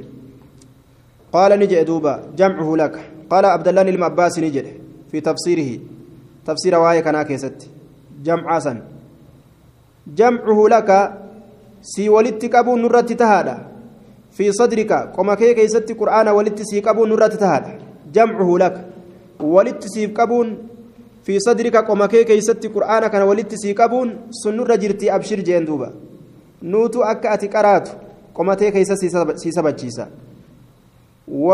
qaala 1.34 1.58
ni 1.58 1.68
jedhe 1.72 1.86
duuba 1.90 2.14
jamcuhu 2.42 2.76
laka 2.82 3.00
qaala 3.32 3.54
abdallaan 3.58 3.88
ilma 3.94 4.06
abbaasi 4.12 4.42
ni 4.42 4.52
jedhe 4.56 4.74
fi 5.12 5.22
tafsiirihi 5.28 5.76
tafsiira 6.50 6.80
waa'ee 6.84 7.02
kanaa 7.08 7.26
keessatti 7.32 7.70
jamcaa 8.30 8.60
san 8.66 8.82
jamcuhu 10.20 10.68
laka 10.76 10.98
sii 11.94 12.10
walitti 12.16 12.50
qabuun 12.56 12.82
nurratti 12.86 13.16
tahaadha 13.22 13.56
fi 14.38 14.54
sadrika 14.60 15.08
qoma 15.16 15.36
kee 15.42 15.54
keeysatti 15.60 15.96
qur'aana 16.02 16.34
walitti 16.38 16.64
sii 16.72 16.82
qabuun 16.88 17.10
nurratti 17.14 17.38
tahaadha 17.44 17.72
jamcuhu 18.18 18.58
laka 18.64 18.82
walitti 19.56 19.90
siif 19.96 20.14
qabuun 20.20 20.58
في 21.24 21.40
صدرك 21.40 21.76
قوم 21.76 22.06
كي 22.06 22.24
كيستي 22.24 22.68
قرآن 22.68 23.08
كان 23.08 23.22
ولدت 23.22 23.56
سيقبون 23.56 24.28
سنور 24.32 24.76
جرتي 24.76 25.16
أبشر 25.16 25.40
جين 25.40 25.66
دوبا. 25.66 25.94
نوتو 26.64 27.04
أكا 27.04 27.34
أتي 27.34 27.48
قرات 27.48 27.90
قوم 28.36 28.54
تي 28.54 28.72
كيس 28.72 28.92
سيسبتشيسا 29.36 30.08
و 31.28 31.48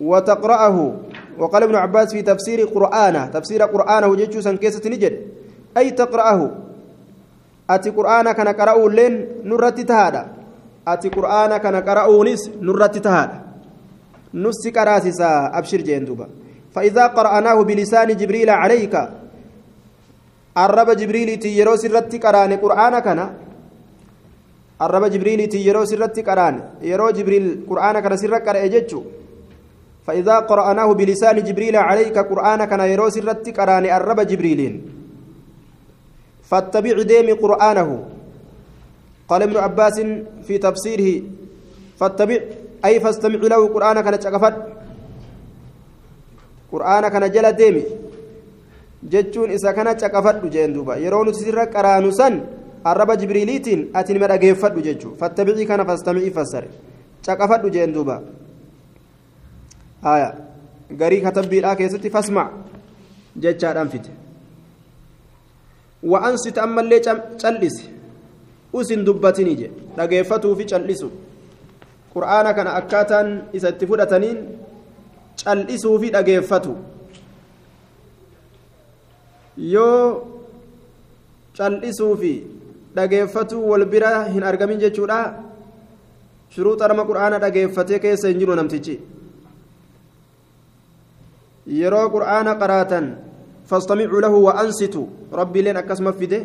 وتقرأه. 0.00 0.94
وقال 1.38 1.62
ابن 1.62 1.74
عباس 1.74 2.12
في 2.12 2.22
تفسير 2.22 2.64
قرآن 2.64 3.30
تفسير 3.30 3.62
قرآنه 3.62 4.14
جيتشو 4.14 4.40
سنكيسة 4.40 4.90
نجد. 4.90 5.14
أي 5.76 5.90
تقرأه؟ 5.90 6.50
أتي 7.70 7.90
قرآن 7.90 8.32
كان 8.32 8.48
قرأوا 8.48 8.90
لين 8.90 9.26
نرتي 9.44 9.84
تهادا. 9.84 10.26
أتي 10.88 11.08
قرآن 11.08 11.56
كان 11.56 11.76
قرأوا 11.76 12.24
نس 12.24 12.50
نرتي 12.60 13.00
تهادا. 13.00 13.40
نسي 14.34 14.70
قراسيسا 14.70 15.50
أبشر 15.58 15.80
جين 15.80 16.04
دوبا. 16.04 16.28
فإذا 16.76 17.04
قرأناه 17.16 17.58
بلسان 17.62 18.08
جبريل 18.20 18.50
عليك 18.50 18.94
الرب 20.64 20.90
جبريل 21.00 21.30
تيرو 21.40 21.76
سرتي 21.76 22.18
قرآن 22.18 22.52
قرآن 22.56 22.94
كان 22.98 23.20
الرب 24.84 25.04
جبريل 25.14 25.40
تيرو 25.48 25.84
سرتي 25.84 26.22
قرآن 26.28 26.54
يرو 26.90 27.10
جبريل 27.16 27.44
قرآن 27.70 27.96
كان 28.04 28.16
سر 28.16 28.34
قرأ 28.46 28.64
فإذا 30.06 30.36
قرأناه 30.50 30.88
بلسان 30.92 31.36
جبريل 31.48 31.76
عليك 31.76 32.16
قرآن 32.18 32.60
كان 32.70 32.80
يرو 32.92 33.08
سرتي 33.08 33.50
قرآن 33.58 33.84
الرب 33.98 34.20
جبريل 34.20 34.60
فاتبع 36.50 37.02
ديم 37.02 37.28
قرآنه. 37.42 37.90
قال 39.28 39.42
ابن 39.42 39.56
عباس 39.56 39.96
في 40.46 40.58
تفسيره 40.58 41.22
فاتبع 41.98 42.40
أي 42.84 43.00
فاستمع 43.00 43.40
له 43.52 43.60
قرآن 43.74 44.00
كان 44.00 44.18
تشكفت 44.18 44.75
qur'aana 46.70 47.10
kana 47.10 47.28
jala 47.28 47.52
deemi. 47.52 47.84
Jechuun 49.08 49.50
isa 49.50 49.72
kana 49.74 49.94
caqafadhu 49.94 50.50
jeen 50.50 50.72
duuba. 50.74 50.96
Yeroo 50.98 51.24
nuti 51.24 51.44
sirra 51.44 51.66
qaraanu 51.66 52.12
san 52.12 52.40
arraba 52.84 53.16
jibriiliitiin 53.16 53.90
ati 53.94 54.12
nima 54.12 54.26
dhageeffadhu 54.28 54.80
jechuu. 54.82 55.14
Fattabicii 55.18 55.66
kana 55.66 55.84
fastamicii 55.84 56.30
fassare. 56.30 56.68
Caqafadhu 57.24 57.70
jeen 57.70 57.92
duuba. 57.92 58.22
Haya 60.02 60.34
garii 60.90 61.20
katabbiidhaa 61.20 61.76
keessatti 61.76 62.10
fasmac 62.10 62.50
jechaadhaan 63.36 63.88
fite. 63.88 64.10
Wa'ansit 66.02 66.58
ammallee 66.58 67.00
cal'ise. 67.42 67.84
Usin 68.72 69.04
dubbatinii 69.06 69.56
je. 69.56 69.70
Dhageeffatuufi 69.96 70.66
cal'isu. 70.66 71.10
Qur'aana 72.14 72.54
kana 72.54 72.74
akkaataan 72.80 73.28
isa 73.52 73.68
itti 73.68 73.86
fudhataniin 73.86 74.38
cal'isuu 75.42 75.98
fi 76.02 76.10
dhageeffatu 76.16 76.76
yoo 79.74 80.06
cal'isuu 81.58 82.14
fi 82.22 82.32
dhageeffatu 82.96 83.60
wal 83.70 83.84
bira 83.92 84.14
hin 84.34 84.42
argamin 84.52 84.80
jechuudha 84.84 85.20
shuruuxa 86.56 86.88
nama 86.88 87.04
qur'aana 87.10 87.42
dhageeffatee 87.44 88.02
keessa 88.06 88.32
hin 88.32 88.42
jiru 88.42 88.58
namtichi 88.62 88.96
yeroo 91.80 92.08
qur'aana 92.16 92.58
qaraatan 92.64 93.06
فاستمعوا 93.70 94.20
له 94.20 94.30
وأنصتوا 94.30 95.06
ربي 95.32 95.62
لين 95.62 95.76
أكسم 95.76 96.12
فيده 96.12 96.42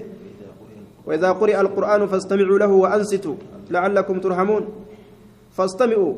وإذا 1.05 1.31
قرئ 1.31 1.61
القرآن 1.61 2.01
فاستمعوا 2.07 2.59
له 2.59 2.71
وأنصتوا 2.83 3.35
لعلكم 3.69 4.15
ترحمون 4.19 4.63
فاستمعوا 5.57 6.13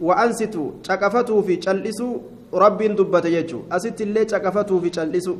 وأنستوا 0.00 0.70
caqafatuu 0.82 1.42
fi 1.46 1.58
cal'isuu 1.58 2.22
rabbiin 2.52 2.96
dubbate 2.96 3.30
jechuun 3.30 3.62
asitti 3.70 4.02
illee 4.02 4.24
caqafatuu 4.26 4.80
fi 4.82 4.90
cal'isuu 4.90 5.38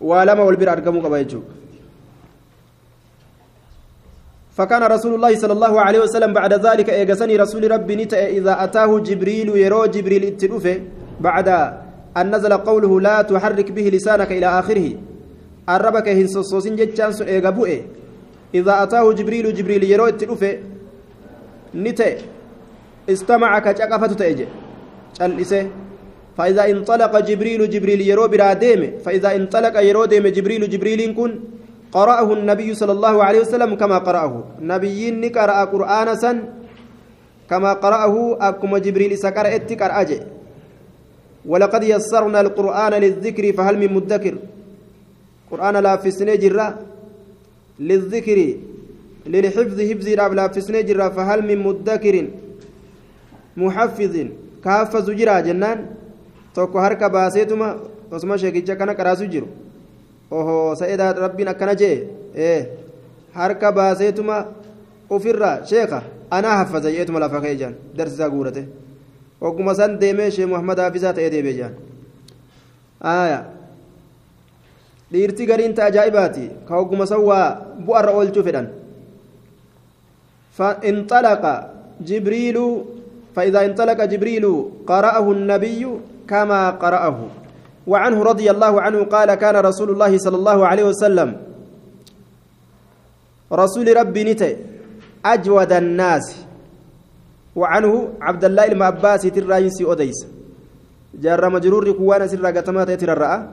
waa 0.00 0.24
lama 0.24 0.44
wal 0.44 0.56
bira 0.56 0.72
argamuu 0.72 1.02
qaba 1.02 1.22
jechuudha. 1.24 1.54
فكان 4.56 4.82
رسول 4.82 5.14
الله 5.14 5.36
صلى 5.36 5.52
الله 5.52 5.80
عليه 5.80 6.00
وسلم 6.00 6.32
بعد 6.32 6.52
ذلك 6.66 6.90
إيجاسني 6.90 7.36
رسول 7.36 7.70
ربي 7.70 7.96
نتا 7.96 8.28
إذا 8.40 8.64
أتاه 8.64 8.88
جبريل 8.98 9.48
يرو 9.48 9.86
جبريل 9.86 10.24
اتلوفه 10.24 10.80
بعد 11.20 11.48
أن 12.16 12.34
نزل 12.34 12.52
قوله 12.52 13.00
لا 13.00 13.22
تحرك 13.22 13.70
به 13.76 13.86
لسانك 13.92 14.32
إلى 14.32 14.46
آخره. 14.46 14.86
الربك 15.68 16.08
هنسوسين 16.08 16.76
جتشانس 16.76 17.22
إيجابوه 17.22 17.80
إذا 18.54 18.82
أتاه 18.82 19.12
جبريل 19.12 19.54
جبريل 19.54 19.84
يرو 19.84 20.06
نتا 21.74 22.10
استمع 23.10 23.58
كشقفة 23.58 24.12
تأجي 24.14 24.46
cal'ise 25.16 25.72
فإذا 26.36 26.62
انطلق 26.70 27.12
جبريل 27.18 27.70
جبريل 27.70 28.00
يرو 28.00 28.28
برا 28.28 28.52
ديم 28.52 29.00
فإذا 29.04 29.36
انطلق 29.36 29.74
يرو 29.80 30.04
جبريل 30.04 30.62
جبريل 30.68 31.00
كن 31.16 31.32
قرأه 31.92 32.28
النبي 32.32 32.68
صلى 32.74 32.92
الله 32.92 33.24
عليه 33.24 33.40
وسلم 33.40 33.70
كما 33.80 33.98
قرأه 33.98 34.60
نبيين 34.60 35.24
قرأ 35.32 35.64
قرآن 35.64 36.08
سن 36.16 36.36
كما 37.50 37.72
قرأه 37.72 38.14
أكما 38.48 38.78
جبريل 38.78 39.18
سكر 39.18 39.46
اتكر 39.56 39.90
أجي 40.00 40.18
ولقد 41.46 41.82
يسرنا 41.84 42.40
القرآن 42.40 42.92
للذكر 42.92 43.44
فهل 43.56 43.74
من 43.78 43.88
مدكر 43.96 44.34
قرآن 45.50 45.76
لا 45.76 45.96
في 45.96 46.10
سنة 46.10 46.34
جرة 46.34 46.68
للذكر 47.80 48.38
للحفظ 49.26 49.78
حفظ 49.90 50.08
راب 50.08 50.32
لا 50.34 50.46
جرة 50.88 51.08
فهل 51.08 51.38
من 51.48 51.58
مدكر 51.66 52.16
محفظ 53.56 54.14
كافز 54.64 55.06
جرا 55.10 55.40
جنان 55.40 55.78
توكو 56.54 56.78
هركا 56.78 57.08
باسيتما 57.08 57.68
oho 60.30 60.74
sa'idaa 60.76 61.12
rabbiin 61.12 61.48
akkana 61.48 61.74
jee 61.74 62.08
harka 63.34 63.72
baaseetuma 63.72 64.46
ofirraa 65.10 65.64
sheeka 65.64 66.02
anaa 66.30 66.56
haffaza 66.56 66.90
jeetuma 66.90 67.20
lafa 67.20 67.40
ka'e 67.40 67.56
jaan 67.56 67.74
darsisaa 67.96 68.30
guurate 68.30 68.66
ogguma 69.40 69.74
san 69.74 69.98
deemee 69.98 70.30
shee 70.30 70.46
muhammad 70.46 70.78
haafisaa 70.78 71.12
ta'ee 71.12 71.30
deebee 71.30 71.54
jaan 71.58 71.74
dhiirti 75.12 75.46
gariin 75.46 75.74
ta 75.74 75.84
ajaa'ibaati 75.84 76.50
ka 76.68 76.76
ogguma 76.76 77.06
san 77.06 77.22
waa 77.22 77.46
bu'arra 77.86 78.12
oolchuu 78.12 78.42
fedhan 78.42 78.68
فانطلق 80.56 81.44
جبريل 82.00 82.56
فإذا 83.36 83.60
انطلق 83.64 83.98
جبريل 84.04 84.44
قرأه 84.86 85.26
النبي 85.32 85.82
كما 86.28 86.70
قرأه. 86.70 87.18
وعنه 87.86 88.18
رضي 88.22 88.50
الله 88.50 88.72
عنه 88.80 88.98
قال 89.04 89.34
كان 89.34 89.56
رسول 89.56 89.90
الله 89.90 90.12
صلى 90.18 90.36
الله 90.36 90.58
عليه 90.66 90.84
وسلم 90.84 91.28
رسول 93.52 93.86
ربي 93.96 94.22
نتي 94.24 94.56
أجود 95.24 95.72
الناس. 95.72 96.26
وعنه 97.56 97.92
عبد 98.20 98.44
الله 98.44 98.64
المعباس 98.64 99.22
تراينسي 99.32 99.84
أديس 99.92 100.18
جار 101.16 101.40
مجرور 101.50 101.92
كوانا 101.92 102.26
سر 102.26 102.46
قتمات 102.46 102.88
يترى 102.88 103.48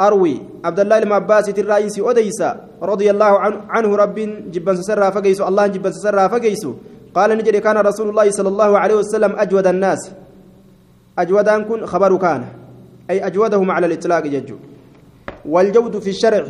أروي 0.00 0.36
عبد 0.64 0.80
الله 0.80 0.98
المعباس 0.98 1.44
تراينسي 1.46 2.00
أديس 2.10 2.40
رضي 2.82 3.10
الله 3.10 3.32
عنه 3.68 3.96
رب 3.96 4.18
جبا 4.52 4.74
سسرى 4.74 5.12
فقيس 5.12 5.40
الله 5.40 5.66
جبا 5.66 5.90
سسرى 5.90 6.28
فقيس 6.28 6.66
قال 7.14 7.30
نجري 7.38 7.60
كان 7.60 7.76
رسول 7.76 8.08
الله 8.08 8.30
صلى 8.30 8.48
الله 8.48 8.78
عليه 8.78 8.94
وسلم 8.94 9.32
أجود 9.36 9.66
الناس. 9.66 10.10
أجود 11.18 11.48
أن 11.48 11.64
كن 11.64 11.86
خبر 11.86 12.16
كان. 12.16 12.44
أي 13.10 13.26
أجودهم 13.26 13.70
على 13.70 13.86
الإطلاق 13.86 14.26
ججو. 14.26 14.56
والجود 15.44 15.98
في 15.98 16.10
الشرع 16.10 16.44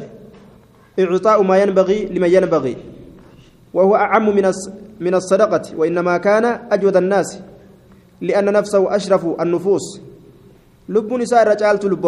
إعطاء 1.01 1.43
ما 1.43 1.59
ينبغي 1.59 2.05
لمن 2.05 2.31
ينبغي. 2.31 2.77
وهو 3.75 3.97
أعم 3.97 4.37
من 4.37 4.47
من 5.01 5.15
الصدقة 5.15 5.63
وإنما 5.77 6.17
كان 6.19 6.45
أجود 6.73 6.97
الناس 6.97 7.39
لأن 8.21 8.53
نفسه 8.53 8.97
أشرف 8.97 9.27
النفوس. 9.41 10.01
لب 10.89 11.13
نساء 11.13 11.49
رجالت 11.49 11.85
لب 11.85 12.07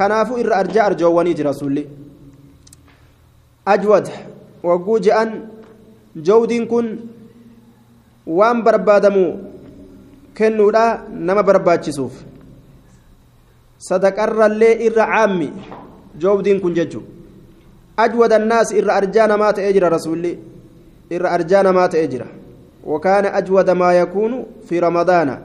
إر 0.00 0.50
أرجع 0.60 0.86
أرجو 0.86 1.10
ونيت 1.18 1.40
رسولي 1.40 1.84
أجود 3.68 4.06
وجوج 4.62 5.08
أن 5.08 5.30
جود 6.16 6.52
كن 6.52 6.86
وان 8.26 8.62
بربادمو 8.62 9.26
كنولا 10.36 10.84
نما 11.26 11.40
برباتشسوف 11.40 12.14
sadaqarrallee 13.88 14.74
irra 14.86 15.04
caammi 15.12 15.48
joobdiin 16.22 16.60
kun 16.60 16.74
jechuun 16.78 17.04
ajwada 18.04 18.36
annaas 18.40 18.70
irra 18.80 18.94
arjaa 19.00 19.26
namaa 19.32 19.52
ta'ee 19.56 19.72
jira 19.76 19.90
rasuulli 19.96 20.30
irra 21.16 21.34
arjaa 21.36 21.62
namaa 21.68 21.88
ta'ee 21.88 22.08
jira 22.14 22.26
وكان 22.86 23.24
أجود 23.26 23.70
ما 23.70 23.92
يكون 23.92 24.46
في 24.68 24.78
رمضان 24.78 25.38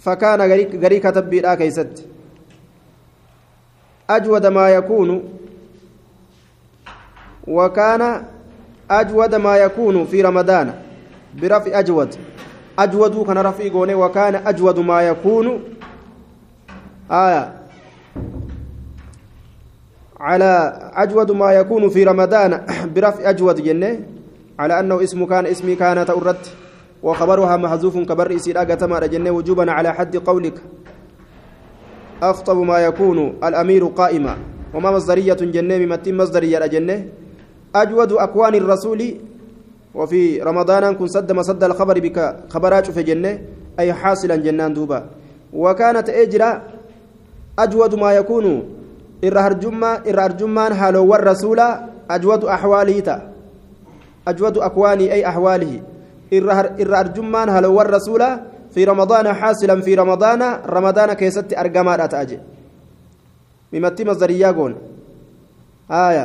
فكان 0.00 0.40
غري 0.82 1.00
كتب 1.00 1.30
بلا 1.30 1.54
كيست. 1.54 2.06
أجود 4.10 4.46
ما 4.46 4.68
يكون. 4.68 5.22
وكان 7.46 8.22
أجود 8.90 9.34
ما 9.34 9.56
يكون 9.56 10.06
في 10.06 10.22
رمضان. 10.22 10.74
برفع 11.42 11.78
أجود. 11.78 12.14
أجود 12.78 13.26
كان 13.26 13.38
رفع 13.38 13.64
وكان 13.94 14.34
أجود 14.34 14.78
ما 14.78 15.02
يكون. 15.02 15.64
آية. 17.10 17.52
على 20.20 20.52
أجود 20.94 21.30
ما 21.30 21.52
يكون 21.52 21.88
في 21.88 22.04
رمضان. 22.04 22.66
برفع 22.94 23.30
أجود 23.30 23.62
جنة. 23.62 24.00
على 24.58 24.80
أنه 24.80 25.02
اسم 25.02 25.24
كان 25.26 25.46
اسمي 25.46 25.76
كان 25.76 26.06
تأرت 26.06 26.52
وخبرها 27.02 27.56
محذوف 27.56 27.98
كبر 27.98 28.36
إسير 28.36 28.58
أقتما 28.62 29.06
جنة 29.06 29.30
وجوبا 29.30 29.70
على 29.72 29.92
حد 29.94 30.16
قولك. 30.16 30.54
أخطب 32.22 32.56
ما 32.56 32.78
يكون 32.78 33.40
الأمير 33.44 33.84
قائما. 33.86 34.36
وما 34.74 34.90
مصدرية 34.90 35.40
جنة 35.40 35.78
ممتين 35.78 36.16
مصدرية 36.16 36.66
جنة 36.66 37.04
أجود 37.74 38.12
أكوان 38.12 38.54
الرسول. 38.54 39.00
وفي 39.94 40.42
رمضان 40.42 40.94
كن 40.94 41.08
سد 41.08 41.32
مسد 41.32 41.64
الخبر 41.64 42.00
بك 42.00 42.36
خبرات 42.48 42.90
في 42.90 43.02
جنة. 43.02 43.38
أي 43.78 43.92
حاصلا 43.92 44.36
جنان 44.36 44.74
دوبا. 44.74 45.04
وكانت 45.52 46.08
أجرا. 46.08 46.62
أجود 47.58 47.94
ما 47.94 48.12
يكون. 48.12 48.80
irra 49.22 49.44
arjummaan 50.24 50.72
haaloowwan 50.72 51.20
rasuulaa 51.20 51.80
ajwadu 52.08 52.50
axwaalihi 52.50 53.02
ajwadu 54.26 54.62
akwaanii 54.62 55.10
ay 55.10 55.24
axwaalihi 55.24 55.82
irra 56.30 56.98
arjummaan 56.98 57.48
haaloowwan 57.48 57.86
rasuulaa 57.86 58.38
fi 58.74 58.84
ramadaana 58.84 59.34
xaasilan 59.34 59.82
fi 59.82 59.96
ramadaana 59.96 60.60
ramadaana 60.76 61.14
keessatti 61.14 61.56
argamaadha 61.56 62.08
ta'a 62.08 62.24
je 62.24 62.38
mimatti 63.72 64.04
masdariyyaa 64.04 64.52
goona 64.52 64.76
haaya 65.88 66.24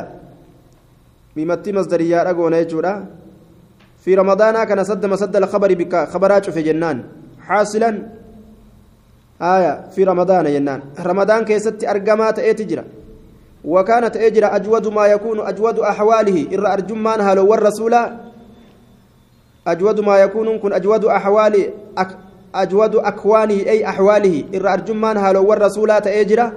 mimatti 1.36 1.72
masdariyyaadha 1.72 2.34
goona 2.34 2.62
jechuudha 2.64 2.94
في 4.06 4.14
رمضان 4.14 4.64
كان 4.64 4.84
سد 4.84 5.06
مسد 5.06 5.36
الخبر 5.36 5.74
بك 5.74 6.08
خبرات 6.14 6.50
في 6.50 6.62
جنان 6.62 7.04
حاصلا 7.42 7.90
آية 9.42 9.90
في 9.94 10.04
رمضان 10.04 10.46
ينان 10.46 10.80
رمضان 11.00 11.44
كيست 11.44 11.84
أرجمات 11.84 12.38
إتجرا 12.38 12.84
وكانت 13.64 14.16
أجرا 14.16 14.56
أجود 14.56 14.86
ما 14.88 15.06
يكون 15.06 15.38
أجود 15.40 15.78
أحواله 15.78 16.46
إر 16.54 16.72
أرجمان 16.72 17.20
هلو 17.20 17.50
والرسول 17.50 17.94
أجود 19.66 20.00
ما 20.00 20.18
يكون 20.18 20.58
كن 20.58 20.72
أجود 20.72 21.04
أحواله 21.04 21.70
أك 21.98 22.10
أجود 22.54 22.96
أكوانه 22.96 23.54
أي 23.54 23.88
أحواله. 23.88 24.44
إر 24.54 24.72
أرجمان 24.72 25.16
هلو 25.16 25.44
والرسول 25.44 26.00
تأجرا 26.00 26.52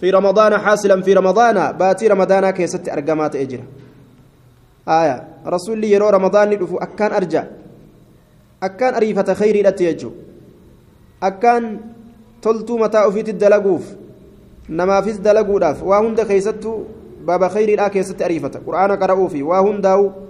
في 0.00 0.10
رمضان 0.10 0.58
حاصلا 0.58 1.02
في 1.02 1.12
رمضان. 1.14 1.72
باتي 1.72 2.06
رمضان 2.08 2.50
كيست 2.50 2.88
أرجمات 2.88 3.36
أجرا 3.36 3.64
آية. 4.88 5.24
رسول 5.46 5.84
يرو 5.84 6.08
رمضان 6.08 6.52
يدفو 6.52 6.76
أكان 6.76 7.12
أرجع 7.12 7.44
أكان 8.62 8.94
أريفة 8.94 9.34
خيري 9.34 9.62
لتيجو 9.62 10.10
أكان 11.22 11.78
toltuu 12.40 12.78
mataa 12.78 13.04
ofiitti 13.06 13.32
dalaguuf 13.32 13.84
namaafis 14.68 15.20
dalaguudhaaf 15.22 15.82
waa 15.82 16.00
hunda 16.00 16.24
keessattuu 16.24 16.86
baaba 17.24 17.48
khayriidhaa 17.48 17.90
keessatti 17.90 18.24
ariifata 18.24 18.60
qur'aana 18.66 18.96
qara'uufi 18.96 19.42
waa 19.42 19.60
hundaa'u 19.66 20.04
xiina 20.06 20.29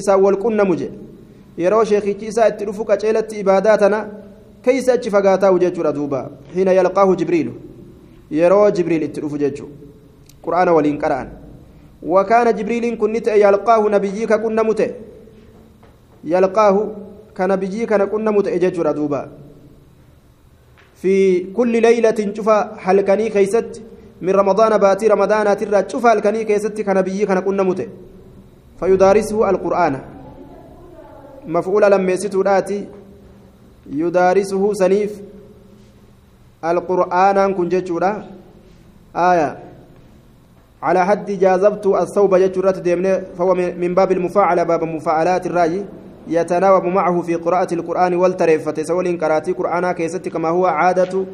isaan 0.00 0.20
wal 0.22 0.36
qunnamu 0.36 0.76
jedhe 0.76 0.98
yeroo 1.64 1.84
sheekichi 1.84 2.26
isaa 2.26 2.48
itti 2.48 2.64
dhufu 2.64 2.84
qaceelatti 2.84 3.40
ibaadaa 3.40 3.78
tana 3.78 3.98
keeysa 4.62 4.92
achi 4.92 5.10
fagaataa'u 5.10 5.58
jechuudha 5.58 5.92
duuba 5.92 6.30
xiina 6.54 6.72
yalqaahu 6.72 7.16
jibriilu 7.16 7.52
yeroo 8.30 8.70
jibriil 8.70 9.02
itti 9.02 9.20
dhufu 9.20 9.38
jechuu 9.38 9.68
qur'aana 10.42 10.72
waliin 10.72 10.98
qara'an 11.04 11.28
وكان 12.02 12.54
جبريل 12.54 12.84
كنت 12.96 13.26
يلقاه 13.28 13.82
نبيك 13.88 14.32
كنا 14.32 14.62
مت 14.62 14.80
يلقاه 16.24 16.76
كنبيك 17.36 17.92
كنا 18.12 18.30
مت 18.30 18.46
اججر 18.56 18.86
دوبا 18.98 19.22
في 21.02 21.14
كل 21.56 21.72
ليلة 21.82 22.18
شوف 22.36 22.48
حلقني 22.84 23.28
كيست 23.34 23.72
من 24.22 24.32
رمضان 24.40 24.72
باتي 24.78 25.06
رمضان 25.14 25.46
ترى 25.58 25.84
شوف 25.90 26.06
حلقني 26.06 26.44
كيست 26.44 26.80
كنبي 26.86 27.26
كان 27.26 27.40
كنا 27.46 27.62
مت 27.68 27.80
فيدارسه 28.80 29.50
القرآن. 29.50 30.00
مفعول 31.46 31.82
لما 31.82 32.12
يستوراتي 32.12 32.88
يدارسه 33.90 34.72
سنيف. 34.72 35.12
القرآن 36.64 37.54
كن 37.54 37.68
جتشورا. 37.68 38.26
آية. 39.16 39.58
على 40.82 41.06
حد 41.06 41.30
جاذبت 41.30 41.86
الثوب 41.86 42.34
جتشورات 42.34 42.78
ديمنه 42.78 43.22
فهو 43.38 43.54
من 43.54 43.94
باب 43.94 44.12
المفاعلة 44.12 44.62
باب 44.62 44.84
مفاعلات 44.84 45.46
الراجي 45.46 45.82
يتناوب 46.28 46.84
معه 46.84 47.20
في 47.22 47.34
قراءة 47.34 47.74
القرآن 47.74 48.14
والترف 48.14 48.86
سولين 48.86 49.18
قراتي 49.18 49.52
قرآنا 49.52 49.92
كيست 49.92 50.28
كما 50.28 50.48
هو 50.48 50.66
عادة 50.66 51.24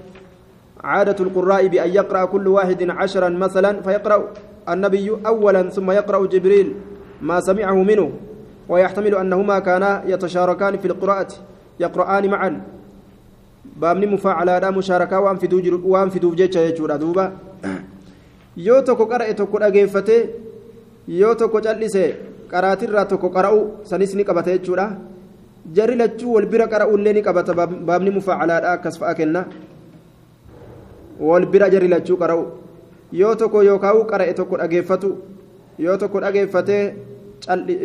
عادة 0.84 1.24
القراء 1.24 1.66
بأن 1.66 1.90
يقرأ 1.90 2.24
كل 2.24 2.48
واحد 2.48 2.90
عشرا 2.90 3.28
مثلا 3.28 3.82
فيقرأ 3.82 4.24
النبي 4.68 5.16
أولا 5.26 5.62
ثم 5.70 5.90
يقرأ 5.90 6.26
جبريل. 6.26 6.74
ما 7.22 7.40
سمعه 7.40 7.74
منه 7.82 8.10
ويحتمل 8.68 9.14
أنهما 9.14 9.58
كانا 9.58 10.02
يتشاركان 10.06 10.76
في 10.78 10.86
القراءة 10.88 11.32
يقرآن 11.80 12.24
معا 12.30 12.50
بابني 13.76 14.06
مفاعلة 14.06 14.70
مشاركة 14.70 15.20
وأنفدوا 15.84 16.34
جيتشا 16.34 16.58
يجورا 16.58 16.96
دوبا 16.96 17.32
yoo 18.56 18.82
tokko 18.86 19.06
qara'e 19.10 19.34
tokko 19.34 19.58
dhageeffate 19.58 20.16
yoo 21.08 21.34
tokko 21.34 21.60
cal'ise 21.60 22.04
qaraatirraa 22.50 23.04
tokko 23.10 23.28
qara'u 23.36 23.82
sanis 23.82 24.14
ni 24.14 24.24
qabata 24.24 24.52
jechuudha 24.54 24.86
jarri 25.74 25.96
lachuu 25.96 26.34
wal 26.34 26.46
bira 26.46 26.66
qara'ullee 26.68 27.14
ni 27.14 27.22
qabata 27.22 27.54
baabni 27.54 28.10
mufaacalaadha 28.14 28.72
akkas 28.78 28.98
fa'a 28.98 29.14
kenna 29.14 29.44
wal 31.18 31.46
bira 31.46 31.70
jarri 31.70 31.88
lachuu 31.88 32.16
qara'u 32.16 32.44
yoo 33.12 33.34
tokko 33.34 33.62
yookaan 33.62 34.06
qara'e 34.06 34.34
tokko 34.34 34.56
dhageeffatu 34.62 35.08
yoo 35.78 35.96
tokko 35.96 36.20
dhageeffatee 36.20 36.84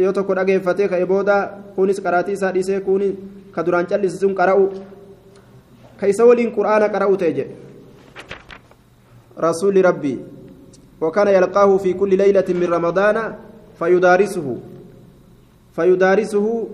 yoo 0.04 0.14
tokko 0.14 0.36
dhageeffatee 0.36 0.88
ka'e 0.88 1.06
booda 1.06 1.36
kunis 1.76 2.02
qaraatii 2.02 2.34
isaa 2.40 2.52
dhiisee 2.56 2.80
kuni 2.80 3.10
ka 3.52 3.64
duraan 3.66 3.88
callisiisuun 3.88 4.36
qara'u 4.36 4.66
ka 6.00 6.08
isa 6.08 6.26
waliin 6.26 6.52
qur'aana 6.58 6.90
qara'u 6.90 7.18
ta'e 7.18 7.34
jedhe 7.34 7.56
rasuulli 9.38 9.82
rabbii 9.82 10.20
وكان 11.02 11.28
يلقاه 11.28 11.78
في 11.78 11.94
كل 11.94 12.18
ليلة 12.18 12.44
من 12.50 12.68
رمضان 12.76 13.18
فيدارسه 13.80 14.48
فيدارسه 15.76 16.68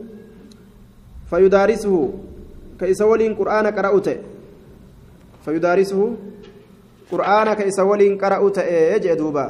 فيدارسه 1.29 1.95
كيسولين 2.79 3.35
قرآن 3.35 3.65
قرأته 3.67 4.17
فيدارسه 5.45 5.99
قرآن 7.11 7.47
كيسولين 7.53 8.17
قرأته 8.17 8.61
يجي 8.97 9.15
دوبا 9.15 9.45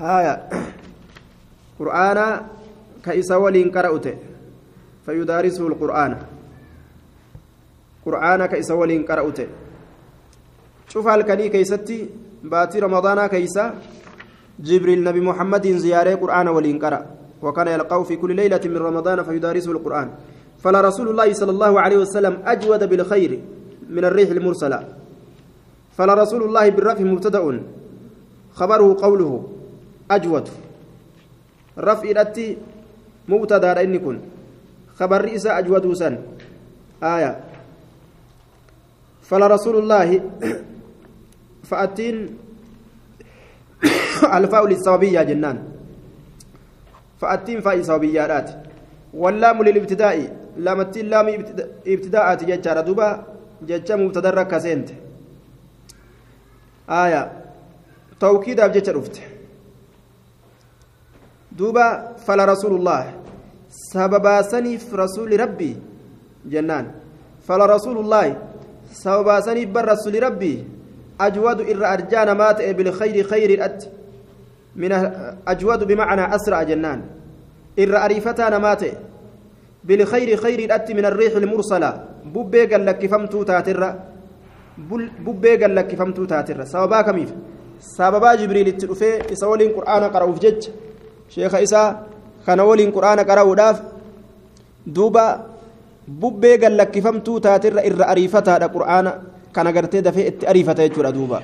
آية. 0.00 0.48
قرآن 1.78 2.18
كيسولين 3.04 3.70
قرأته 3.70 4.14
فيدارسه 5.06 5.66
القرآن. 5.66 6.12
قرآن 8.06 8.46
كيسولين 8.46 9.02
قرأته 9.04 9.46
شوف 10.88 11.06
هالكني 11.06 11.48
كيستي 11.48 12.08
باتي 12.44 12.78
رمضان 12.78 13.26
كيسا 13.26 13.74
جبريل 14.60 15.04
نبي 15.04 15.20
محمد 15.20 15.66
زيارة 15.66 16.14
قرآن 16.14 16.48
ولين 16.48 16.78
قرأ 16.78 17.06
وكان 17.42 17.68
يلقاه 17.68 18.02
في 18.02 18.16
كل 18.16 18.36
ليلة 18.36 18.60
من 18.64 18.76
رمضان 18.76 19.22
فيدارسه 19.22 19.72
القرآن. 19.72 20.08
فلا 20.64 20.80
رسول 20.80 21.08
الله 21.08 21.32
صلى 21.32 21.50
الله 21.50 21.80
عليه 21.80 21.98
وسلم 21.98 22.42
أجود 22.44 22.88
بالخير 22.88 23.40
من 23.88 24.04
الريح 24.04 24.30
المرسلة. 24.30 24.88
فلا 25.96 26.14
رسول 26.14 26.42
الله 26.42 26.68
بالرفع 26.68 27.04
مبتدأ. 27.04 27.60
خبره 28.54 28.96
قوله 29.00 29.32
أجود. 30.10 30.48
رفع 31.78 32.02
الأتي 32.10 32.56
مبتدأ 33.28 33.80
إن 33.82 33.98
كن. 33.98 34.18
خبر 34.98 35.20
رئيس 35.24 35.46
أجود 35.46 35.92
سن. 35.94 36.18
آية. 37.02 37.40
فلا 39.22 39.46
رسول 39.46 39.76
الله 39.78 40.08
فأتين 41.70 42.16
الفاء 44.36 44.66
للصوابية 44.66 45.22
جنان. 45.22 45.58
فأتين 47.20 47.60
فاء 47.60 47.82
صوابيات 47.82 48.50
واللام 49.14 49.62
للابتداء. 49.62 50.36
لامتين 50.56 51.06
لام 51.06 51.26
ابتداءات 51.86 52.44
ججارة 52.44 52.80
دوبا 52.80 53.24
ججا 53.62 53.96
مبتدرة 53.96 54.42
كسنت 54.42 54.88
آية. 56.90 57.32
توكيد 58.20 58.60
أبجد 58.60 58.88
رفت. 58.88 59.29
دوبا 61.60 62.16
فلا 62.24 62.44
رسول 62.44 62.72
الله. 62.80 63.04
سببا 63.92 64.42
سنف 64.42 64.94
رسول 64.94 65.40
ربي. 65.40 65.76
جنان. 66.48 66.86
فلا 67.44 67.66
رسول 67.76 67.96
الله. 68.00 68.26
سببا 68.92 69.40
سنف 69.40 69.68
بر 69.68 69.84
رسول 69.92 70.22
ربي. 70.22 70.64
أجود 71.20 71.60
إر 71.60 71.82
أرجان 71.92 72.28
مات 72.32 72.58
بالخير 72.76 73.16
خير 73.28 73.50
الأت 73.50 73.84
من 74.76 74.92
أجود 75.52 75.80
بمعنى 75.84 76.24
أسرع 76.34 76.62
جنان. 76.62 77.00
إر 77.78 78.04
أريفتان 78.04 78.56
مات 78.56 78.82
بالخير 79.84 80.36
خير 80.36 80.58
الأت 80.58 80.88
من 80.92 81.04
الريح 81.04 81.36
المرسلة. 81.36 81.90
ببي 82.24 82.66
قال 82.66 82.86
لك 82.86 83.06
فمتو 83.06 83.42
تاتر 83.42 83.94
ببي 85.26 85.56
قال 85.60 85.74
لك 85.74 85.94
فمتو 85.94 86.24
تاتر 86.24 86.64
سببا 86.64 87.00
كميف. 87.02 87.30
ولين 92.60 92.90
قرآن 92.90 93.20
قرأوا 93.20 93.54
داف 93.54 93.82
دوبا 94.86 95.26
ببي 96.08 96.56
قال 96.56 96.76
لك 96.76 96.94
فمتو 97.00 97.38
تاتر 97.38 97.78
إر 97.78 98.00
أريفتها 98.12 98.66
قرآن 98.66 99.06
كان 99.54 99.68
قرتي 99.76 100.00
دفي 100.00 100.28
إت 100.28 100.44
أريفتها 100.44 100.84
يجور 100.84 101.10
دوبا 101.10 101.40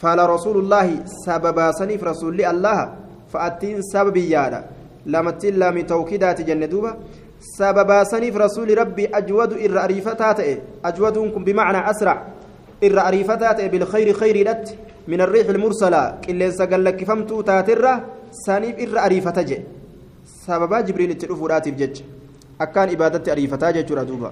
فعلى 0.00 0.26
رسول 0.26 0.56
الله 0.62 0.88
سببا 1.26 1.72
سنيف 1.72 2.04
رسول 2.04 2.40
الله 2.40 2.78
فأتين 3.32 3.82
سببي 3.82 4.30
يادا 4.30 4.60
لامتين 5.06 5.54
لامي 5.60 5.82
توكيدات 5.82 6.40
جنة 6.40 6.66
دوبا 6.66 6.92
سببا 7.58 8.04
سنيف 8.04 8.36
رسول 8.36 8.78
ربي 8.78 9.06
أجود 9.06 9.52
إر 9.52 9.84
أريفتات 9.84 10.38
أجودكم 10.84 11.44
بمعنى 11.44 11.90
أسرع 11.90 12.16
إر 12.84 12.98
أريفتات 13.08 13.58
بالخير 13.72 14.12
خير 14.12 14.36
لت 14.48 14.76
من 15.08 15.20
الريح 15.20 15.48
المرسلة 15.48 16.18
إلا 16.28 16.50
سقل 16.50 16.84
لك 16.84 17.04
فمتو 17.04 17.40
تاترة 18.34 18.46
سنيف 18.46 18.78
إر 18.78 18.98
أريفتج 19.06 19.58
سببا 20.46 20.80
جبريل 20.80 21.10
التلفورات 21.10 21.68
بجج 21.68 22.00
أكان 22.60 22.88
إبادة 22.88 23.32
أريفتاج 23.32 23.86
جرى 23.86 24.04
دوبا 24.04 24.30